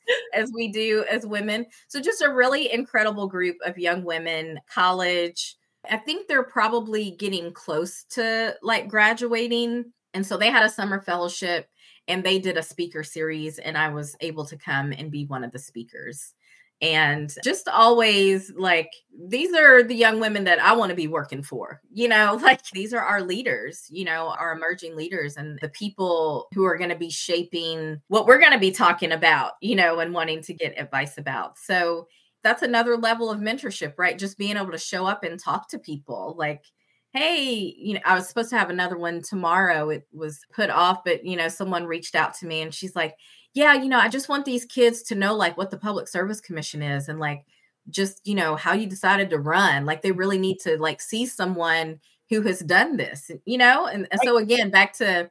as, 0.34 0.52
we 0.52 0.68
do 0.68 1.04
as 1.10 1.26
women. 1.26 1.66
So, 1.88 2.00
just 2.00 2.22
a 2.22 2.32
really 2.32 2.72
incredible 2.72 3.28
group 3.28 3.56
of 3.64 3.78
young 3.78 4.04
women, 4.04 4.60
college. 4.72 5.56
I 5.90 5.96
think 5.96 6.28
they're 6.28 6.44
probably 6.44 7.12
getting 7.12 7.52
close 7.52 8.04
to 8.10 8.56
like 8.62 8.88
graduating. 8.88 9.92
And 10.14 10.24
so 10.24 10.36
they 10.36 10.50
had 10.50 10.62
a 10.62 10.68
summer 10.68 11.00
fellowship 11.00 11.68
and 12.06 12.22
they 12.22 12.38
did 12.38 12.56
a 12.56 12.62
speaker 12.62 13.02
series, 13.02 13.58
and 13.58 13.78
I 13.78 13.88
was 13.88 14.16
able 14.20 14.44
to 14.46 14.56
come 14.56 14.92
and 14.92 15.10
be 15.10 15.24
one 15.24 15.44
of 15.44 15.52
the 15.52 15.58
speakers 15.58 16.34
and 16.82 17.32
just 17.44 17.68
always 17.68 18.52
like 18.56 18.90
these 19.28 19.54
are 19.54 19.84
the 19.84 19.94
young 19.94 20.18
women 20.18 20.44
that 20.44 20.58
I 20.58 20.74
want 20.74 20.90
to 20.90 20.96
be 20.96 21.06
working 21.06 21.44
for. 21.44 21.80
You 21.92 22.08
know, 22.08 22.38
like 22.42 22.60
these 22.72 22.92
are 22.92 23.00
our 23.00 23.22
leaders, 23.22 23.86
you 23.88 24.04
know, 24.04 24.34
our 24.38 24.52
emerging 24.52 24.96
leaders 24.96 25.36
and 25.36 25.58
the 25.62 25.68
people 25.68 26.48
who 26.52 26.64
are 26.64 26.76
going 26.76 26.90
to 26.90 26.96
be 26.96 27.10
shaping 27.10 28.00
what 28.08 28.26
we're 28.26 28.40
going 28.40 28.52
to 28.52 28.58
be 28.58 28.72
talking 28.72 29.12
about, 29.12 29.52
you 29.62 29.76
know, 29.76 30.00
and 30.00 30.12
wanting 30.12 30.42
to 30.42 30.54
get 30.54 30.78
advice 30.78 31.16
about. 31.16 31.56
So 31.56 32.08
that's 32.42 32.62
another 32.62 32.96
level 32.96 33.30
of 33.30 33.38
mentorship, 33.38 33.94
right? 33.96 34.18
Just 34.18 34.36
being 34.36 34.56
able 34.56 34.72
to 34.72 34.78
show 34.78 35.06
up 35.06 35.22
and 35.22 35.38
talk 35.38 35.68
to 35.70 35.78
people 35.78 36.34
like 36.36 36.64
hey, 37.12 37.74
you 37.76 37.94
know, 37.94 38.00
I 38.04 38.14
was 38.14 38.26
supposed 38.26 38.50
to 38.50 38.58
have 38.58 38.70
another 38.70 38.96
one 38.96 39.20
tomorrow. 39.20 39.90
It 39.90 40.06
was 40.12 40.40
put 40.52 40.70
off, 40.70 41.04
but 41.04 41.24
you 41.24 41.36
know, 41.36 41.48
someone 41.48 41.84
reached 41.84 42.14
out 42.14 42.34
to 42.36 42.46
me 42.46 42.62
and 42.62 42.72
she's 42.72 42.96
like, 42.96 43.14
yeah, 43.54 43.74
you 43.74 43.88
know, 43.88 43.98
I 43.98 44.08
just 44.08 44.28
want 44.28 44.44
these 44.44 44.64
kids 44.64 45.02
to 45.04 45.14
know 45.14 45.34
like 45.34 45.56
what 45.56 45.70
the 45.70 45.76
Public 45.76 46.08
Service 46.08 46.40
Commission 46.40 46.82
is 46.82 47.08
and 47.08 47.20
like 47.20 47.44
just, 47.90 48.20
you 48.24 48.34
know, 48.34 48.56
how 48.56 48.72
you 48.72 48.86
decided 48.86 49.30
to 49.30 49.38
run. 49.38 49.84
Like 49.84 50.02
they 50.02 50.12
really 50.12 50.38
need 50.38 50.58
to 50.60 50.78
like 50.78 51.00
see 51.00 51.26
someone 51.26 52.00
who 52.30 52.40
has 52.42 52.60
done 52.60 52.96
this, 52.96 53.30
you 53.44 53.58
know? 53.58 53.86
And, 53.86 54.08
and 54.10 54.20
so 54.24 54.38
again, 54.38 54.70
back 54.70 54.94
to 54.94 55.30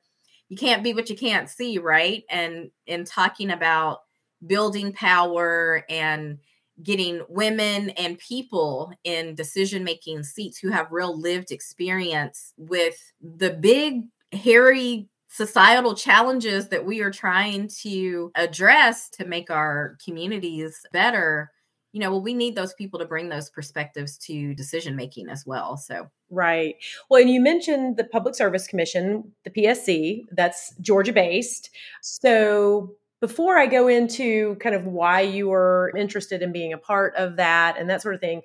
you 0.50 0.58
can't 0.58 0.84
be 0.84 0.94
what 0.94 1.10
you 1.10 1.16
can't 1.16 1.50
see, 1.50 1.78
right? 1.78 2.24
And 2.30 2.70
in 2.86 3.06
talking 3.06 3.50
about 3.50 4.02
building 4.46 4.94
power 4.94 5.84
and 5.90 6.38
getting 6.84 7.22
women 7.30 7.92
and 7.92 8.20
people 8.20 8.92
in 9.04 9.36
decision 9.36 9.84
making 9.84 10.24
seats 10.24 10.58
who 10.58 10.70
have 10.70 10.92
real 10.92 11.20
lived 11.20 11.52
experience 11.52 12.54
with 12.58 12.96
the 13.22 13.52
big 13.52 14.04
hairy 14.32 15.08
societal 15.32 15.96
challenges 15.96 16.68
that 16.68 16.86
we 16.86 17.00
are 17.02 17.10
trying 17.10 17.70
to 17.70 18.32
address 18.36 19.10
to 19.10 19.26
make 19.26 19.50
our 19.50 19.98
communities 20.04 20.86
better 20.92 21.50
you 21.94 22.02
know 22.02 22.12
well 22.12 22.22
we 22.22 22.34
need 22.34 22.54
those 22.54 22.74
people 22.74 23.00
to 23.00 23.06
bring 23.06 23.30
those 23.30 23.50
perspectives 23.50 24.18
to 24.18 24.54
decision 24.56 24.96
making 24.96 25.30
as 25.30 25.46
well 25.46 25.78
so. 25.78 26.10
Right. 26.30 26.76
Well 27.10 27.22
and 27.22 27.30
you 27.30 27.42
mentioned 27.42 27.98
the 27.98 28.04
public 28.04 28.36
service 28.36 28.68
commission 28.68 29.32
the 29.46 29.52
psc 29.52 30.26
that's 30.32 30.76
georgia 30.82 31.14
based 31.14 31.70
so 32.02 32.94
before 33.22 33.58
i 33.58 33.68
go 33.68 33.88
into 33.88 34.56
kind 34.56 34.76
of 34.76 34.86
why 34.86 35.22
you 35.22 35.48
were 35.48 35.94
interested 35.96 36.42
in 36.42 36.52
being 36.52 36.74
a 36.74 36.78
part 36.78 37.16
of 37.16 37.38
that 37.38 37.78
and 37.78 37.90
that 37.90 38.02
sort 38.02 38.16
of 38.16 38.22
thing 38.22 38.42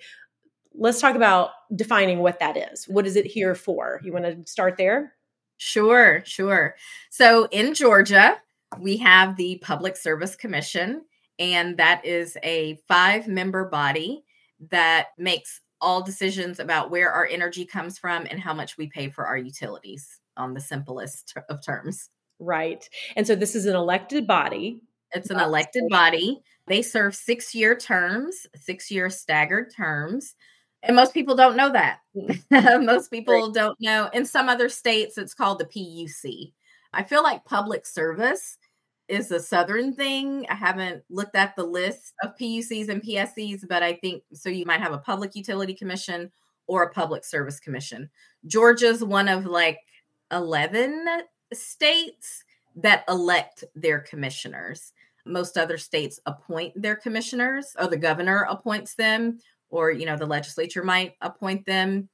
let's 0.79 1.01
talk 1.01 1.17
about 1.17 1.51
defining 1.75 2.19
what 2.19 2.39
that 2.39 2.55
is. 2.55 2.85
What 2.85 3.07
is 3.07 3.17
it 3.17 3.25
here 3.25 3.55
for? 3.55 3.99
You 4.05 4.13
want 4.13 4.27
to 4.27 4.51
start 4.51 4.77
there 4.77 5.16
Sure, 5.57 6.23
sure. 6.25 6.75
So 7.11 7.49
in 7.51 7.75
Georgia, 7.75 8.37
we 8.79 8.97
have 8.99 9.37
the 9.37 9.59
Public 9.63 9.97
Service 9.97 10.37
Commission, 10.37 11.03
and 11.39 11.77
that 11.79 12.05
is 12.05 12.37
a 12.43 12.79
five 12.89 13.29
member 13.29 13.65
body 13.65 14.25
that 14.71 15.09
makes 15.19 15.61
all 15.81 16.03
decisions 16.03 16.59
about 16.59 16.91
where 16.91 17.11
our 17.11 17.27
energy 17.27 17.65
comes 17.65 17.99
from 17.99 18.27
and 18.31 18.41
how 18.41 18.55
much 18.55 18.79
we 18.79 18.87
pay 18.89 19.09
for 19.09 19.27
our 19.27 19.37
utilities 19.37 20.21
on 20.37 20.55
the 20.55 20.61
simplest 20.61 21.35
of 21.49 21.65
terms. 21.65 22.11
Right. 22.39 22.89
And 23.15 23.27
so 23.27 23.35
this 23.35 23.55
is 23.55 23.67
an 23.67 23.77
elected 23.77 24.27
body. 24.27 24.81
It's 25.13 25.31
an 25.31 25.41
elected 25.41 25.85
body. 25.89 26.41
They 26.67 26.83
serve 26.83 27.15
six 27.15 27.55
year 27.55 27.77
terms, 27.77 28.47
six 28.57 28.91
year 28.91 29.09
staggered 29.09 29.73
terms. 29.75 30.35
And 30.83 30.97
most 30.97 31.15
people 31.15 31.35
don't 31.35 31.57
know 31.57 31.73
that. 31.73 31.99
Mm. 32.17 32.85
most 32.87 33.11
people 33.11 33.51
don't 33.51 33.79
know. 33.81 34.09
In 34.13 34.25
some 34.25 34.49
other 34.49 34.69
states, 34.69 35.19
it's 35.19 35.35
called 35.35 35.59
the 35.59 35.65
PUC. 35.65 36.53
I 36.93 37.03
feel 37.03 37.23
like 37.23 37.45
public 37.45 37.87
service 37.87 38.59
is 39.09 39.31
a 39.31 39.41
southern 39.41 39.95
thing. 39.95 40.47
I 40.49 40.55
haven't 40.55 41.03
looked 41.11 41.37
at 41.37 41.55
the 41.57 41.65
list 41.65 42.15
of 42.23 42.37
PUCs 42.41 42.89
and 42.89 43.03
PSCs, 43.03 43.69
but 43.69 43.83
I 43.83 43.95
think 43.95 44.23
so. 44.33 44.49
You 44.49 44.65
might 44.65 44.81
have 44.81 44.93
a 44.93 44.99
public 44.99 45.35
utility 45.35 45.75
commission 45.75 46.31
or 46.67 46.83
a 46.83 46.93
public 46.93 47.25
service 47.25 47.61
commission. 47.61 48.11
Georgia's 48.47 49.05
one 49.05 49.29
of 49.29 49.47
like 49.47 49.79
11 50.33 51.05
states 51.53 52.45
that 52.77 53.05
elect 53.09 53.65
their 53.75 54.01
commissioners. 54.01 54.93
Most 55.25 55.57
other 55.57 55.79
states 55.79 56.21
appoint 56.27 56.81
their 56.81 56.97
commissioners, 56.97 57.75
or 57.79 57.89
the 57.89 57.97
governor 57.97 58.47
appoints 58.49 58.95
them, 58.95 59.39
or 59.71 59.91
you 59.91 60.07
know 60.07 60.17
the 60.17 60.27
legislature 60.27 60.83
might 60.83 61.15
appoint 61.21 61.67
them 61.67 62.09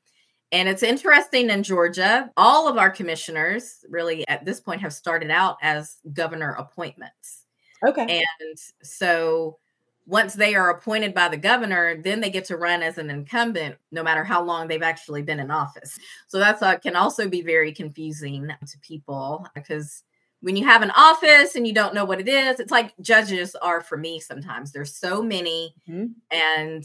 and 0.52 0.68
it's 0.68 0.82
interesting 0.82 1.48
in 1.48 1.62
Georgia, 1.62 2.30
all 2.36 2.68
of 2.68 2.76
our 2.76 2.90
commissioners 2.90 3.84
really 3.88 4.28
at 4.28 4.44
this 4.44 4.60
point 4.60 4.82
have 4.82 4.92
started 4.92 5.30
out 5.30 5.56
as 5.62 5.96
governor 6.12 6.52
appointments. 6.52 7.46
Okay. 7.84 8.22
And 8.22 8.58
so 8.82 9.58
once 10.04 10.34
they 10.34 10.54
are 10.54 10.68
appointed 10.68 11.14
by 11.14 11.28
the 11.28 11.38
governor, 11.38 11.96
then 12.02 12.20
they 12.20 12.28
get 12.28 12.44
to 12.46 12.58
run 12.58 12.82
as 12.82 12.98
an 12.98 13.08
incumbent, 13.08 13.76
no 13.92 14.02
matter 14.02 14.24
how 14.24 14.42
long 14.42 14.68
they've 14.68 14.82
actually 14.82 15.22
been 15.22 15.40
in 15.40 15.50
office. 15.50 15.98
So 16.28 16.38
that's 16.38 16.60
uh, 16.60 16.76
can 16.76 16.96
also 16.96 17.28
be 17.28 17.40
very 17.40 17.72
confusing 17.72 18.48
to 18.48 18.78
people 18.80 19.46
because 19.54 20.02
when 20.40 20.56
you 20.56 20.66
have 20.66 20.82
an 20.82 20.90
office 20.90 21.54
and 21.54 21.66
you 21.66 21.72
don't 21.72 21.94
know 21.94 22.04
what 22.04 22.20
it 22.20 22.28
is, 22.28 22.60
it's 22.60 22.72
like 22.72 22.92
judges 23.00 23.54
are 23.54 23.80
for 23.80 23.96
me 23.96 24.20
sometimes. 24.20 24.72
There's 24.72 24.94
so 24.94 25.22
many, 25.22 25.74
mm-hmm. 25.88 26.06
and 26.30 26.84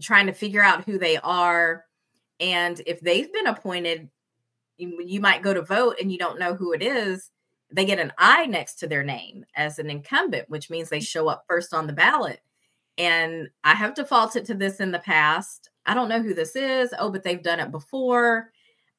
trying 0.00 0.26
to 0.26 0.32
figure 0.32 0.62
out 0.62 0.84
who 0.84 0.98
they 0.98 1.18
are. 1.18 1.84
And 2.40 2.80
if 2.86 3.00
they've 3.00 3.32
been 3.32 3.46
appointed, 3.46 4.08
you, 4.78 5.20
might 5.20 5.42
go 5.42 5.54
to 5.54 5.62
vote 5.62 5.96
and 6.00 6.10
you 6.10 6.18
don't 6.18 6.38
know 6.38 6.54
who 6.54 6.72
it 6.72 6.82
is. 6.82 7.30
They 7.70 7.84
get 7.84 7.98
an 7.98 8.12
I 8.18 8.46
next 8.46 8.74
to 8.76 8.86
their 8.86 9.04
name 9.04 9.44
as 9.56 9.78
an 9.78 9.88
incumbent, 9.88 10.50
which 10.50 10.70
means 10.70 10.88
they 10.88 11.00
show 11.00 11.28
up 11.28 11.44
first 11.48 11.72
on 11.72 11.86
the 11.86 11.92
ballot. 11.92 12.40
And 12.98 13.48
I 13.64 13.74
have 13.74 13.94
defaulted 13.94 14.44
to 14.46 14.54
this 14.54 14.80
in 14.80 14.90
the 14.90 14.98
past. 14.98 15.70
I 15.86 15.94
don't 15.94 16.08
know 16.08 16.20
who 16.20 16.34
this 16.34 16.56
is. 16.56 16.92
Oh, 16.98 17.10
but 17.10 17.22
they've 17.22 17.42
done 17.42 17.60
it 17.60 17.70
before. 17.70 18.50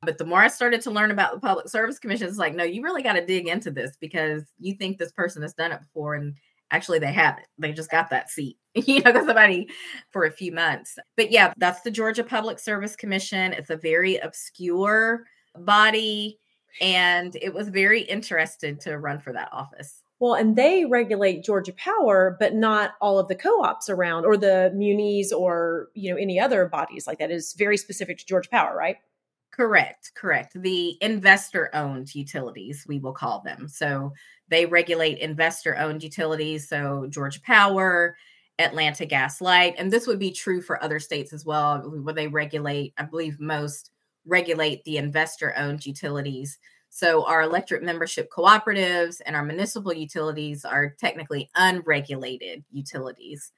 But 0.02 0.18
the 0.18 0.26
more 0.26 0.40
I 0.40 0.48
started 0.48 0.82
to 0.82 0.92
learn 0.92 1.12
about 1.12 1.34
the 1.34 1.40
Public 1.40 1.70
Service 1.70 2.00
Commission, 2.00 2.28
it's 2.28 2.38
like, 2.38 2.56
no, 2.56 2.64
you 2.64 2.82
really 2.82 3.04
got 3.04 3.14
to 3.14 3.26
dig 3.26 3.48
into 3.48 3.72
this 3.72 3.96
because 4.00 4.44
you 4.60 4.76
think 4.76 4.98
this 4.98 5.12
person 5.12 5.42
has 5.42 5.54
done 5.54 5.72
it 5.72 5.82
before. 5.82 6.16
And 6.16 6.36
actually, 6.72 7.00
they 7.00 7.14
haven't. 7.14 7.48
They 7.58 7.72
just 7.72 7.92
got 7.92 8.10
that 8.10 8.30
seat. 8.30 8.58
you 8.88 9.02
know, 9.02 9.14
somebody 9.14 9.70
for 10.12 10.26
a 10.26 10.32
few 10.32 10.52
months. 10.52 10.98
But 11.16 11.32
yeah, 11.32 11.54
that's 11.58 11.82
the 11.82 11.92
Georgia 11.92 12.24
Public 12.24 12.60
Service 12.60 12.96
Commission. 12.96 13.54
It's 13.54 13.70
a 13.70 13.78
very 13.78 14.18
obscure 14.18 15.26
body, 15.56 16.40
and 16.82 17.36
it 17.42 17.54
was 17.54 17.70
very 17.70 18.02
interested 18.02 18.80
to 18.82 18.98
run 18.98 19.20
for 19.20 19.34
that 19.34 19.50
office. 19.52 20.02
Well, 20.20 20.36
and 20.36 20.56
they 20.56 20.86
regulate 20.86 21.44
Georgia 21.44 21.74
Power, 21.74 22.38
but 22.40 22.56
not 22.56 22.92
all 23.02 23.20
of 23.20 23.28
the 23.28 23.36
co-ops 23.36 23.90
around 23.90 24.26
or 24.26 24.38
the 24.38 24.72
munis 24.74 25.34
or, 25.34 25.90
you 25.96 26.12
know, 26.12 26.18
any 26.18 26.40
other 26.40 26.66
bodies 26.68 27.06
like 27.06 27.20
that 27.20 27.30
is 27.30 27.54
very 27.58 27.76
specific 27.78 28.20
to 28.20 28.26
Georgia 28.26 28.50
Power, 28.50 28.76
right? 28.76 28.96
Correct, 29.52 30.14
correct. 30.16 30.54
The 30.56 30.98
investor 31.02 31.70
owned 31.76 32.16
utilities, 32.16 32.86
we 32.88 33.00
will 33.00 33.14
call 33.14 33.42
them. 33.46 33.68
So 33.68 34.14
they 34.48 34.66
regulate 34.66 35.20
investor 35.20 35.78
owned 35.78 36.04
utilities. 36.04 36.68
So 36.70 37.08
Georgia 37.10 37.42
Power, 37.42 38.16
Atlanta 38.60 39.06
Gas 39.06 39.42
Light. 39.42 39.76
And 39.78 39.92
this 39.92 40.08
would 40.08 40.20
be 40.20 40.32
true 40.32 40.62
for 40.62 40.84
other 40.84 41.00
states 41.00 41.34
as 41.34 41.46
well, 41.46 41.80
where 41.80 42.14
they 42.14 42.28
regulate, 42.28 42.94
I 42.98 43.04
believe 43.04 43.40
most 43.40 43.92
regulate 44.26 44.84
the 44.84 44.98
investor 44.98 45.54
owned 45.58 45.86
utilities. 45.86 46.60
So 46.90 47.26
our 47.26 47.42
electric 47.42 47.82
membership 47.82 48.30
cooperatives 48.32 49.20
and 49.26 49.36
our 49.36 49.44
municipal 49.44 49.94
utilities 49.94 50.64
are 50.64 50.96
technically 51.00 51.50
unregulated 51.56 52.64
utilities. 52.72 53.52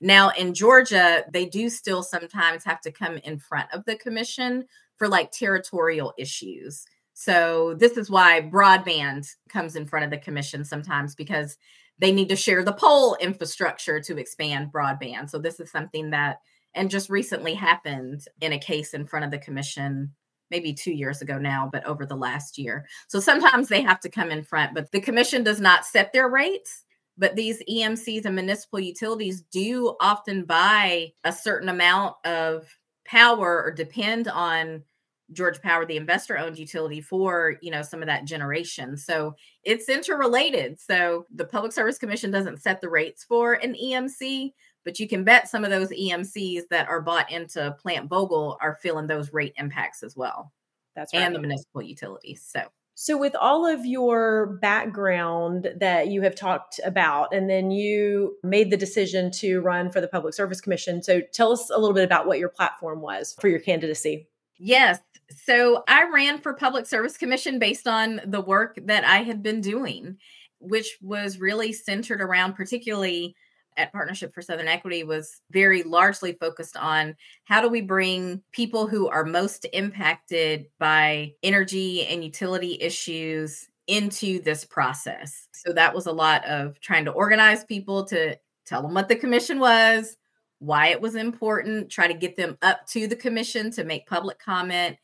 Now 0.00 0.30
in 0.30 0.54
Georgia, 0.54 1.24
they 1.30 1.44
do 1.44 1.68
still 1.68 2.02
sometimes 2.02 2.64
have 2.64 2.80
to 2.82 2.90
come 2.90 3.18
in 3.18 3.38
front 3.38 3.72
of 3.72 3.84
the 3.84 3.96
commission 3.96 4.64
for 4.96 5.08
like 5.08 5.30
territorial 5.32 6.14
issues. 6.16 6.86
So 7.12 7.74
this 7.74 7.96
is 7.96 8.08
why 8.08 8.40
broadband 8.40 9.28
comes 9.48 9.76
in 9.76 9.86
front 9.86 10.04
of 10.04 10.10
the 10.10 10.18
commission 10.18 10.64
sometimes 10.64 11.14
because 11.14 11.58
they 11.98 12.12
need 12.12 12.28
to 12.28 12.36
share 12.36 12.64
the 12.64 12.72
pole 12.72 13.16
infrastructure 13.20 14.00
to 14.00 14.18
expand 14.18 14.72
broadband. 14.72 15.30
So 15.30 15.38
this 15.38 15.60
is 15.60 15.70
something 15.70 16.10
that 16.10 16.38
and 16.74 16.90
just 16.90 17.10
recently 17.10 17.54
happened 17.54 18.24
in 18.40 18.52
a 18.52 18.58
case 18.58 18.94
in 18.94 19.06
front 19.06 19.24
of 19.24 19.30
the 19.30 19.38
commission 19.38 20.12
maybe 20.50 20.72
two 20.72 20.92
years 20.92 21.20
ago 21.20 21.38
now, 21.38 21.68
but 21.70 21.84
over 21.84 22.06
the 22.06 22.16
last 22.16 22.56
year. 22.58 22.86
So 23.08 23.20
sometimes 23.20 23.68
they 23.68 23.82
have 23.82 24.00
to 24.00 24.08
come 24.08 24.30
in 24.30 24.42
front, 24.42 24.74
but 24.74 24.90
the 24.92 25.00
commission 25.00 25.42
does 25.42 25.60
not 25.60 25.84
set 25.84 26.12
their 26.12 26.28
rates. 26.28 26.84
But 27.20 27.34
these 27.34 27.60
EMCs 27.68 28.24
and 28.24 28.36
municipal 28.36 28.78
utilities 28.78 29.42
do 29.42 29.96
often 30.00 30.44
buy 30.44 31.14
a 31.24 31.32
certain 31.32 31.68
amount 31.68 32.14
of 32.24 32.68
power 33.04 33.64
or 33.64 33.72
depend 33.72 34.28
on 34.28 34.84
Georgia 35.32 35.60
Power, 35.60 35.84
the 35.84 35.96
investor 35.96 36.38
owned 36.38 36.58
utility 36.58 37.00
for, 37.00 37.56
you 37.60 37.70
know, 37.70 37.82
some 37.82 38.02
of 38.02 38.06
that 38.06 38.24
generation. 38.24 38.96
So 38.96 39.34
it's 39.62 39.88
interrelated. 39.88 40.80
So 40.80 41.26
the 41.34 41.44
Public 41.44 41.72
Service 41.72 41.98
Commission 41.98 42.30
doesn't 42.30 42.62
set 42.62 42.80
the 42.80 42.88
rates 42.88 43.24
for 43.24 43.54
an 43.54 43.74
EMC, 43.74 44.52
but 44.84 44.98
you 44.98 45.08
can 45.08 45.24
bet 45.24 45.48
some 45.48 45.64
of 45.64 45.70
those 45.70 45.90
EMCs 45.90 46.62
that 46.70 46.88
are 46.88 47.02
bought 47.02 47.30
into 47.30 47.76
Plant 47.80 48.08
Vogtle 48.08 48.56
are 48.60 48.78
feeling 48.80 49.06
those 49.06 49.32
rate 49.32 49.54
impacts 49.56 50.02
as 50.02 50.16
well. 50.16 50.52
That's 50.96 51.12
right. 51.14 51.22
And 51.22 51.34
the 51.34 51.40
municipal 51.40 51.82
utilities. 51.82 52.42
So 52.42 52.62
so, 53.00 53.16
with 53.16 53.36
all 53.36 53.64
of 53.64 53.86
your 53.86 54.58
background 54.60 55.68
that 55.76 56.08
you 56.08 56.22
have 56.22 56.34
talked 56.34 56.80
about, 56.84 57.32
and 57.32 57.48
then 57.48 57.70
you 57.70 58.34
made 58.42 58.72
the 58.72 58.76
decision 58.76 59.30
to 59.34 59.60
run 59.60 59.92
for 59.92 60.00
the 60.00 60.08
Public 60.08 60.34
Service 60.34 60.60
Commission. 60.60 61.00
So, 61.00 61.20
tell 61.32 61.52
us 61.52 61.70
a 61.70 61.78
little 61.78 61.94
bit 61.94 62.02
about 62.02 62.26
what 62.26 62.40
your 62.40 62.48
platform 62.48 63.00
was 63.00 63.36
for 63.40 63.46
your 63.46 63.60
candidacy. 63.60 64.26
Yes. 64.58 64.98
So, 65.30 65.84
I 65.88 66.08
ran 66.12 66.38
for 66.38 66.54
Public 66.54 66.86
Service 66.86 67.16
Commission 67.16 67.58
based 67.58 67.86
on 67.86 68.20
the 68.26 68.40
work 68.40 68.78
that 68.84 69.04
I 69.04 69.18
had 69.18 69.42
been 69.42 69.60
doing, 69.60 70.18
which 70.58 70.98
was 71.02 71.38
really 71.38 71.72
centered 71.72 72.20
around 72.20 72.54
particularly 72.54 73.34
at 73.78 73.92
Partnership 73.92 74.34
for 74.34 74.42
Southern 74.42 74.68
Equity 74.68 75.04
was 75.04 75.40
very 75.50 75.82
largely 75.84 76.32
focused 76.32 76.76
on 76.76 77.14
how 77.44 77.60
do 77.60 77.68
we 77.68 77.80
bring 77.80 78.42
people 78.52 78.88
who 78.88 79.08
are 79.08 79.24
most 79.24 79.66
impacted 79.72 80.66
by 80.78 81.32
energy 81.42 82.04
and 82.06 82.24
utility 82.24 82.76
issues 82.80 83.68
into 83.86 84.42
this 84.42 84.64
process. 84.64 85.48
So 85.52 85.72
that 85.72 85.94
was 85.94 86.06
a 86.06 86.12
lot 86.12 86.44
of 86.44 86.78
trying 86.80 87.06
to 87.06 87.12
organize 87.12 87.64
people 87.64 88.04
to 88.06 88.36
tell 88.66 88.82
them 88.82 88.94
what 88.94 89.08
the 89.08 89.16
commission 89.16 89.60
was, 89.60 90.16
why 90.58 90.88
it 90.88 91.00
was 91.00 91.14
important, 91.14 91.90
try 91.90 92.06
to 92.06 92.14
get 92.14 92.36
them 92.36 92.58
up 92.62 92.86
to 92.88 93.06
the 93.06 93.16
commission 93.16 93.70
to 93.72 93.84
make 93.84 94.06
public 94.06 94.38
comment. 94.38 94.96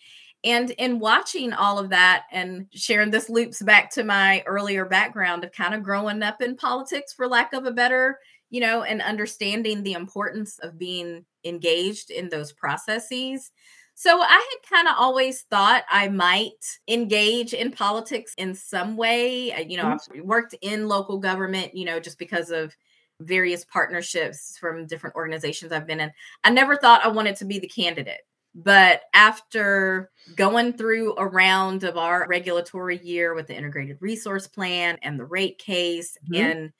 And 0.42 0.70
in 0.72 0.98
watching 0.98 1.52
all 1.52 1.78
of 1.78 1.90
that 1.90 2.24
and 2.30 2.66
sharing 2.72 3.10
this 3.10 3.30
loops 3.30 3.62
back 3.62 3.90
to 3.92 4.04
my 4.04 4.42
earlier 4.46 4.84
background 4.84 5.42
of 5.44 5.52
kind 5.52 5.74
of 5.74 5.82
growing 5.82 6.22
up 6.22 6.42
in 6.42 6.56
politics, 6.56 7.14
for 7.14 7.26
lack 7.26 7.52
of 7.52 7.64
a 7.64 7.70
better 7.70 8.18
you 8.54 8.60
know, 8.60 8.84
and 8.84 9.02
understanding 9.02 9.82
the 9.82 9.94
importance 9.94 10.60
of 10.60 10.78
being 10.78 11.24
engaged 11.44 12.12
in 12.12 12.28
those 12.28 12.52
processes. 12.52 13.50
So 13.96 14.20
I 14.20 14.28
had 14.28 14.76
kind 14.76 14.86
of 14.86 14.94
always 14.96 15.42
thought 15.42 15.82
I 15.90 16.08
might 16.08 16.64
engage 16.86 17.52
in 17.52 17.72
politics 17.72 18.32
in 18.38 18.54
some 18.54 18.96
way. 18.96 19.52
Uh, 19.52 19.60
you 19.62 19.76
know, 19.76 19.86
mm-hmm. 19.86 20.20
I've 20.20 20.24
worked 20.24 20.54
in 20.62 20.86
local 20.86 21.18
government, 21.18 21.74
you 21.74 21.84
know, 21.84 21.98
just 21.98 22.16
because 22.16 22.50
of 22.50 22.76
various 23.20 23.64
partnerships 23.64 24.56
from 24.58 24.86
different 24.86 25.16
organizations 25.16 25.72
I've 25.72 25.86
been 25.86 26.00
in. 26.00 26.12
I 26.42 26.50
never 26.50 26.76
thought 26.76 27.04
I 27.04 27.08
wanted 27.08 27.36
to 27.36 27.44
be 27.44 27.58
the 27.58 27.68
candidate. 27.68 28.20
But 28.54 29.02
after 29.14 30.10
going 30.36 30.74
through 30.74 31.16
a 31.16 31.26
round 31.26 31.82
of 31.82 31.96
our 31.96 32.26
regulatory 32.28 32.98
year 32.98 33.34
with 33.34 33.48
the 33.48 33.56
integrated 33.56 33.98
resource 34.00 34.46
plan 34.46 34.96
and 35.02 35.18
the 35.18 35.24
rate 35.24 35.58
case 35.58 36.16
mm-hmm. 36.24 36.44
and 36.44 36.72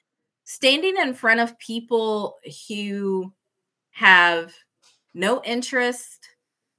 standing 0.45 0.95
in 0.97 1.13
front 1.13 1.41
of 1.41 1.59
people 1.59 2.37
who 2.69 3.33
have 3.91 4.53
no 5.13 5.41
interest, 5.43 6.29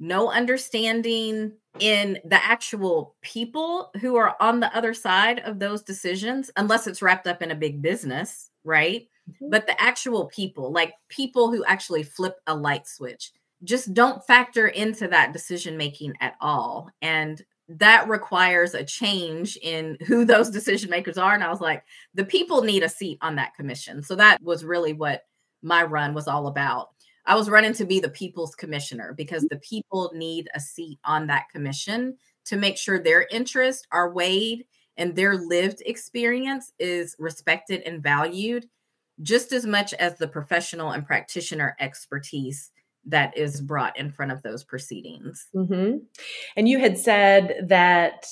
no 0.01 0.31
understanding 0.31 1.53
in 1.79 2.19
the 2.25 2.43
actual 2.43 3.17
people 3.21 3.91
who 4.01 4.17
are 4.17 4.35
on 4.41 4.61
the 4.61 4.75
other 4.75 4.95
side 4.95 5.41
of 5.41 5.59
those 5.59 5.83
decisions, 5.83 6.51
unless 6.57 6.87
it's 6.87 7.03
wrapped 7.03 7.27
up 7.27 7.43
in 7.43 7.51
a 7.51 7.57
big 7.57 7.83
business, 7.83 8.51
right? 8.65 9.09
Mm-hmm. 9.31 9.51
But 9.51 9.67
the 9.67 9.81
actual 9.81 10.27
people, 10.27 10.73
like 10.73 10.95
people 11.09 11.51
who 11.51 11.65
actually 11.65 12.03
flip 12.03 12.37
a 12.47 12.55
light 12.55 12.87
switch, 12.87 13.33
just 13.65 13.95
don't 13.95 14.25
factor 14.25 14.69
into 14.69 15.09
that 15.09 15.33
decision 15.33 15.77
making 15.77 16.15
at 16.21 16.35
all. 16.41 16.91
And 17.03 17.43
that 17.69 18.09
requires 18.09 18.75
a 18.75 18.85
change 18.85 19.57
in 19.63 19.97
who 20.07 20.25
those 20.27 20.51
decision 20.51 20.91
makers 20.91 21.19
are. 21.19 21.35
And 21.35 21.43
I 21.43 21.51
was 21.51 21.61
like, 21.61 21.85
the 22.15 22.25
people 22.25 22.63
need 22.63 22.83
a 22.83 22.89
seat 22.89 23.19
on 23.21 23.37
that 23.37 23.55
commission. 23.55 24.03
So 24.03 24.15
that 24.17 24.43
was 24.43 24.65
really 24.65 24.93
what 24.93 25.23
my 25.63 25.83
run 25.83 26.15
was 26.15 26.29
all 26.29 26.47
about. 26.47 26.91
I 27.25 27.35
was 27.35 27.51
running 27.51 27.73
to 27.75 27.85
be 27.85 27.99
the 27.99 28.09
people's 28.09 28.55
commissioner 28.55 29.13
because 29.17 29.43
the 29.51 29.59
people 29.59 30.13
need 30.15 30.49
a 30.55 30.61
seat 30.61 31.01
on 31.05 31.27
that 31.27 31.49
commission 31.51 32.17
to 32.45 32.57
make 32.57 32.77
sure 32.77 33.01
their 33.01 33.27
interests 33.33 33.85
are 33.91 34.13
weighed 34.13 34.65
and 34.97 35.15
their 35.15 35.37
lived 35.37 35.83
experience 35.85 36.73
is 36.79 37.17
respected 37.19 37.83
and 37.83 38.01
valued 38.01 38.67
just 39.23 39.53
as 39.53 39.67
much 39.67 39.95
as 39.95 40.19
the 40.19 40.29
professional 40.29 40.91
and 40.91 41.07
practitioner 41.07 41.77
expertise 41.81 42.71
that 43.07 43.37
is 43.37 43.61
brought 43.61 43.97
in 43.99 44.11
front 44.11 44.33
of 44.33 44.43
those 44.43 44.65
proceedings. 44.65 45.47
Mm-hmm. 45.55 45.99
And 46.57 46.69
you 46.69 46.79
had 46.79 46.99
said 46.99 47.67
that 47.69 48.27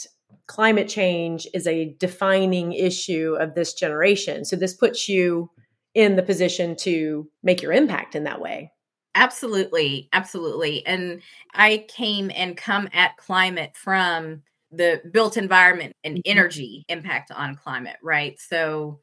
climate 0.47 0.89
change 0.89 1.47
is 1.55 1.67
a 1.67 1.95
defining 1.99 2.73
issue 2.73 3.37
of 3.39 3.55
this 3.55 3.75
generation. 3.75 4.45
So 4.45 4.57
this 4.57 4.75
puts 4.75 5.09
you 5.09 5.51
in 5.95 6.17
the 6.17 6.23
position 6.23 6.77
to 6.77 7.29
make 7.43 7.63
your 7.63 7.73
impact 7.73 8.15
in 8.15 8.25
that 8.25 8.41
way. 8.41 8.73
Absolutely. 9.15 10.09
Absolutely. 10.13 10.85
And 10.87 11.23
I 11.55 11.87
came 11.89 12.33
and 12.35 12.57
come 12.57 12.89
at 12.93 13.17
climate 13.17 13.77
from 13.77 14.43
the 14.73 15.01
built 15.13 15.37
environment 15.37 15.95
and 16.03 16.17
mm-hmm. 16.17 16.31
energy 16.31 16.85
impact 16.89 17.31
on 17.31 17.55
climate, 17.55 17.97
right? 18.03 18.39
So, 18.41 18.99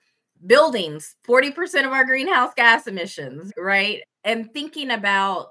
buildings, 0.46 1.16
40% 1.28 1.86
of 1.86 1.92
our 1.92 2.06
greenhouse 2.06 2.54
gas 2.56 2.88
emissions, 2.88 3.52
right? 3.58 4.02
And 4.24 4.52
thinking 4.54 4.92
about 4.92 5.50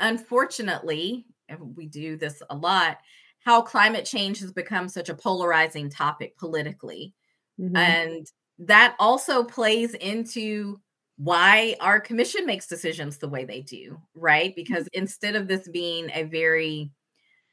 unfortunately, 0.00 1.24
and 1.48 1.76
we 1.76 1.86
do 1.86 2.16
this 2.16 2.42
a 2.50 2.56
lot, 2.56 2.98
how 3.44 3.62
climate 3.62 4.04
change 4.04 4.40
has 4.40 4.52
become 4.52 4.88
such 4.88 5.08
a 5.08 5.14
polarizing 5.14 5.88
topic 5.88 6.36
politically. 6.36 7.14
Mm-hmm. 7.58 7.76
And 7.76 8.26
that 8.58 8.94
also 8.98 9.44
plays 9.44 9.94
into 9.94 10.80
why 11.16 11.76
our 11.80 12.00
commission 12.00 12.46
makes 12.46 12.66
decisions 12.66 13.18
the 13.18 13.28
way 13.28 13.44
they 13.44 13.60
do, 13.60 14.00
right? 14.14 14.54
Because 14.56 14.88
instead 14.92 15.36
of 15.36 15.46
this 15.46 15.68
being 15.68 16.10
a 16.14 16.24
very 16.24 16.90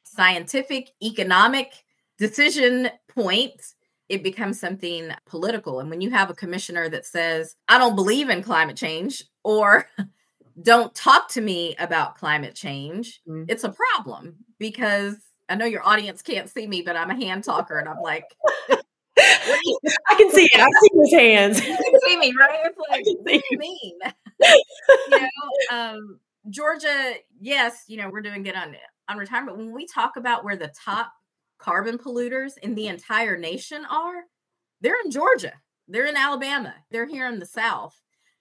scientific, 0.04 0.90
economic 1.04 1.74
decision 2.18 2.90
point, 3.08 3.62
it 4.10 4.24
becomes 4.24 4.60
something 4.60 5.12
political. 5.26 5.80
And 5.80 5.90
when 5.90 6.02
you 6.02 6.10
have 6.10 6.30
a 6.30 6.36
commissioner 6.36 6.90
that 6.90 7.06
says, 7.06 7.56
I 7.68 7.78
don't 7.78 7.96
believe 7.96 8.30
in 8.30 8.44
climate 8.44 8.76
change, 8.76 9.24
or 9.44 9.88
don't 10.62 10.94
talk 10.96 11.30
to 11.30 11.42
me 11.42 11.76
about 11.78 12.18
climate 12.18 12.56
change, 12.56 13.22
mm-hmm. 13.28 13.46
it's 13.48 13.64
a 13.64 13.70
problem 13.70 14.36
because 14.58 15.16
I 15.48 15.56
know 15.56 15.66
your 15.66 15.88
audience 15.88 16.22
can't 16.22 16.50
see 16.50 16.68
me, 16.68 16.82
but 16.82 16.96
I'm 16.96 17.12
a 17.12 17.16
hand 17.16 17.44
talker 17.44 17.78
and 17.78 17.88
I'm 17.88 18.02
like, 18.02 18.26
I 19.18 20.16
can 20.18 20.32
see 20.32 20.48
it. 20.52 20.60
I 20.60 20.70
see 20.82 20.90
his 20.94 21.14
hands. 21.14 21.62
You 21.68 21.76
can 21.76 22.00
see 22.06 22.18
me, 22.18 22.34
right? 22.40 22.60
It's 22.66 22.78
like, 22.90 23.06
what 23.06 23.26
do 23.26 23.42
you 23.52 23.58
mean? 23.58 24.00
you 25.12 25.20
know, 25.20 25.76
um, 25.78 26.20
Georgia, 26.50 27.16
yes, 27.40 27.84
you 27.88 27.98
know, 27.98 28.10
we're 28.10 28.22
doing 28.22 28.44
good 28.44 28.56
on 28.56 28.76
on 29.08 29.18
retirement. 29.18 29.58
When 29.58 29.74
we 29.74 29.86
talk 29.86 30.18
about 30.18 30.44
where 30.44 30.56
the 30.56 30.72
top 30.86 31.12
carbon 31.60 31.98
polluters 31.98 32.58
in 32.64 32.76
the 32.76 32.88
entire 32.88 33.38
nation 33.38 33.86
are, 33.86 34.24
they're 34.82 34.98
in 35.04 35.12
Georgia. 35.12 35.54
They're 35.88 36.06
in 36.06 36.18
Alabama. 36.18 36.74
They're 36.92 37.08
here 37.08 37.28
in 37.28 37.40
the 37.40 37.46
South 37.46 38.00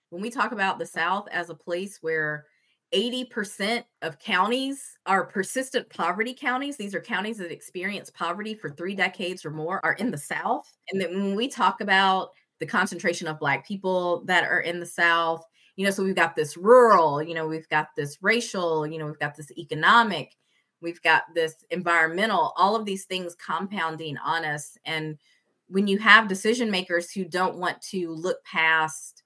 when 0.09 0.21
we 0.21 0.29
talk 0.29 0.51
about 0.51 0.79
the 0.79 0.85
South 0.85 1.27
as 1.31 1.49
a 1.49 1.55
place 1.55 1.99
where 2.01 2.45
80% 2.93 3.83
of 4.01 4.17
counties 4.17 4.97
are 5.05 5.25
persistent 5.25 5.89
poverty 5.89 6.33
counties. 6.33 6.77
These 6.77 6.95
are 6.95 7.01
counties 7.01 7.37
that 7.37 7.51
experience 7.51 8.09
poverty 8.09 8.55
for 8.55 8.69
three 8.69 8.95
decades 8.95 9.45
or 9.45 9.51
more, 9.51 9.79
are 9.85 9.93
in 9.93 10.09
the 10.09 10.17
South. 10.17 10.65
And 10.91 10.99
then 10.99 11.13
when 11.13 11.35
we 11.35 11.47
talk 11.47 11.81
about 11.81 12.29
the 12.59 12.65
concentration 12.65 13.27
of 13.27 13.39
Black 13.39 13.67
people 13.67 14.23
that 14.25 14.43
are 14.43 14.61
in 14.61 14.79
the 14.79 14.85
South, 14.85 15.43
you 15.75 15.85
know, 15.85 15.91
so 15.91 16.03
we've 16.03 16.15
got 16.15 16.35
this 16.35 16.57
rural, 16.57 17.21
you 17.21 17.35
know, 17.35 17.47
we've 17.47 17.69
got 17.69 17.89
this 17.95 18.17
racial, 18.21 18.87
you 18.87 18.97
know, 18.97 19.05
we've 19.05 19.19
got 19.19 19.37
this 19.37 19.51
economic, 19.51 20.35
we've 20.81 21.01
got 21.01 21.23
this 21.35 21.55
environmental, 21.71 22.53
all 22.55 22.75
of 22.75 22.85
these 22.85 23.05
things 23.05 23.35
compounding 23.35 24.17
on 24.17 24.45
us. 24.45 24.77
And 24.85 25.17
when 25.67 25.87
you 25.87 25.97
have 25.99 26.27
decision 26.27 26.71
makers 26.71 27.11
who 27.11 27.25
don't 27.25 27.57
want 27.57 27.81
to 27.83 28.11
look 28.11 28.43
past 28.43 29.23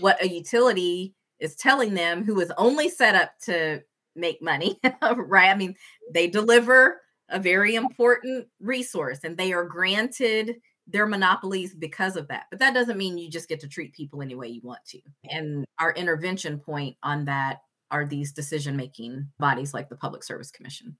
what 0.00 0.20
a 0.22 0.28
utility 0.28 1.14
is 1.38 1.54
telling 1.54 1.94
them 1.94 2.24
who 2.24 2.40
is 2.40 2.52
only 2.56 2.88
set 2.88 3.14
up 3.14 3.38
to 3.42 3.82
make 4.16 4.42
money, 4.42 4.80
right? 5.16 5.50
I 5.50 5.54
mean, 5.54 5.74
they 6.12 6.26
deliver 6.26 7.00
a 7.28 7.38
very 7.38 7.74
important 7.74 8.46
resource 8.60 9.20
and 9.24 9.36
they 9.36 9.52
are 9.52 9.64
granted 9.64 10.56
their 10.86 11.06
monopolies 11.06 11.74
because 11.74 12.16
of 12.16 12.28
that. 12.28 12.44
But 12.50 12.58
that 12.58 12.74
doesn't 12.74 12.98
mean 12.98 13.16
you 13.16 13.30
just 13.30 13.48
get 13.48 13.60
to 13.60 13.68
treat 13.68 13.94
people 13.94 14.20
any 14.20 14.34
way 14.34 14.48
you 14.48 14.60
want 14.62 14.84
to. 14.88 15.00
And 15.30 15.64
our 15.78 15.92
intervention 15.92 16.58
point 16.58 16.96
on 17.02 17.24
that 17.24 17.60
are 17.90 18.06
these 18.06 18.32
decision 18.32 18.76
making 18.76 19.28
bodies 19.38 19.74
like 19.74 19.88
the 19.88 19.96
Public 19.96 20.24
Service 20.24 20.50
Commission. 20.50 20.96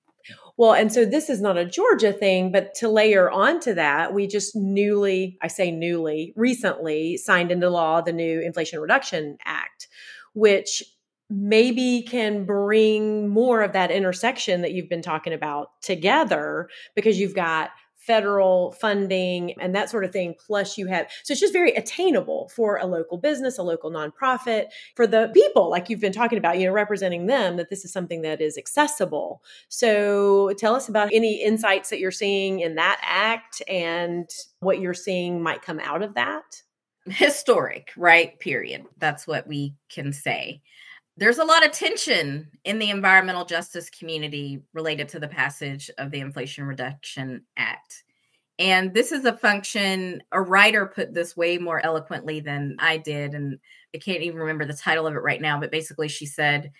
Well, 0.56 0.72
and 0.72 0.92
so 0.92 1.04
this 1.04 1.28
is 1.28 1.40
not 1.40 1.58
a 1.58 1.64
Georgia 1.64 2.12
thing, 2.12 2.50
but 2.50 2.74
to 2.76 2.88
layer 2.88 3.30
onto 3.30 3.74
that, 3.74 4.14
we 4.14 4.26
just 4.26 4.56
newly, 4.56 5.36
I 5.42 5.48
say 5.48 5.70
newly, 5.70 6.32
recently 6.36 7.16
signed 7.16 7.52
into 7.52 7.68
law 7.68 8.00
the 8.00 8.12
new 8.12 8.40
Inflation 8.40 8.80
Reduction 8.80 9.36
Act, 9.44 9.88
which 10.32 10.82
maybe 11.30 12.02
can 12.02 12.44
bring 12.44 13.28
more 13.28 13.62
of 13.62 13.72
that 13.72 13.90
intersection 13.90 14.62
that 14.62 14.72
you've 14.72 14.88
been 14.88 15.02
talking 15.02 15.32
about 15.32 15.68
together 15.82 16.68
because 16.94 17.18
you've 17.18 17.34
got 17.34 17.70
federal 18.06 18.72
funding 18.72 19.54
and 19.60 19.74
that 19.74 19.90
sort 19.90 20.04
of 20.04 20.12
thing. 20.12 20.34
Plus, 20.38 20.76
you 20.76 20.86
have, 20.86 21.06
so 21.22 21.32
it's 21.32 21.40
just 21.40 21.52
very 21.52 21.72
attainable 21.72 22.50
for 22.54 22.76
a 22.76 22.86
local 22.86 23.18
business, 23.18 23.58
a 23.58 23.62
local 23.62 23.90
nonprofit, 23.90 24.66
for 24.94 25.06
the 25.06 25.30
people, 25.34 25.70
like 25.70 25.88
you've 25.88 26.00
been 26.00 26.12
talking 26.12 26.38
about, 26.38 26.58
you 26.58 26.66
know, 26.66 26.72
representing 26.72 27.26
them, 27.26 27.56
that 27.56 27.70
this 27.70 27.84
is 27.84 27.92
something 27.92 28.22
that 28.22 28.40
is 28.40 28.58
accessible. 28.58 29.42
So 29.68 30.52
tell 30.58 30.74
us 30.74 30.88
about 30.88 31.10
any 31.12 31.42
insights 31.42 31.90
that 31.90 32.00
you're 32.00 32.10
seeing 32.10 32.60
in 32.60 32.74
that 32.74 33.00
act 33.02 33.62
and 33.68 34.28
what 34.60 34.80
you're 34.80 34.94
seeing 34.94 35.42
might 35.42 35.62
come 35.62 35.80
out 35.80 36.02
of 36.02 36.14
that. 36.14 36.62
Historic, 37.06 37.92
right? 37.96 38.38
Period. 38.40 38.86
That's 38.98 39.26
what 39.26 39.46
we 39.46 39.74
can 39.90 40.12
say 40.12 40.62
there's 41.16 41.38
a 41.38 41.44
lot 41.44 41.64
of 41.64 41.72
tension 41.72 42.48
in 42.64 42.78
the 42.78 42.90
environmental 42.90 43.44
justice 43.44 43.88
community 43.90 44.62
related 44.72 45.08
to 45.10 45.20
the 45.20 45.28
passage 45.28 45.90
of 45.98 46.10
the 46.10 46.20
Inflation 46.20 46.64
Reduction 46.64 47.42
Act. 47.56 48.02
And 48.58 48.94
this 48.94 49.12
is 49.12 49.24
a 49.24 49.36
function, 49.36 50.22
a 50.32 50.40
writer 50.40 50.86
put 50.86 51.14
this 51.14 51.36
way 51.36 51.58
more 51.58 51.84
eloquently 51.84 52.40
than 52.40 52.76
I 52.78 52.98
did. 52.98 53.34
And 53.34 53.58
I 53.94 53.98
can't 53.98 54.22
even 54.22 54.38
remember 54.38 54.64
the 54.64 54.74
title 54.74 55.06
of 55.06 55.14
it 55.14 55.22
right 55.22 55.40
now, 55.40 55.58
but 55.58 55.72
basically 55.72 56.08
she 56.08 56.26
said, 56.26 56.72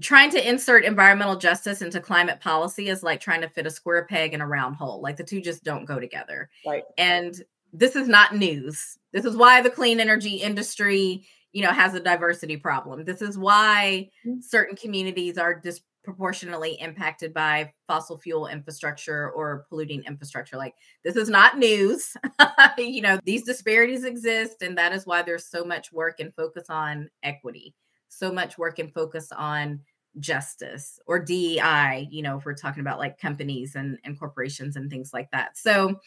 trying 0.00 0.30
to 0.30 0.48
insert 0.48 0.84
environmental 0.84 1.36
justice 1.36 1.80
into 1.80 2.00
climate 2.00 2.40
policy 2.40 2.88
is 2.88 3.02
like 3.02 3.20
trying 3.20 3.40
to 3.42 3.48
fit 3.48 3.66
a 3.66 3.70
square 3.70 4.06
peg 4.06 4.34
in 4.34 4.40
a 4.40 4.46
round 4.46 4.76
hole. 4.76 5.00
Like 5.00 5.16
the 5.16 5.24
two 5.24 5.40
just 5.40 5.62
don't 5.62 5.84
go 5.84 6.00
together. 6.00 6.50
Right. 6.66 6.82
And 6.98 7.34
this 7.72 7.96
is 7.96 8.08
not 8.08 8.36
news. 8.36 8.98
This 9.12 9.24
is 9.24 9.36
why 9.36 9.62
the 9.62 9.70
clean 9.70 10.00
energy 10.00 10.36
industry 10.36 11.26
you 11.54 11.62
know 11.62 11.70
has 11.70 11.94
a 11.94 12.00
diversity 12.00 12.56
problem 12.56 13.04
this 13.04 13.22
is 13.22 13.38
why 13.38 14.08
mm. 14.26 14.42
certain 14.42 14.76
communities 14.76 15.38
are 15.38 15.58
disproportionately 15.58 16.76
impacted 16.80 17.32
by 17.32 17.72
fossil 17.86 18.18
fuel 18.18 18.46
infrastructure 18.46 19.30
or 19.30 19.64
polluting 19.70 20.04
infrastructure 20.04 20.58
like 20.58 20.74
this 21.04 21.16
is 21.16 21.30
not 21.30 21.58
news 21.58 22.14
you 22.78 23.00
know 23.00 23.18
these 23.24 23.44
disparities 23.44 24.04
exist 24.04 24.60
and 24.60 24.76
that 24.76 24.92
is 24.92 25.06
why 25.06 25.22
there's 25.22 25.46
so 25.46 25.64
much 25.64 25.92
work 25.92 26.20
and 26.20 26.34
focus 26.34 26.64
on 26.68 27.08
equity 27.22 27.74
so 28.08 28.30
much 28.30 28.58
work 28.58 28.78
and 28.78 28.92
focus 28.92 29.30
on 29.32 29.80
justice 30.20 31.00
or 31.06 31.18
DEI, 31.18 32.08
you 32.10 32.22
know, 32.22 32.38
if 32.38 32.44
we're 32.44 32.54
talking 32.54 32.80
about 32.80 32.98
like 32.98 33.18
companies 33.18 33.74
and, 33.74 33.98
and 34.04 34.18
corporations 34.18 34.76
and 34.76 34.90
things 34.90 35.10
like 35.12 35.28
that. 35.32 35.56
So 35.56 35.98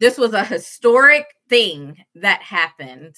this 0.00 0.18
was 0.18 0.32
a 0.32 0.44
historic 0.44 1.26
thing 1.48 1.96
that 2.14 2.42
happened 2.42 3.16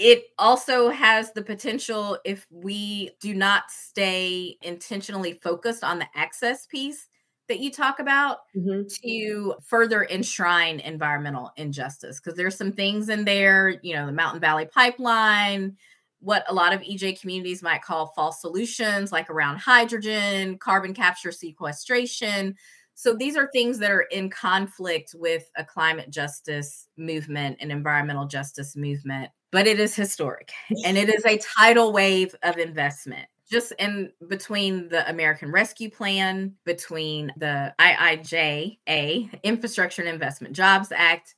it 0.00 0.24
also 0.38 0.88
has 0.88 1.30
the 1.32 1.42
potential 1.42 2.18
if 2.24 2.46
we 2.50 3.10
do 3.20 3.34
not 3.34 3.64
stay 3.70 4.56
intentionally 4.62 5.34
focused 5.42 5.84
on 5.84 5.98
the 5.98 6.06
access 6.14 6.66
piece 6.66 7.08
that 7.48 7.60
you 7.60 7.70
talk 7.70 7.98
about 7.98 8.38
mm-hmm. 8.56 8.82
to 9.04 9.54
further 9.62 10.04
enshrine 10.04 10.80
environmental 10.80 11.50
injustice 11.56 12.18
because 12.18 12.36
there's 12.36 12.56
some 12.56 12.72
things 12.72 13.10
in 13.10 13.24
there 13.24 13.78
you 13.82 13.94
know 13.94 14.06
the 14.06 14.12
mountain 14.12 14.40
valley 14.40 14.66
pipeline 14.72 15.76
what 16.20 16.44
a 16.48 16.54
lot 16.54 16.72
of 16.72 16.80
ej 16.80 17.20
communities 17.20 17.62
might 17.62 17.82
call 17.82 18.12
false 18.16 18.40
solutions 18.40 19.12
like 19.12 19.28
around 19.28 19.58
hydrogen 19.58 20.56
carbon 20.58 20.94
capture 20.94 21.32
sequestration 21.32 22.54
so 22.94 23.14
these 23.14 23.36
are 23.36 23.50
things 23.52 23.78
that 23.78 23.90
are 23.90 24.06
in 24.12 24.30
conflict 24.30 25.14
with 25.18 25.50
a 25.56 25.64
climate 25.64 26.10
justice 26.10 26.86
movement 26.96 27.56
and 27.60 27.72
environmental 27.72 28.26
justice 28.26 28.76
movement 28.76 29.30
but 29.50 29.66
it 29.66 29.80
is 29.80 29.94
historic 29.94 30.52
and 30.84 30.96
it 30.96 31.08
is 31.14 31.24
a 31.24 31.38
tidal 31.38 31.92
wave 31.92 32.34
of 32.42 32.58
investment 32.58 33.26
just 33.50 33.72
in 33.80 34.12
between 34.28 34.88
the 34.88 35.08
American 35.10 35.50
Rescue 35.50 35.90
Plan, 35.90 36.54
between 36.64 37.32
the 37.36 37.74
IIJA, 37.80 39.42
Infrastructure 39.42 40.02
and 40.02 40.08
Investment 40.08 40.54
Jobs 40.54 40.92
Act, 40.92 41.34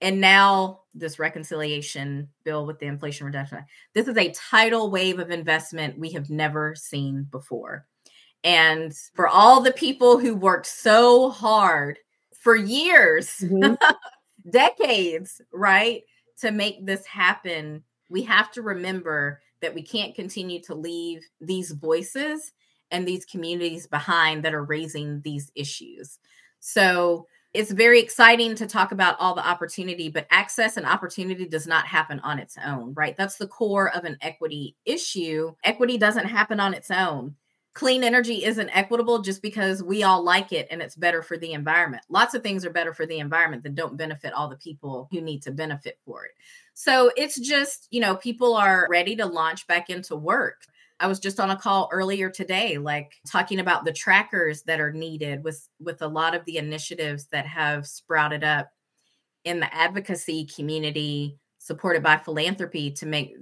and 0.00 0.20
now 0.20 0.80
this 0.92 1.20
reconciliation 1.20 2.28
bill 2.42 2.66
with 2.66 2.80
the 2.80 2.86
Inflation 2.86 3.26
Reduction 3.26 3.58
Act. 3.58 3.70
This 3.94 4.08
is 4.08 4.16
a 4.16 4.32
tidal 4.32 4.90
wave 4.90 5.20
of 5.20 5.30
investment 5.30 5.98
we 5.98 6.10
have 6.12 6.28
never 6.28 6.74
seen 6.74 7.28
before. 7.30 7.86
And 8.42 8.92
for 9.14 9.28
all 9.28 9.60
the 9.60 9.70
people 9.70 10.18
who 10.18 10.34
worked 10.34 10.66
so 10.66 11.30
hard 11.30 11.98
for 12.40 12.56
years, 12.56 13.36
mm-hmm. 13.40 13.74
decades, 14.50 15.40
right? 15.52 16.02
To 16.38 16.50
make 16.50 16.84
this 16.84 17.06
happen, 17.06 17.82
we 18.08 18.22
have 18.22 18.50
to 18.52 18.62
remember 18.62 19.40
that 19.60 19.74
we 19.74 19.82
can't 19.82 20.14
continue 20.14 20.60
to 20.62 20.74
leave 20.74 21.22
these 21.40 21.70
voices 21.70 22.52
and 22.90 23.06
these 23.06 23.24
communities 23.24 23.86
behind 23.86 24.44
that 24.44 24.54
are 24.54 24.64
raising 24.64 25.20
these 25.22 25.50
issues. 25.54 26.18
So 26.60 27.26
it's 27.54 27.70
very 27.70 28.00
exciting 28.00 28.54
to 28.56 28.66
talk 28.66 28.92
about 28.92 29.16
all 29.18 29.34
the 29.34 29.46
opportunity, 29.46 30.08
but 30.08 30.26
access 30.30 30.76
and 30.76 30.86
opportunity 30.86 31.46
does 31.46 31.66
not 31.66 31.86
happen 31.86 32.18
on 32.20 32.38
its 32.38 32.56
own, 32.64 32.94
right? 32.94 33.16
That's 33.16 33.36
the 33.36 33.46
core 33.46 33.94
of 33.94 34.04
an 34.04 34.16
equity 34.22 34.76
issue. 34.84 35.54
Equity 35.64 35.98
doesn't 35.98 36.26
happen 36.26 36.60
on 36.60 36.74
its 36.74 36.90
own 36.90 37.34
clean 37.74 38.04
energy 38.04 38.44
isn't 38.44 38.76
equitable 38.76 39.22
just 39.22 39.40
because 39.40 39.82
we 39.82 40.02
all 40.02 40.22
like 40.22 40.52
it 40.52 40.68
and 40.70 40.82
it's 40.82 40.94
better 40.94 41.22
for 41.22 41.38
the 41.38 41.52
environment. 41.52 42.02
Lots 42.10 42.34
of 42.34 42.42
things 42.42 42.66
are 42.66 42.70
better 42.70 42.92
for 42.92 43.06
the 43.06 43.18
environment 43.18 43.62
that 43.62 43.74
don't 43.74 43.96
benefit 43.96 44.34
all 44.34 44.48
the 44.48 44.56
people 44.56 45.08
who 45.10 45.20
need 45.20 45.42
to 45.42 45.50
benefit 45.50 45.98
for 46.04 46.24
it. 46.26 46.32
So 46.74 47.10
it's 47.16 47.40
just, 47.40 47.88
you 47.90 48.00
know, 48.00 48.16
people 48.16 48.54
are 48.54 48.86
ready 48.90 49.16
to 49.16 49.26
launch 49.26 49.66
back 49.66 49.88
into 49.88 50.16
work. 50.16 50.62
I 51.00 51.06
was 51.06 51.18
just 51.18 51.40
on 51.40 51.50
a 51.50 51.56
call 51.56 51.88
earlier 51.90 52.30
today 52.30 52.78
like 52.78 53.14
talking 53.26 53.58
about 53.58 53.84
the 53.84 53.92
trackers 53.92 54.62
that 54.62 54.78
are 54.78 54.92
needed 54.92 55.42
with 55.42 55.68
with 55.80 56.00
a 56.00 56.06
lot 56.06 56.34
of 56.34 56.44
the 56.44 56.58
initiatives 56.58 57.26
that 57.32 57.44
have 57.44 57.88
sprouted 57.88 58.44
up 58.44 58.70
in 59.44 59.58
the 59.58 59.74
advocacy 59.74 60.46
community 60.46 61.38
supported 61.58 62.02
by 62.04 62.16
philanthropy 62.18 62.90
to 62.90 63.06
make 63.06 63.34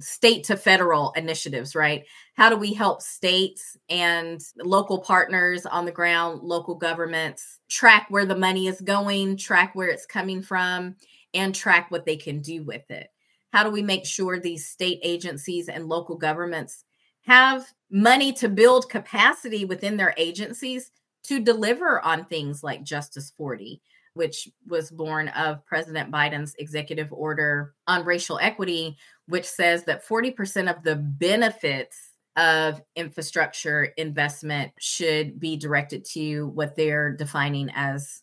state 0.00 0.44
to 0.44 0.56
federal 0.56 1.12
initiatives, 1.16 1.74
right? 1.74 2.04
How 2.34 2.50
do 2.50 2.56
we 2.56 2.72
help 2.72 3.02
states 3.02 3.76
and 3.88 4.40
local 4.62 5.00
partners 5.00 5.66
on 5.66 5.84
the 5.84 5.92
ground, 5.92 6.42
local 6.42 6.74
governments 6.74 7.60
track 7.68 8.06
where 8.08 8.26
the 8.26 8.36
money 8.36 8.66
is 8.66 8.80
going, 8.80 9.36
track 9.36 9.74
where 9.74 9.88
it's 9.88 10.06
coming 10.06 10.42
from, 10.42 10.96
and 11.34 11.54
track 11.54 11.90
what 11.90 12.06
they 12.06 12.16
can 12.16 12.40
do 12.40 12.62
with 12.62 12.90
it? 12.90 13.08
How 13.52 13.64
do 13.64 13.70
we 13.70 13.82
make 13.82 14.04
sure 14.04 14.38
these 14.38 14.68
state 14.68 15.00
agencies 15.02 15.68
and 15.68 15.88
local 15.88 16.16
governments 16.16 16.84
have 17.22 17.66
money 17.90 18.32
to 18.34 18.48
build 18.48 18.90
capacity 18.90 19.64
within 19.64 19.96
their 19.96 20.14
agencies 20.16 20.90
to 21.24 21.40
deliver 21.40 22.04
on 22.04 22.24
things 22.24 22.62
like 22.62 22.84
Justice 22.84 23.32
40? 23.36 23.80
which 24.16 24.48
was 24.66 24.90
born 24.90 25.28
of 25.28 25.64
President 25.66 26.10
Biden's 26.10 26.54
executive 26.58 27.12
order 27.12 27.74
on 27.86 28.06
racial 28.06 28.38
equity, 28.40 28.96
which 29.26 29.44
says 29.44 29.84
that 29.84 30.06
40% 30.06 30.74
of 30.74 30.82
the 30.82 30.96
benefits 30.96 32.12
of 32.36 32.82
infrastructure 32.94 33.84
investment 33.96 34.72
should 34.78 35.40
be 35.40 35.56
directed 35.56 36.04
to 36.04 36.48
what 36.48 36.76
they're 36.76 37.12
defining 37.12 37.70
as 37.74 38.22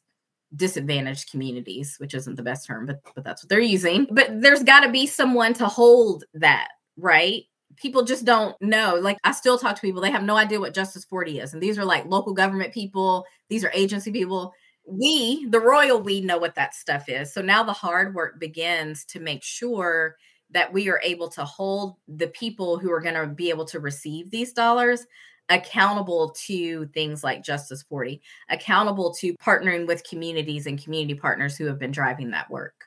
disadvantaged 0.55 1.31
communities, 1.31 1.95
which 1.97 2.13
isn't 2.13 2.35
the 2.35 2.43
best 2.43 2.67
term, 2.67 2.85
but 2.85 2.99
but 3.15 3.23
that's 3.23 3.43
what 3.43 3.49
they're 3.49 3.59
using. 3.59 4.07
But 4.11 4.41
there's 4.41 4.63
got 4.63 4.81
to 4.81 4.91
be 4.91 5.07
someone 5.07 5.53
to 5.55 5.65
hold 5.65 6.25
that, 6.35 6.67
right? 6.95 7.43
People 7.75 8.03
just 8.03 8.23
don't 8.23 8.55
know. 8.61 8.99
Like 9.01 9.17
I 9.23 9.31
still 9.31 9.57
talk 9.57 9.75
to 9.75 9.81
people, 9.81 9.99
they 9.99 10.11
have 10.11 10.23
no 10.23 10.35
idea 10.35 10.59
what 10.59 10.75
Justice 10.75 11.05
40 11.05 11.39
is. 11.39 11.53
And 11.53 11.63
these 11.63 11.79
are 11.79 11.85
like 11.85 12.05
local 12.05 12.33
government 12.33 12.71
people, 12.71 13.25
these 13.49 13.63
are 13.63 13.71
agency 13.73 14.11
people 14.11 14.53
we, 14.85 15.45
the 15.49 15.59
royal 15.59 16.01
we, 16.01 16.21
know 16.21 16.37
what 16.37 16.55
that 16.55 16.75
stuff 16.75 17.07
is. 17.07 17.33
So 17.33 17.41
now 17.41 17.63
the 17.63 17.73
hard 17.73 18.13
work 18.13 18.39
begins 18.39 19.05
to 19.05 19.19
make 19.19 19.43
sure 19.43 20.17
that 20.53 20.71
we 20.71 20.89
are 20.89 21.01
able 21.03 21.29
to 21.29 21.43
hold 21.43 21.95
the 22.07 22.27
people 22.27 22.77
who 22.77 22.91
are 22.91 23.01
going 23.01 23.15
to 23.15 23.27
be 23.27 23.49
able 23.49 23.65
to 23.65 23.79
receive 23.79 24.31
these 24.31 24.53
dollars 24.53 25.05
accountable 25.49 26.33
to 26.45 26.85
things 26.87 27.23
like 27.23 27.43
Justice 27.43 27.83
40, 27.83 28.21
accountable 28.49 29.13
to 29.15 29.33
partnering 29.35 29.85
with 29.87 30.07
communities 30.07 30.67
and 30.67 30.81
community 30.81 31.15
partners 31.15 31.57
who 31.57 31.65
have 31.65 31.79
been 31.79 31.91
driving 31.91 32.31
that 32.31 32.49
work. 32.49 32.85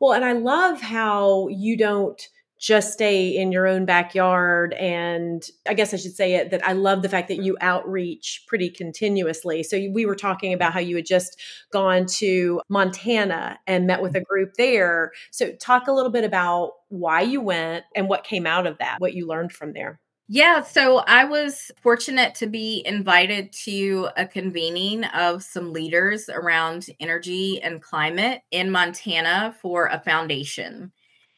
Well, 0.00 0.12
and 0.12 0.24
I 0.24 0.32
love 0.32 0.80
how 0.80 1.48
you 1.48 1.76
don't 1.76 2.20
just 2.62 2.92
stay 2.92 3.36
in 3.36 3.50
your 3.50 3.66
own 3.66 3.84
backyard. 3.84 4.72
And 4.74 5.44
I 5.68 5.74
guess 5.74 5.92
I 5.92 5.96
should 5.96 6.14
say 6.14 6.34
it 6.34 6.52
that 6.52 6.64
I 6.64 6.74
love 6.74 7.02
the 7.02 7.08
fact 7.08 7.26
that 7.26 7.42
you 7.42 7.56
outreach 7.60 8.44
pretty 8.46 8.70
continuously. 8.70 9.64
So 9.64 9.76
we 9.92 10.06
were 10.06 10.14
talking 10.14 10.54
about 10.54 10.72
how 10.72 10.78
you 10.78 10.94
had 10.94 11.04
just 11.04 11.40
gone 11.72 12.06
to 12.06 12.60
Montana 12.68 13.58
and 13.66 13.88
met 13.88 14.00
with 14.00 14.14
a 14.14 14.20
group 14.20 14.54
there. 14.56 15.10
So 15.32 15.50
talk 15.54 15.88
a 15.88 15.92
little 15.92 16.12
bit 16.12 16.22
about 16.22 16.74
why 16.88 17.22
you 17.22 17.40
went 17.40 17.84
and 17.96 18.08
what 18.08 18.22
came 18.22 18.46
out 18.46 18.68
of 18.68 18.78
that, 18.78 19.00
what 19.00 19.14
you 19.14 19.26
learned 19.26 19.52
from 19.52 19.72
there. 19.72 19.98
Yeah, 20.28 20.62
so 20.62 20.98
I 20.98 21.24
was 21.24 21.72
fortunate 21.82 22.36
to 22.36 22.46
be 22.46 22.84
invited 22.86 23.52
to 23.64 24.08
a 24.16 24.24
convening 24.24 25.02
of 25.04 25.42
some 25.42 25.72
leaders 25.72 26.28
around 26.28 26.86
energy 27.00 27.60
and 27.60 27.82
climate 27.82 28.42
in 28.52 28.70
Montana 28.70 29.56
for 29.60 29.86
a 29.86 29.98
foundation. 29.98 30.92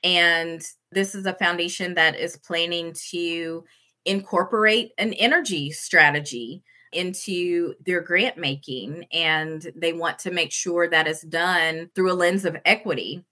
And 0.04 0.62
this 0.94 1.14
is 1.14 1.26
a 1.26 1.34
foundation 1.34 1.94
that 1.94 2.18
is 2.18 2.36
planning 2.36 2.94
to 3.10 3.64
incorporate 4.04 4.92
an 4.98 5.12
energy 5.14 5.70
strategy 5.70 6.62
into 6.92 7.74
their 7.84 8.00
grant 8.00 8.38
making. 8.38 9.06
And 9.12 9.66
they 9.74 9.92
want 9.92 10.20
to 10.20 10.30
make 10.30 10.52
sure 10.52 10.88
that 10.88 11.08
is 11.08 11.22
done 11.22 11.90
through 11.94 12.12
a 12.12 12.14
lens 12.14 12.44
of 12.44 12.56
equity. 12.64 13.24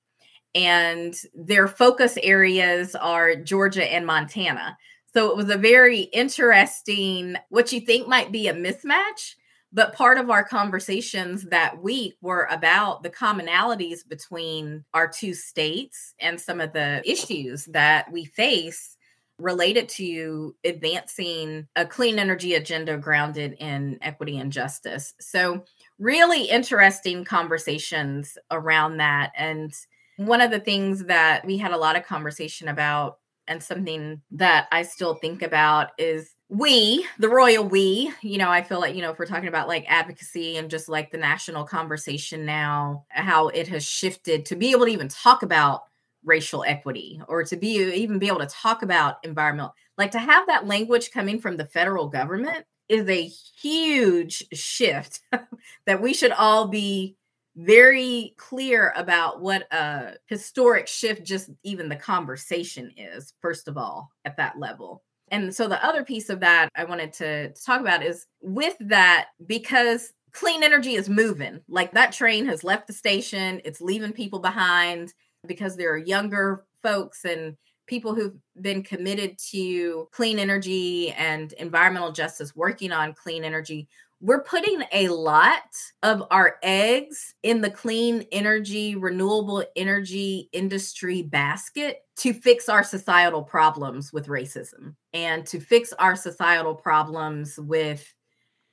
And 0.54 1.14
their 1.34 1.68
focus 1.68 2.18
areas 2.22 2.94
are 2.94 3.36
Georgia 3.36 3.90
and 3.90 4.06
Montana. 4.06 4.76
So 5.14 5.30
it 5.30 5.36
was 5.36 5.50
a 5.50 5.58
very 5.58 6.00
interesting, 6.00 7.36
what 7.48 7.72
you 7.72 7.80
think 7.80 8.08
might 8.08 8.32
be 8.32 8.48
a 8.48 8.54
mismatch. 8.54 9.34
But 9.72 9.94
part 9.94 10.18
of 10.18 10.28
our 10.28 10.44
conversations 10.44 11.44
that 11.44 11.82
week 11.82 12.16
were 12.20 12.46
about 12.50 13.02
the 13.02 13.10
commonalities 13.10 14.06
between 14.06 14.84
our 14.92 15.08
two 15.08 15.32
states 15.32 16.14
and 16.20 16.40
some 16.40 16.60
of 16.60 16.72
the 16.72 17.02
issues 17.10 17.64
that 17.66 18.12
we 18.12 18.26
face 18.26 18.96
related 19.38 19.88
to 19.88 20.54
advancing 20.64 21.66
a 21.74 21.86
clean 21.86 22.18
energy 22.18 22.54
agenda 22.54 22.96
grounded 22.96 23.56
in 23.58 23.98
equity 24.02 24.38
and 24.38 24.52
justice. 24.52 25.14
So, 25.20 25.64
really 25.98 26.44
interesting 26.44 27.24
conversations 27.24 28.36
around 28.50 28.98
that. 28.98 29.32
And 29.36 29.72
one 30.16 30.40
of 30.40 30.50
the 30.50 30.60
things 30.60 31.04
that 31.04 31.44
we 31.44 31.58
had 31.58 31.72
a 31.72 31.76
lot 31.76 31.96
of 31.96 32.04
conversation 32.04 32.68
about 32.68 33.18
and 33.48 33.62
something 33.62 34.22
that 34.32 34.68
I 34.70 34.82
still 34.82 35.14
think 35.14 35.42
about 35.42 35.90
is 35.98 36.34
we, 36.52 37.06
the 37.18 37.30
royal 37.30 37.64
we, 37.64 38.12
you 38.20 38.36
know, 38.36 38.50
I 38.50 38.62
feel 38.62 38.78
like, 38.78 38.94
you 38.94 39.00
know, 39.00 39.10
if 39.10 39.18
we're 39.18 39.24
talking 39.24 39.48
about 39.48 39.68
like 39.68 39.86
advocacy 39.88 40.58
and 40.58 40.68
just 40.68 40.86
like 40.86 41.10
the 41.10 41.16
national 41.16 41.64
conversation 41.64 42.44
now, 42.44 43.06
how 43.08 43.48
it 43.48 43.66
has 43.68 43.82
shifted 43.82 44.44
to 44.44 44.56
be 44.56 44.70
able 44.70 44.84
to 44.84 44.92
even 44.92 45.08
talk 45.08 45.42
about 45.42 45.84
racial 46.22 46.62
equity 46.64 47.22
or 47.26 47.42
to 47.42 47.56
be 47.56 47.82
even 47.94 48.18
be 48.18 48.26
able 48.26 48.40
to 48.40 48.46
talk 48.46 48.82
about 48.82 49.16
environmental, 49.22 49.72
like 49.96 50.10
to 50.10 50.18
have 50.18 50.46
that 50.46 50.66
language 50.66 51.10
coming 51.10 51.40
from 51.40 51.56
the 51.56 51.64
federal 51.64 52.06
government 52.06 52.66
is 52.86 53.08
a 53.08 53.30
huge 53.58 54.44
shift 54.52 55.20
that 55.86 56.02
we 56.02 56.12
should 56.12 56.32
all 56.32 56.68
be 56.68 57.16
very 57.56 58.34
clear 58.36 58.92
about 58.94 59.40
what 59.40 59.66
a 59.72 60.16
historic 60.26 60.86
shift 60.86 61.24
just 61.24 61.48
even 61.62 61.88
the 61.88 61.96
conversation 61.96 62.92
is 62.98 63.32
first 63.40 63.68
of 63.68 63.78
all 63.78 64.10
at 64.26 64.36
that 64.36 64.58
level 64.58 65.02
and 65.32 65.52
so 65.52 65.66
the 65.66 65.84
other 65.84 66.04
piece 66.04 66.30
of 66.30 66.38
that 66.40 66.68
i 66.76 66.84
wanted 66.84 67.12
to, 67.12 67.52
to 67.52 67.64
talk 67.64 67.80
about 67.80 68.04
is 68.04 68.26
with 68.40 68.76
that 68.78 69.28
because 69.46 70.12
clean 70.32 70.62
energy 70.62 70.94
is 70.94 71.08
moving 71.08 71.60
like 71.68 71.92
that 71.92 72.12
train 72.12 72.46
has 72.46 72.62
left 72.62 72.86
the 72.86 72.92
station 72.92 73.60
it's 73.64 73.80
leaving 73.80 74.12
people 74.12 74.38
behind 74.38 75.12
because 75.46 75.76
there 75.76 75.92
are 75.92 75.98
younger 75.98 76.64
folks 76.82 77.24
and 77.24 77.56
people 77.86 78.14
who've 78.14 78.36
been 78.60 78.82
committed 78.82 79.36
to 79.38 80.08
clean 80.12 80.38
energy 80.38 81.10
and 81.12 81.52
environmental 81.54 82.12
justice 82.12 82.54
working 82.54 82.92
on 82.92 83.12
clean 83.12 83.44
energy 83.44 83.88
we're 84.22 84.44
putting 84.44 84.84
a 84.92 85.08
lot 85.08 85.64
of 86.04 86.22
our 86.30 86.56
eggs 86.62 87.34
in 87.42 87.60
the 87.60 87.70
clean 87.70 88.24
energy, 88.30 88.94
renewable 88.94 89.64
energy 89.74 90.48
industry 90.52 91.22
basket 91.22 92.02
to 92.18 92.32
fix 92.32 92.68
our 92.68 92.84
societal 92.84 93.42
problems 93.42 94.12
with 94.12 94.28
racism 94.28 94.94
and 95.12 95.44
to 95.46 95.58
fix 95.58 95.92
our 95.94 96.14
societal 96.14 96.72
problems 96.72 97.58
with 97.58 98.14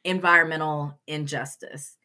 environmental 0.05 0.99
injustice. 1.07 1.97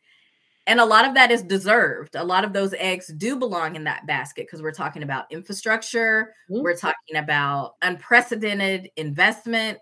And 0.67 0.81
a 0.81 0.87
lot 0.87 1.07
of 1.07 1.13
that 1.13 1.31
is 1.31 1.43
deserved. 1.43 2.17
A 2.17 2.25
lot 2.25 2.45
of 2.45 2.55
those 2.55 2.73
eggs 2.79 3.13
do 3.19 3.37
belong 3.37 3.77
in 3.77 3.85
that 3.85 4.07
basket 4.07 4.47
because 4.47 4.63
we're 4.63 4.73
talking 4.73 5.03
about 5.03 5.31
infrastructure, 5.31 6.35
mm-hmm. 6.51 6.63
we're 6.63 6.77
talking 6.77 7.17
about 7.17 7.73
unprecedented 7.83 8.89
investment 8.97 9.79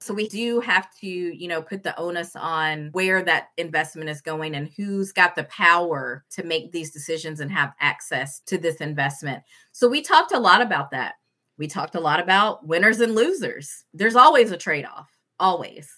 so 0.00 0.12
we 0.12 0.28
do 0.28 0.60
have 0.60 0.88
to, 1.00 1.06
you 1.06 1.48
know, 1.48 1.62
put 1.62 1.82
the 1.82 1.98
onus 1.98 2.36
on 2.36 2.90
where 2.92 3.22
that 3.22 3.48
investment 3.56 4.10
is 4.10 4.20
going 4.20 4.54
and 4.54 4.70
who's 4.76 5.10
got 5.10 5.34
the 5.34 5.44
power 5.44 6.24
to 6.30 6.44
make 6.44 6.70
these 6.70 6.90
decisions 6.90 7.40
and 7.40 7.50
have 7.50 7.72
access 7.80 8.40
to 8.40 8.58
this 8.58 8.76
investment. 8.76 9.42
So 9.72 9.88
we 9.88 10.02
talked 10.02 10.32
a 10.32 10.38
lot 10.38 10.60
about 10.60 10.90
that. 10.90 11.14
We 11.58 11.66
talked 11.66 11.94
a 11.94 12.00
lot 12.00 12.20
about 12.20 12.66
winners 12.66 13.00
and 13.00 13.14
losers. 13.14 13.84
There's 13.94 14.16
always 14.16 14.50
a 14.50 14.58
trade-off, 14.58 15.10
always. 15.40 15.90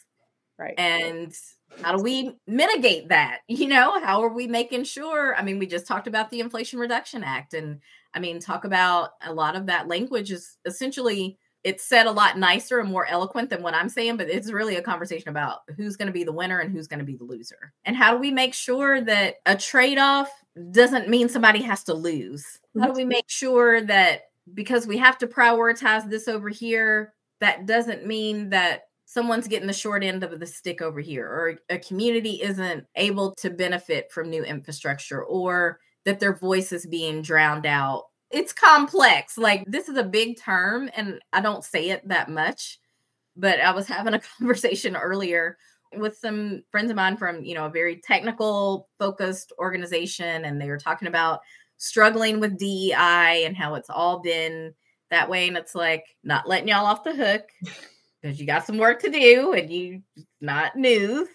Right. 0.56 0.78
And 0.78 1.34
how 1.82 1.96
do 1.96 2.02
we 2.02 2.36
mitigate 2.46 3.08
that? 3.08 3.40
You 3.48 3.66
know, 3.66 4.00
how 4.00 4.22
are 4.22 4.32
we 4.32 4.46
making 4.46 4.84
sure? 4.84 5.34
I 5.34 5.42
mean, 5.42 5.58
we 5.58 5.66
just 5.66 5.86
talked 5.86 6.06
about 6.06 6.30
the 6.30 6.38
Inflation 6.38 6.78
Reduction 6.78 7.24
Act 7.24 7.54
and 7.54 7.80
I 8.14 8.20
mean, 8.20 8.40
talk 8.40 8.64
about 8.64 9.10
a 9.24 9.32
lot 9.32 9.56
of 9.56 9.66
that 9.66 9.88
language 9.88 10.30
is 10.30 10.56
essentially 10.64 11.38
it's 11.64 11.84
said 11.84 12.06
a 12.06 12.12
lot 12.12 12.38
nicer 12.38 12.78
and 12.78 12.90
more 12.90 13.06
eloquent 13.06 13.50
than 13.50 13.62
what 13.62 13.74
I'm 13.74 13.88
saying, 13.88 14.16
but 14.16 14.30
it's 14.30 14.52
really 14.52 14.76
a 14.76 14.82
conversation 14.82 15.28
about 15.28 15.60
who's 15.76 15.96
going 15.96 16.06
to 16.06 16.12
be 16.12 16.24
the 16.24 16.32
winner 16.32 16.60
and 16.60 16.70
who's 16.70 16.86
going 16.86 17.00
to 17.00 17.04
be 17.04 17.16
the 17.16 17.24
loser. 17.24 17.72
And 17.84 17.96
how 17.96 18.12
do 18.12 18.18
we 18.18 18.30
make 18.30 18.54
sure 18.54 19.00
that 19.02 19.36
a 19.46 19.56
trade 19.56 19.98
off 19.98 20.30
doesn't 20.70 21.08
mean 21.08 21.28
somebody 21.28 21.60
has 21.62 21.82
to 21.84 21.94
lose? 21.94 22.60
How 22.78 22.86
do 22.86 22.92
we 22.92 23.04
make 23.04 23.28
sure 23.28 23.80
that 23.82 24.22
because 24.54 24.86
we 24.86 24.96
have 24.98 25.18
to 25.18 25.26
prioritize 25.26 26.08
this 26.08 26.28
over 26.28 26.48
here, 26.48 27.12
that 27.40 27.66
doesn't 27.66 28.06
mean 28.06 28.50
that 28.50 28.82
someone's 29.04 29.48
getting 29.48 29.66
the 29.66 29.72
short 29.72 30.04
end 30.04 30.22
of 30.22 30.38
the 30.38 30.46
stick 30.46 30.82
over 30.82 31.00
here, 31.00 31.26
or 31.26 31.58
a 31.70 31.78
community 31.78 32.42
isn't 32.42 32.84
able 32.96 33.34
to 33.36 33.50
benefit 33.50 34.12
from 34.12 34.30
new 34.30 34.44
infrastructure, 34.44 35.24
or 35.24 35.80
that 36.04 36.20
their 36.20 36.34
voice 36.34 36.72
is 36.72 36.86
being 36.86 37.22
drowned 37.22 37.66
out 37.66 38.04
it's 38.30 38.52
complex. 38.52 39.38
Like 39.38 39.64
this 39.66 39.88
is 39.88 39.96
a 39.96 40.04
big 40.04 40.38
term 40.38 40.90
and 40.96 41.20
I 41.32 41.40
don't 41.40 41.64
say 41.64 41.90
it 41.90 42.06
that 42.08 42.28
much, 42.28 42.78
but 43.36 43.60
I 43.60 43.72
was 43.72 43.86
having 43.86 44.14
a 44.14 44.20
conversation 44.38 44.96
earlier 44.96 45.56
with 45.96 46.18
some 46.18 46.62
friends 46.70 46.90
of 46.90 46.96
mine 46.96 47.16
from, 47.16 47.42
you 47.42 47.54
know, 47.54 47.66
a 47.66 47.70
very 47.70 47.96
technical 47.96 48.88
focused 48.98 49.52
organization 49.58 50.44
and 50.44 50.60
they 50.60 50.68
were 50.68 50.78
talking 50.78 51.08
about 51.08 51.40
struggling 51.78 52.40
with 52.40 52.58
DEI 52.58 53.44
and 53.46 53.56
how 53.56 53.74
it's 53.74 53.88
all 53.88 54.20
been 54.20 54.74
that 55.10 55.30
way 55.30 55.48
and 55.48 55.56
it's 55.56 55.74
like 55.74 56.04
not 56.22 56.46
letting 56.46 56.68
y'all 56.68 56.84
off 56.84 57.04
the 57.04 57.14
hook 57.14 57.48
because 58.20 58.38
you 58.38 58.46
got 58.46 58.66
some 58.66 58.76
work 58.76 59.00
to 59.00 59.10
do 59.10 59.52
and 59.54 59.70
you 59.70 60.02
not 60.40 60.76
news, 60.76 61.28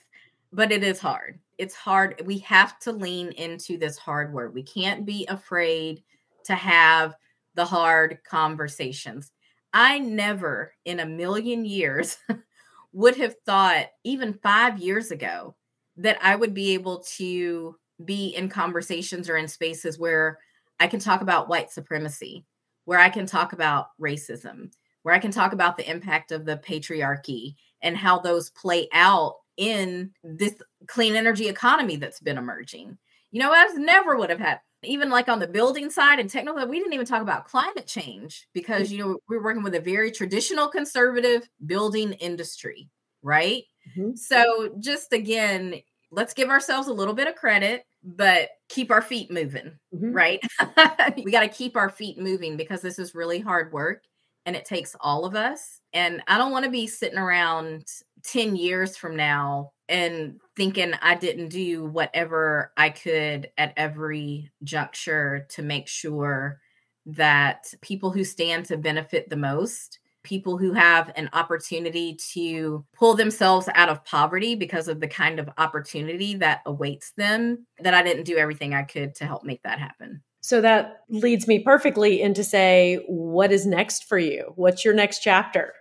but 0.52 0.72
it 0.72 0.84
is 0.84 1.00
hard. 1.00 1.40
It's 1.58 1.74
hard. 1.74 2.22
We 2.26 2.40
have 2.40 2.78
to 2.80 2.92
lean 2.92 3.30
into 3.32 3.78
this 3.78 3.98
hard 3.98 4.34
work. 4.34 4.54
We 4.54 4.64
can't 4.64 5.06
be 5.06 5.26
afraid 5.28 6.04
to 6.46 6.56
have 6.56 7.16
the 7.56 7.66
hard 7.66 8.20
conversations. 8.28 9.32
I 9.74 10.00
never 10.00 10.74
in 10.86 11.00
a 11.00 11.06
million 11.06 11.66
years 11.66 12.18
would 12.94 13.16
have 13.18 13.36
thought, 13.46 13.88
even 14.04 14.40
five 14.44 14.80
years 14.80 15.12
ago, 15.12 15.56
that 15.98 16.18
I 16.22 16.36
would 16.36 16.54
be 16.54 16.74
able 16.74 17.04
to 17.18 17.76
be 18.06 18.30
in 18.30 18.50
conversations 18.50 19.30
or 19.30 19.38
in 19.38 19.48
spaces 19.48 20.00
where 20.00 20.40
I 20.80 20.88
can 20.88 21.00
talk 21.00 21.22
about 21.22 21.50
white 21.50 21.72
supremacy, 21.72 22.46
where 22.86 23.00
I 23.00 23.10
can 23.10 23.26
talk 23.26 23.54
about 23.54 23.88
racism, 24.00 24.72
where 25.04 25.14
I 25.14 25.20
can 25.20 25.32
talk 25.32 25.54
about 25.54 25.78
the 25.78 25.90
impact 25.90 26.32
of 26.32 26.46
the 26.46 26.58
patriarchy 26.58 27.56
and 27.82 27.98
how 27.98 28.20
those 28.20 28.50
play 28.52 28.88
out 28.94 29.36
in 29.58 30.12
this 30.24 30.56
clean 30.88 31.16
energy 31.16 31.48
economy 31.48 31.96
that's 31.96 32.20
been 32.20 32.38
emerging. 32.38 32.98
You 33.32 33.40
know, 33.40 33.52
I 33.52 33.68
never 33.76 34.18
would 34.18 34.30
have 34.30 34.40
had 34.40 34.60
even 34.86 35.10
like 35.10 35.30
on 35.30 35.40
the 35.40 35.48
building 35.48 35.90
side 35.90 36.20
and 36.20 36.30
technical, 36.30 36.66
we 36.68 36.80
didn't 36.80 36.94
even 36.94 37.06
talk 37.06 37.22
about 37.22 37.48
climate 37.48 37.88
change 37.88 38.48
because 38.54 38.92
you 38.92 39.00
know 39.00 39.18
we're 39.28 39.44
working 39.44 39.64
with 39.64 39.76
a 39.76 39.80
very 39.80 40.12
traditional 40.12 40.68
conservative 40.68 41.50
building 41.66 42.14
industry, 42.14 42.90
right? 43.22 43.64
Mm-hmm. 43.98 44.16
So 44.16 44.76
just 44.80 45.14
again, 45.14 45.76
let's 46.12 46.34
give 46.34 46.50
ourselves 46.50 46.88
a 46.88 46.94
little 46.94 47.14
bit 47.14 47.28
of 47.28 47.36
credit, 47.36 47.86
but 48.04 48.50
keep 48.70 48.92
our 48.92 49.02
feet 49.02 49.32
moving, 49.32 49.78
mm-hmm. 49.94 50.12
right? 50.12 50.42
we 51.24 51.32
got 51.32 51.42
to 51.42 51.48
keep 51.48 51.76
our 51.76 51.90
feet 51.90 52.20
moving 52.20 52.58
because 52.58 52.82
this 52.82 53.00
is 53.00 53.16
really 53.16 53.40
hard 53.40 53.72
work 53.74 54.04
and 54.46 54.56
it 54.56 54.66
takes 54.66 54.96
all 55.00 55.26
of 55.26 55.36
us. 55.36 55.80
And 55.94 56.22
I 56.28 56.38
don't 56.38 56.52
want 56.52 56.66
to 56.66 56.72
be 56.72 56.88
sitting 56.88 57.18
around 57.18 57.86
10 58.26 58.56
years 58.56 58.98
from 58.98 59.16
now 59.16 59.72
and 59.90 60.40
thinking 60.56 60.94
I 61.02 61.16
didn't 61.16 61.50
do 61.50 61.86
whatever 61.86 62.72
I 62.78 62.90
could 62.90 63.50
at 63.58 63.74
every 63.76 64.52
juncture 64.64 65.46
to 65.50 65.62
make 65.62 65.88
sure 65.88 66.60
that 67.06 67.66
people 67.82 68.12
who 68.12 68.24
stand 68.24 68.66
to 68.66 68.78
benefit 68.78 69.30
the 69.30 69.36
most, 69.36 70.00
people 70.24 70.58
who 70.58 70.72
have 70.72 71.12
an 71.16 71.30
opportunity 71.34 72.18
to 72.32 72.86
pull 72.96 73.14
themselves 73.14 73.68
out 73.76 73.90
of 73.90 74.06
poverty 74.06 74.56
because 74.56 74.88
of 74.88 75.02
the 75.02 75.08
kind 75.08 75.38
of 75.40 75.50
opportunity 75.58 76.36
that 76.36 76.62
awaits 76.66 77.12
them, 77.18 77.68
that 77.80 77.94
I 77.94 78.04
didn't 78.04 78.24
do 78.24 78.38
everything 78.38 78.74
I 78.74 78.84
could 78.84 79.16
to 79.16 79.26
help 79.26 79.44
make 79.44 79.62
that 79.64 79.80
happen. 79.80 80.24
So 80.42 80.62
that 80.62 81.02
leads 81.10 81.48
me 81.48 81.60
perfectly 81.60 82.22
into 82.22 82.44
say, 82.44 83.04
what 83.08 83.52
is 83.52 83.66
next 83.66 84.06
for 84.06 84.18
you? 84.18 84.54
What's 84.56 84.84
your 84.84 84.94
next 84.94 85.20
chapter? 85.20 85.74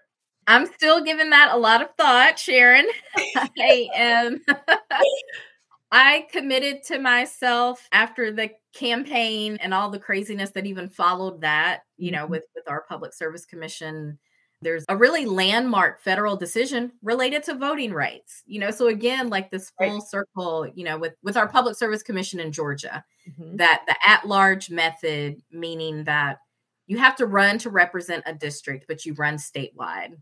I'm 0.47 0.67
still 0.67 1.05
giving 1.05 1.31
that 1.31 1.51
a 1.53 1.59
lot 1.59 1.83
of 1.83 1.89
thought, 1.97 2.39
Sharon. 2.39 2.87
I 3.37 3.89
am. 3.95 4.41
I 5.93 6.27
committed 6.33 6.83
to 6.85 6.99
myself 6.99 7.87
after 7.93 8.33
the 8.33 8.51
campaign 8.75 9.59
and 9.61 9.75
all 9.75 9.91
the 9.91 9.99
craziness 9.99 10.51
that 10.51 10.67
even 10.67 10.89
followed 10.89 11.43
that, 11.43 11.83
you 11.99 12.11
know, 12.11 12.23
mm-hmm. 12.23 12.33
with 12.33 12.45
with 12.55 12.69
our 12.69 12.85
public 12.89 13.15
service 13.15 13.45
commission 13.45 14.19
there's 14.63 14.85
a 14.89 14.97
really 14.97 15.27
landmark 15.27 16.01
federal 16.01 16.37
decision 16.37 16.93
related 17.03 17.43
to 17.43 17.55
voting 17.55 17.93
rights 17.93 18.43
you 18.47 18.59
know 18.59 18.71
so 18.71 18.87
again 18.87 19.29
like 19.29 19.51
this 19.51 19.71
full 19.77 19.95
right. 19.95 20.03
circle 20.03 20.67
you 20.75 20.85
know 20.85 20.97
with 20.97 21.15
with 21.23 21.37
our 21.37 21.49
public 21.49 21.77
service 21.77 22.03
commission 22.03 22.41
in 22.41 22.53
georgia 22.53 23.05
mm-hmm. 23.29 23.57
that 23.57 23.83
the 23.87 23.97
at 24.09 24.27
large 24.27 24.71
method 24.71 25.43
meaning 25.51 26.05
that 26.05 26.39
you 26.87 26.97
have 26.97 27.17
to 27.17 27.27
run 27.27 27.59
to 27.59 27.71
represent 27.71 28.23
a 28.27 28.33
district 28.33 28.87
but 28.89 29.05
you 29.05 29.15
run 29.15 29.37
statewide 29.37 30.15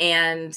and 0.00 0.50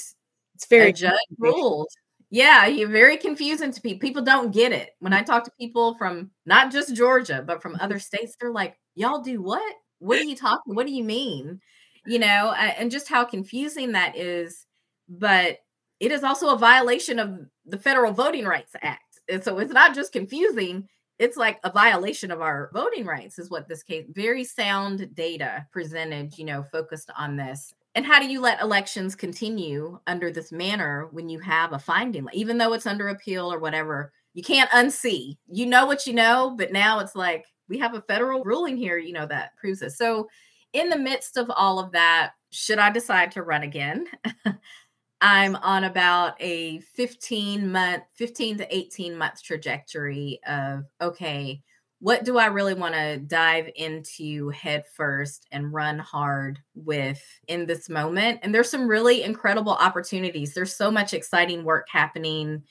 it's 0.56 0.68
very 0.70 0.92
judge 0.92 1.14
ruled 1.38 1.90
yeah 2.30 2.66
you're 2.66 2.90
very 2.90 3.18
confusing 3.18 3.72
to 3.72 3.82
people 3.82 4.00
people 4.00 4.22
don't 4.22 4.54
get 4.54 4.72
it 4.72 4.92
when 5.00 5.14
i 5.14 5.22
talk 5.22 5.44
to 5.44 5.52
people 5.60 5.96
from 5.96 6.32
not 6.46 6.72
just 6.72 6.96
georgia 6.96 7.44
but 7.46 7.62
from 7.62 7.78
other 7.80 7.96
mm-hmm. 7.96 8.18
states 8.18 8.36
they're 8.40 8.52
like 8.52 8.76
y'all 8.96 9.22
do 9.22 9.42
what 9.42 9.76
what 10.00 10.18
are 10.18 10.24
you 10.26 10.36
talking 10.36 10.76
what 10.76 10.88
do 10.88 10.94
you 10.94 11.04
mean 11.04 11.60
you 12.08 12.20
know, 12.20 12.54
and 12.54 12.90
just 12.90 13.10
how 13.10 13.26
confusing 13.26 13.92
that 13.92 14.18
is. 14.18 14.66
But 15.10 15.60
it 16.00 16.12
is 16.12 16.24
also 16.24 16.54
a 16.54 16.58
violation 16.58 17.20
of 17.20 17.38
the 17.66 17.78
Federal 17.78 18.14
Voting 18.14 18.46
Rights 18.46 18.74
Act. 18.82 19.20
And 19.30 19.44
so 19.44 19.60
it's 19.60 19.74
not 19.74 19.94
just 19.94 20.14
confusing, 20.14 20.88
it's 21.20 21.36
like 21.36 21.60
a 21.66 21.72
violation 21.72 22.32
of 22.32 22.42
our 22.42 22.70
voting 22.74 23.06
rights, 23.06 23.40
is 23.40 23.50
what 23.50 23.68
this 23.68 23.84
case, 23.84 24.06
very 24.10 24.46
sound 24.46 25.14
data 25.16 25.68
presented, 25.74 26.38
you 26.38 26.46
know, 26.46 26.64
focused 26.64 27.12
on 27.18 27.36
this. 27.36 27.74
And 27.96 28.06
how 28.06 28.20
do 28.20 28.28
you 28.28 28.42
let 28.42 28.62
elections 28.62 29.16
continue 29.16 30.00
under 30.06 30.32
this 30.32 30.52
manner 30.52 31.08
when 31.12 31.30
you 31.30 31.40
have 31.40 31.74
a 31.74 31.80
finding, 31.80 32.28
even 32.34 32.58
though 32.58 32.74
it's 32.74 32.86
under 32.86 33.08
appeal 33.10 33.52
or 33.52 33.60
whatever? 33.60 34.14
You 34.34 34.44
can't 34.44 34.70
unsee. 34.70 35.38
You 35.48 35.66
know 35.66 35.86
what 35.88 36.06
you 36.06 36.14
know, 36.14 36.54
but 36.58 36.72
now 36.72 37.00
it's 37.00 37.16
like 37.16 37.46
we 37.68 37.80
have 37.80 37.96
a 37.96 38.02
federal 38.02 38.44
ruling 38.44 38.78
here, 38.78 38.98
you 38.98 39.14
know, 39.14 39.26
that 39.26 39.56
proves 39.58 39.82
it. 39.82 39.92
So 39.92 40.28
in 40.74 40.90
the 40.90 40.98
midst 40.98 41.38
of 41.38 41.50
all 41.50 41.80
of 41.80 41.92
that, 41.94 42.34
should 42.52 42.80
I 42.80 42.92
decide 42.92 43.32
to 43.32 43.44
run 43.44 43.64
again? 43.64 44.06
I'm 45.22 45.56
on 45.58 45.84
about 45.84 46.36
a 46.40 46.80
15 46.82 47.72
month, 47.72 48.04
15 48.16 48.60
to 48.60 48.76
18 48.76 49.18
month 49.18 49.42
trajectory 49.42 50.40
of 50.48 50.86
okay, 51.02 51.64
what 52.00 52.24
do 52.24 52.38
I 52.38 52.46
really 52.48 52.76
want 52.76 52.94
to 52.94 53.18
dive 53.18 53.70
into 53.76 54.50
head 54.50 54.84
first 54.94 55.48
and 55.52 55.74
run 55.74 55.98
hard 55.98 56.60
with 56.76 57.22
in 57.48 57.66
this 57.66 57.90
moment? 57.90 58.40
And 58.44 58.54
there's 58.54 58.70
some 58.70 58.88
really 58.88 59.24
incredible 59.24 59.74
opportunities. 59.74 60.54
There's 60.54 60.76
so 60.76 60.92
much 60.92 61.14
exciting 61.14 61.64
work 61.64 61.88
happening 61.90 62.64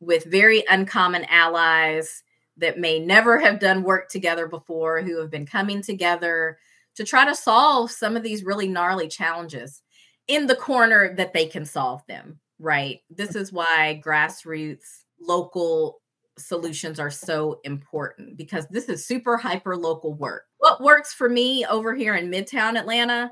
with 0.00 0.24
very 0.24 0.62
uncommon 0.68 1.24
allies 1.30 2.22
that 2.58 2.78
may 2.78 2.98
never 2.98 3.38
have 3.38 3.60
done 3.60 3.82
work 3.82 4.08
together 4.08 4.46
before 4.46 5.00
who 5.00 5.20
have 5.20 5.30
been 5.30 5.46
coming 5.46 5.80
together 5.80 6.58
to 6.96 7.04
try 7.04 7.24
to 7.24 7.34
solve 7.34 7.90
some 7.90 8.16
of 8.16 8.22
these 8.22 8.44
really 8.44 8.68
gnarly 8.68 9.08
challenges 9.08 9.82
in 10.28 10.46
the 10.46 10.56
corner 10.56 11.14
that 11.16 11.32
they 11.32 11.46
can 11.46 11.64
solve 11.64 12.02
them, 12.08 12.40
right? 12.58 13.00
This 13.10 13.34
is 13.36 13.52
why 13.52 14.00
grassroots 14.04 15.04
local 15.20 16.00
solutions 16.38 17.00
are 17.00 17.10
so 17.10 17.60
important 17.64 18.36
because 18.36 18.66
this 18.70 18.88
is 18.88 19.06
super 19.06 19.36
hyper 19.36 19.76
local 19.76 20.14
work. 20.14 20.44
What 20.58 20.82
works 20.82 21.12
for 21.12 21.28
me 21.28 21.64
over 21.66 21.94
here 21.94 22.14
in 22.14 22.30
Midtown 22.30 22.78
Atlanta 22.78 23.30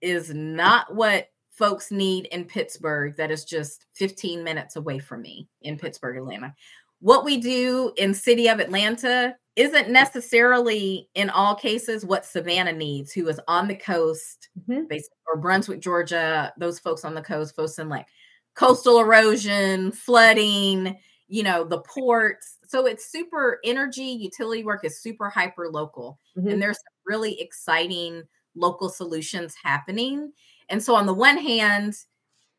is 0.00 0.32
not 0.32 0.94
what 0.94 1.28
folks 1.50 1.90
need 1.90 2.26
in 2.26 2.44
Pittsburgh 2.44 3.16
that 3.16 3.30
is 3.30 3.44
just 3.44 3.86
15 3.94 4.44
minutes 4.44 4.76
away 4.76 4.98
from 4.98 5.22
me 5.22 5.48
in 5.62 5.76
Pittsburgh, 5.76 6.16
Atlanta. 6.16 6.54
What 7.00 7.24
we 7.24 7.36
do 7.36 7.92
in 7.96 8.14
city 8.14 8.48
of 8.48 8.60
Atlanta 8.60 9.34
isn't 9.56 9.90
necessarily 9.90 11.08
in 11.14 11.30
all 11.30 11.54
cases 11.54 12.04
what 12.04 12.24
Savannah 12.24 12.72
needs, 12.72 13.12
who 13.12 13.26
is 13.28 13.40
on 13.48 13.66
the 13.66 13.74
coast, 13.74 14.48
mm-hmm. 14.68 14.84
or 15.26 15.36
Brunswick, 15.36 15.80
Georgia, 15.80 16.52
those 16.58 16.78
folks 16.78 17.04
on 17.04 17.14
the 17.14 17.22
coast, 17.22 17.56
folks 17.56 17.78
in 17.78 17.88
like 17.88 18.06
coastal 18.54 19.00
erosion, 19.00 19.90
flooding, 19.90 20.96
you 21.28 21.42
know, 21.42 21.64
the 21.64 21.80
ports. 21.82 22.56
So 22.66 22.86
it's 22.86 23.10
super 23.10 23.60
energy, 23.64 24.02
utility 24.02 24.64
work 24.64 24.84
is 24.84 25.00
super 25.00 25.28
hyper 25.28 25.68
local. 25.68 26.18
Mm-hmm. 26.36 26.48
And 26.48 26.62
there's 26.62 26.78
really 27.06 27.40
exciting 27.40 28.22
local 28.54 28.88
solutions 28.88 29.54
happening. 29.62 30.32
And 30.68 30.82
so 30.82 30.94
on 30.94 31.06
the 31.06 31.14
one 31.14 31.38
hand, 31.38 31.94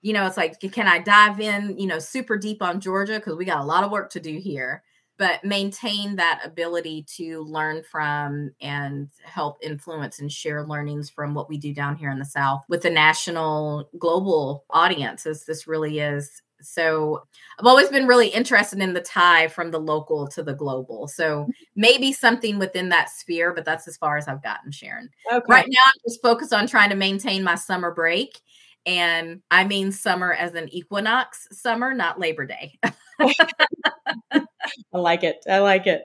you 0.02 0.14
know, 0.14 0.26
it's 0.26 0.38
like, 0.38 0.60
can 0.60 0.88
I 0.88 1.00
dive 1.00 1.40
in, 1.40 1.78
you 1.78 1.88
know, 1.88 2.00
super 2.00 2.38
deep 2.38 2.62
on 2.62 2.80
Georgia? 2.80 3.16
Because 3.16 3.36
we 3.36 3.46
got 3.46 3.60
a 3.60 3.66
lot 3.66 3.84
of 3.84 3.92
work 3.92 4.10
to 4.12 4.20
do 4.20 4.38
here 4.38 4.84
but 5.20 5.44
maintain 5.44 6.16
that 6.16 6.40
ability 6.46 7.06
to 7.18 7.44
learn 7.44 7.84
from 7.84 8.52
and 8.62 9.10
help 9.22 9.58
influence 9.62 10.20
and 10.20 10.32
share 10.32 10.66
learnings 10.66 11.10
from 11.10 11.34
what 11.34 11.50
we 11.50 11.58
do 11.58 11.74
down 11.74 11.96
here 11.98 12.10
in 12.10 12.18
the 12.18 12.26
South 12.26 12.64
with 12.70 12.82
the 12.82 12.90
national 12.90 13.90
global 14.00 14.64
audience, 14.70 15.26
as 15.26 15.44
this 15.44 15.68
really 15.68 16.00
is. 16.00 16.42
So 16.62 17.24
I've 17.60 17.66
always 17.66 17.90
been 17.90 18.08
really 18.08 18.28
interested 18.28 18.80
in 18.80 18.94
the 18.94 19.02
tie 19.02 19.48
from 19.48 19.72
the 19.72 19.80
local 19.80 20.28
to 20.30 20.44
the 20.44 20.54
global. 20.54 21.08
So 21.08 21.42
mm-hmm. 21.42 21.52
maybe 21.76 22.12
something 22.12 22.60
within 22.60 22.90
that 22.90 23.10
sphere, 23.10 23.54
but 23.54 23.66
that's 23.66 23.88
as 23.88 23.98
far 23.98 24.18
as 24.18 24.28
I've 24.28 24.44
gotten, 24.44 24.72
Sharon. 24.72 25.10
Okay. 25.32 25.46
Right 25.48 25.68
now, 25.68 25.82
I'm 25.86 26.02
just 26.08 26.22
focused 26.22 26.54
on 26.54 26.68
trying 26.68 26.90
to 26.90 26.96
maintain 26.96 27.44
my 27.44 27.56
summer 27.56 27.94
break. 27.94 28.40
And 28.86 29.42
I 29.52 29.66
mean 29.66 29.92
summer 29.92 30.34
as 30.34 30.54
an 30.56 30.70
equinox 30.74 31.48
summer, 31.52 31.94
not 31.94 32.20
Labor 32.20 32.46
Day. 32.46 32.80
I 33.20 34.98
like 34.98 35.24
it. 35.24 35.44
I 35.50 35.60
like 35.60 35.86
it. 35.86 36.04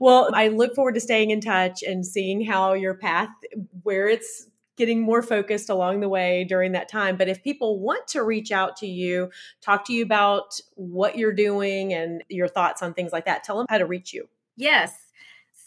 Well, 0.00 0.30
I 0.34 0.48
look 0.48 0.74
forward 0.74 0.94
to 0.94 1.00
staying 1.00 1.30
in 1.30 1.40
touch 1.40 1.82
and 1.82 2.04
seeing 2.04 2.44
how 2.44 2.74
your 2.74 2.94
path, 2.94 3.30
where 3.82 4.08
it's 4.08 4.48
getting 4.76 5.00
more 5.00 5.22
focused 5.22 5.70
along 5.70 6.00
the 6.00 6.08
way 6.08 6.44
during 6.44 6.72
that 6.72 6.88
time. 6.88 7.16
But 7.16 7.28
if 7.28 7.42
people 7.42 7.80
want 7.80 8.06
to 8.08 8.22
reach 8.22 8.52
out 8.52 8.76
to 8.78 8.86
you, 8.86 9.30
talk 9.60 9.84
to 9.86 9.92
you 9.92 10.02
about 10.02 10.60
what 10.74 11.16
you're 11.16 11.32
doing 11.32 11.92
and 11.92 12.22
your 12.28 12.48
thoughts 12.48 12.82
on 12.82 12.94
things 12.94 13.12
like 13.12 13.24
that, 13.24 13.42
tell 13.42 13.56
them 13.56 13.66
how 13.68 13.78
to 13.78 13.86
reach 13.86 14.12
you. 14.12 14.28
Yes. 14.56 14.94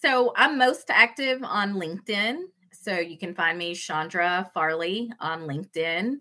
So 0.01 0.33
I'm 0.35 0.57
most 0.57 0.89
active 0.89 1.41
on 1.43 1.73
LinkedIn. 1.73 2.43
So 2.71 2.97
you 2.97 3.17
can 3.17 3.35
find 3.35 3.57
me, 3.57 3.75
Chandra 3.75 4.49
Farley, 4.53 5.11
on 5.19 5.41
LinkedIn 5.41 6.17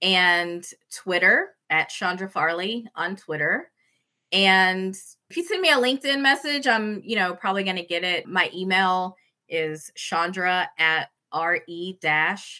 and 0.00 0.64
Twitter 0.94 1.50
at 1.68 1.90
Chandra 1.90 2.28
Farley 2.28 2.86
on 2.94 3.16
Twitter. 3.16 3.70
And 4.32 4.94
if 5.28 5.36
you 5.36 5.44
send 5.44 5.60
me 5.60 5.70
a 5.70 5.76
LinkedIn 5.76 6.20
message, 6.20 6.66
I'm, 6.66 7.02
you 7.04 7.16
know, 7.16 7.34
probably 7.34 7.64
going 7.64 7.76
to 7.76 7.82
get 7.82 8.04
it. 8.04 8.26
My 8.26 8.50
email 8.54 9.16
is 9.48 9.90
Chandra 9.96 10.68
at 10.78 11.10
re-solve.org. 11.34 12.56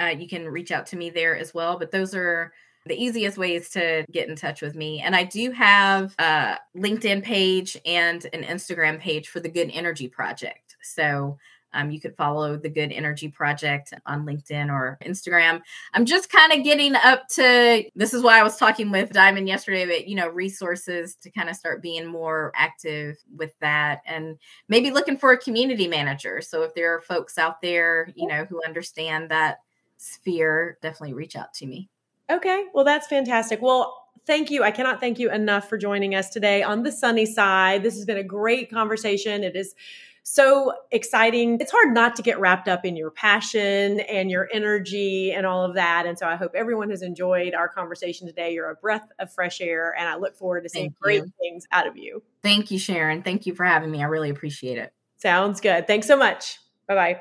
Uh, 0.00 0.14
you 0.16 0.28
can 0.28 0.48
reach 0.48 0.70
out 0.70 0.86
to 0.86 0.96
me 0.96 1.10
there 1.10 1.36
as 1.36 1.52
well. 1.52 1.78
But 1.78 1.90
those 1.90 2.14
are 2.14 2.52
the 2.86 2.94
easiest 2.94 3.36
ways 3.36 3.68
to 3.70 4.04
get 4.10 4.28
in 4.28 4.36
touch 4.36 4.62
with 4.62 4.74
me. 4.74 5.00
And 5.00 5.14
I 5.14 5.24
do 5.24 5.50
have 5.50 6.14
a 6.18 6.56
LinkedIn 6.76 7.22
page 7.22 7.76
and 7.84 8.24
an 8.32 8.42
Instagram 8.42 8.98
page 8.98 9.28
for 9.28 9.40
the 9.40 9.50
Good 9.50 9.70
Energy 9.72 10.08
Project. 10.08 10.76
So 10.82 11.38
um, 11.72 11.90
you 11.90 12.00
could 12.00 12.16
follow 12.16 12.56
the 12.56 12.68
Good 12.68 12.92
Energy 12.92 13.28
Project 13.28 13.94
on 14.06 14.26
LinkedIn 14.26 14.70
or 14.70 14.98
Instagram. 15.04 15.62
I'm 15.94 16.04
just 16.04 16.30
kind 16.30 16.52
of 16.52 16.64
getting 16.64 16.94
up 16.94 17.28
to 17.28 17.84
this 17.94 18.12
is 18.12 18.22
why 18.22 18.40
I 18.40 18.42
was 18.42 18.56
talking 18.56 18.90
with 18.90 19.12
Diamond 19.12 19.48
yesterday, 19.48 19.86
but 19.86 20.08
you 20.08 20.16
know, 20.16 20.28
resources 20.28 21.14
to 21.16 21.30
kind 21.30 21.48
of 21.48 21.56
start 21.56 21.82
being 21.82 22.06
more 22.06 22.52
active 22.54 23.16
with 23.36 23.52
that 23.60 24.02
and 24.06 24.38
maybe 24.68 24.90
looking 24.90 25.16
for 25.16 25.32
a 25.32 25.38
community 25.38 25.86
manager. 25.86 26.40
So 26.40 26.62
if 26.62 26.74
there 26.74 26.94
are 26.94 27.00
folks 27.00 27.38
out 27.38 27.60
there, 27.62 28.12
you 28.14 28.26
know, 28.26 28.44
who 28.44 28.60
understand 28.66 29.30
that 29.30 29.58
sphere, 29.96 30.78
definitely 30.82 31.14
reach 31.14 31.36
out 31.36 31.54
to 31.54 31.66
me. 31.66 31.88
Okay. 32.30 32.66
Well, 32.72 32.84
that's 32.84 33.06
fantastic. 33.06 33.60
Well, 33.60 33.96
thank 34.26 34.50
you. 34.50 34.62
I 34.62 34.70
cannot 34.70 35.00
thank 35.00 35.18
you 35.18 35.30
enough 35.30 35.68
for 35.68 35.76
joining 35.76 36.14
us 36.14 36.30
today 36.30 36.62
on 36.62 36.82
the 36.82 36.92
sunny 36.92 37.26
side. 37.26 37.82
This 37.82 37.94
has 37.94 38.04
been 38.04 38.18
a 38.18 38.24
great 38.24 38.70
conversation. 38.70 39.42
It 39.42 39.56
is 39.56 39.74
so 40.22 40.72
exciting. 40.90 41.58
It's 41.60 41.72
hard 41.72 41.92
not 41.92 42.16
to 42.16 42.22
get 42.22 42.38
wrapped 42.38 42.68
up 42.68 42.84
in 42.84 42.96
your 42.96 43.10
passion 43.10 44.00
and 44.00 44.30
your 44.30 44.48
energy 44.52 45.32
and 45.32 45.46
all 45.46 45.64
of 45.64 45.74
that. 45.74 46.06
And 46.06 46.18
so 46.18 46.26
I 46.26 46.36
hope 46.36 46.52
everyone 46.54 46.90
has 46.90 47.02
enjoyed 47.02 47.54
our 47.54 47.68
conversation 47.68 48.26
today. 48.26 48.52
You're 48.52 48.70
a 48.70 48.74
breath 48.74 49.08
of 49.18 49.32
fresh 49.32 49.60
air, 49.60 49.94
and 49.98 50.08
I 50.08 50.16
look 50.16 50.36
forward 50.36 50.62
to 50.64 50.68
seeing 50.68 50.94
great 51.00 51.24
things 51.40 51.66
out 51.72 51.86
of 51.86 51.96
you. 51.96 52.22
Thank 52.42 52.70
you, 52.70 52.78
Sharon. 52.78 53.22
Thank 53.22 53.46
you 53.46 53.54
for 53.54 53.64
having 53.64 53.90
me. 53.90 54.02
I 54.02 54.06
really 54.06 54.30
appreciate 54.30 54.78
it. 54.78 54.92
Sounds 55.16 55.60
good. 55.60 55.86
Thanks 55.86 56.06
so 56.06 56.16
much. 56.16 56.58
Bye 56.86 56.94
bye. 56.94 57.20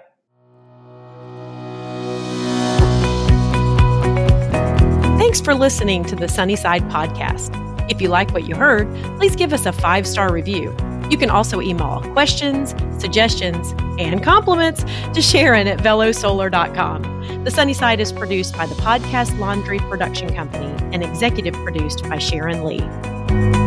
Thanks 5.18 5.41
for 5.41 5.54
listening 5.54 6.06
to 6.06 6.16
the 6.16 6.28
Sunnyside 6.28 6.84
Podcast. 6.84 7.54
If 7.91 8.02
you 8.02 8.08
like 8.08 8.32
what 8.32 8.47
you 8.47 8.56
heard, 8.56 8.88
please 9.18 9.36
give 9.36 9.52
us 9.54 9.66
a 9.66 9.72
five 9.72 10.08
star 10.08 10.32
review 10.32 10.76
You 11.10 11.18
can 11.18 11.30
also 11.30 11.62
email 11.62 12.01
questions, 12.14 12.76
suggestions, 12.99 13.74
and 13.99 14.24
compliments 14.24 14.84
to 15.14 15.22
Sharon 15.22 15.68
at 15.68 15.80
velosolar.com. 15.80 17.43
The 17.43 17.51
Sunny 17.51 17.74
Side 17.74 17.99
is 17.99 18.12
produced 18.12 18.55
by 18.55 18.66
the 18.66 18.76
Podcast 18.76 19.38
Laundry 19.39 19.80
Production 19.80 20.34
Company 20.34 20.74
and 20.93 21.03
executive 21.03 21.53
produced 21.55 22.03
by 22.03 22.18
Sharon 22.18 22.64
Lee. 22.64 23.59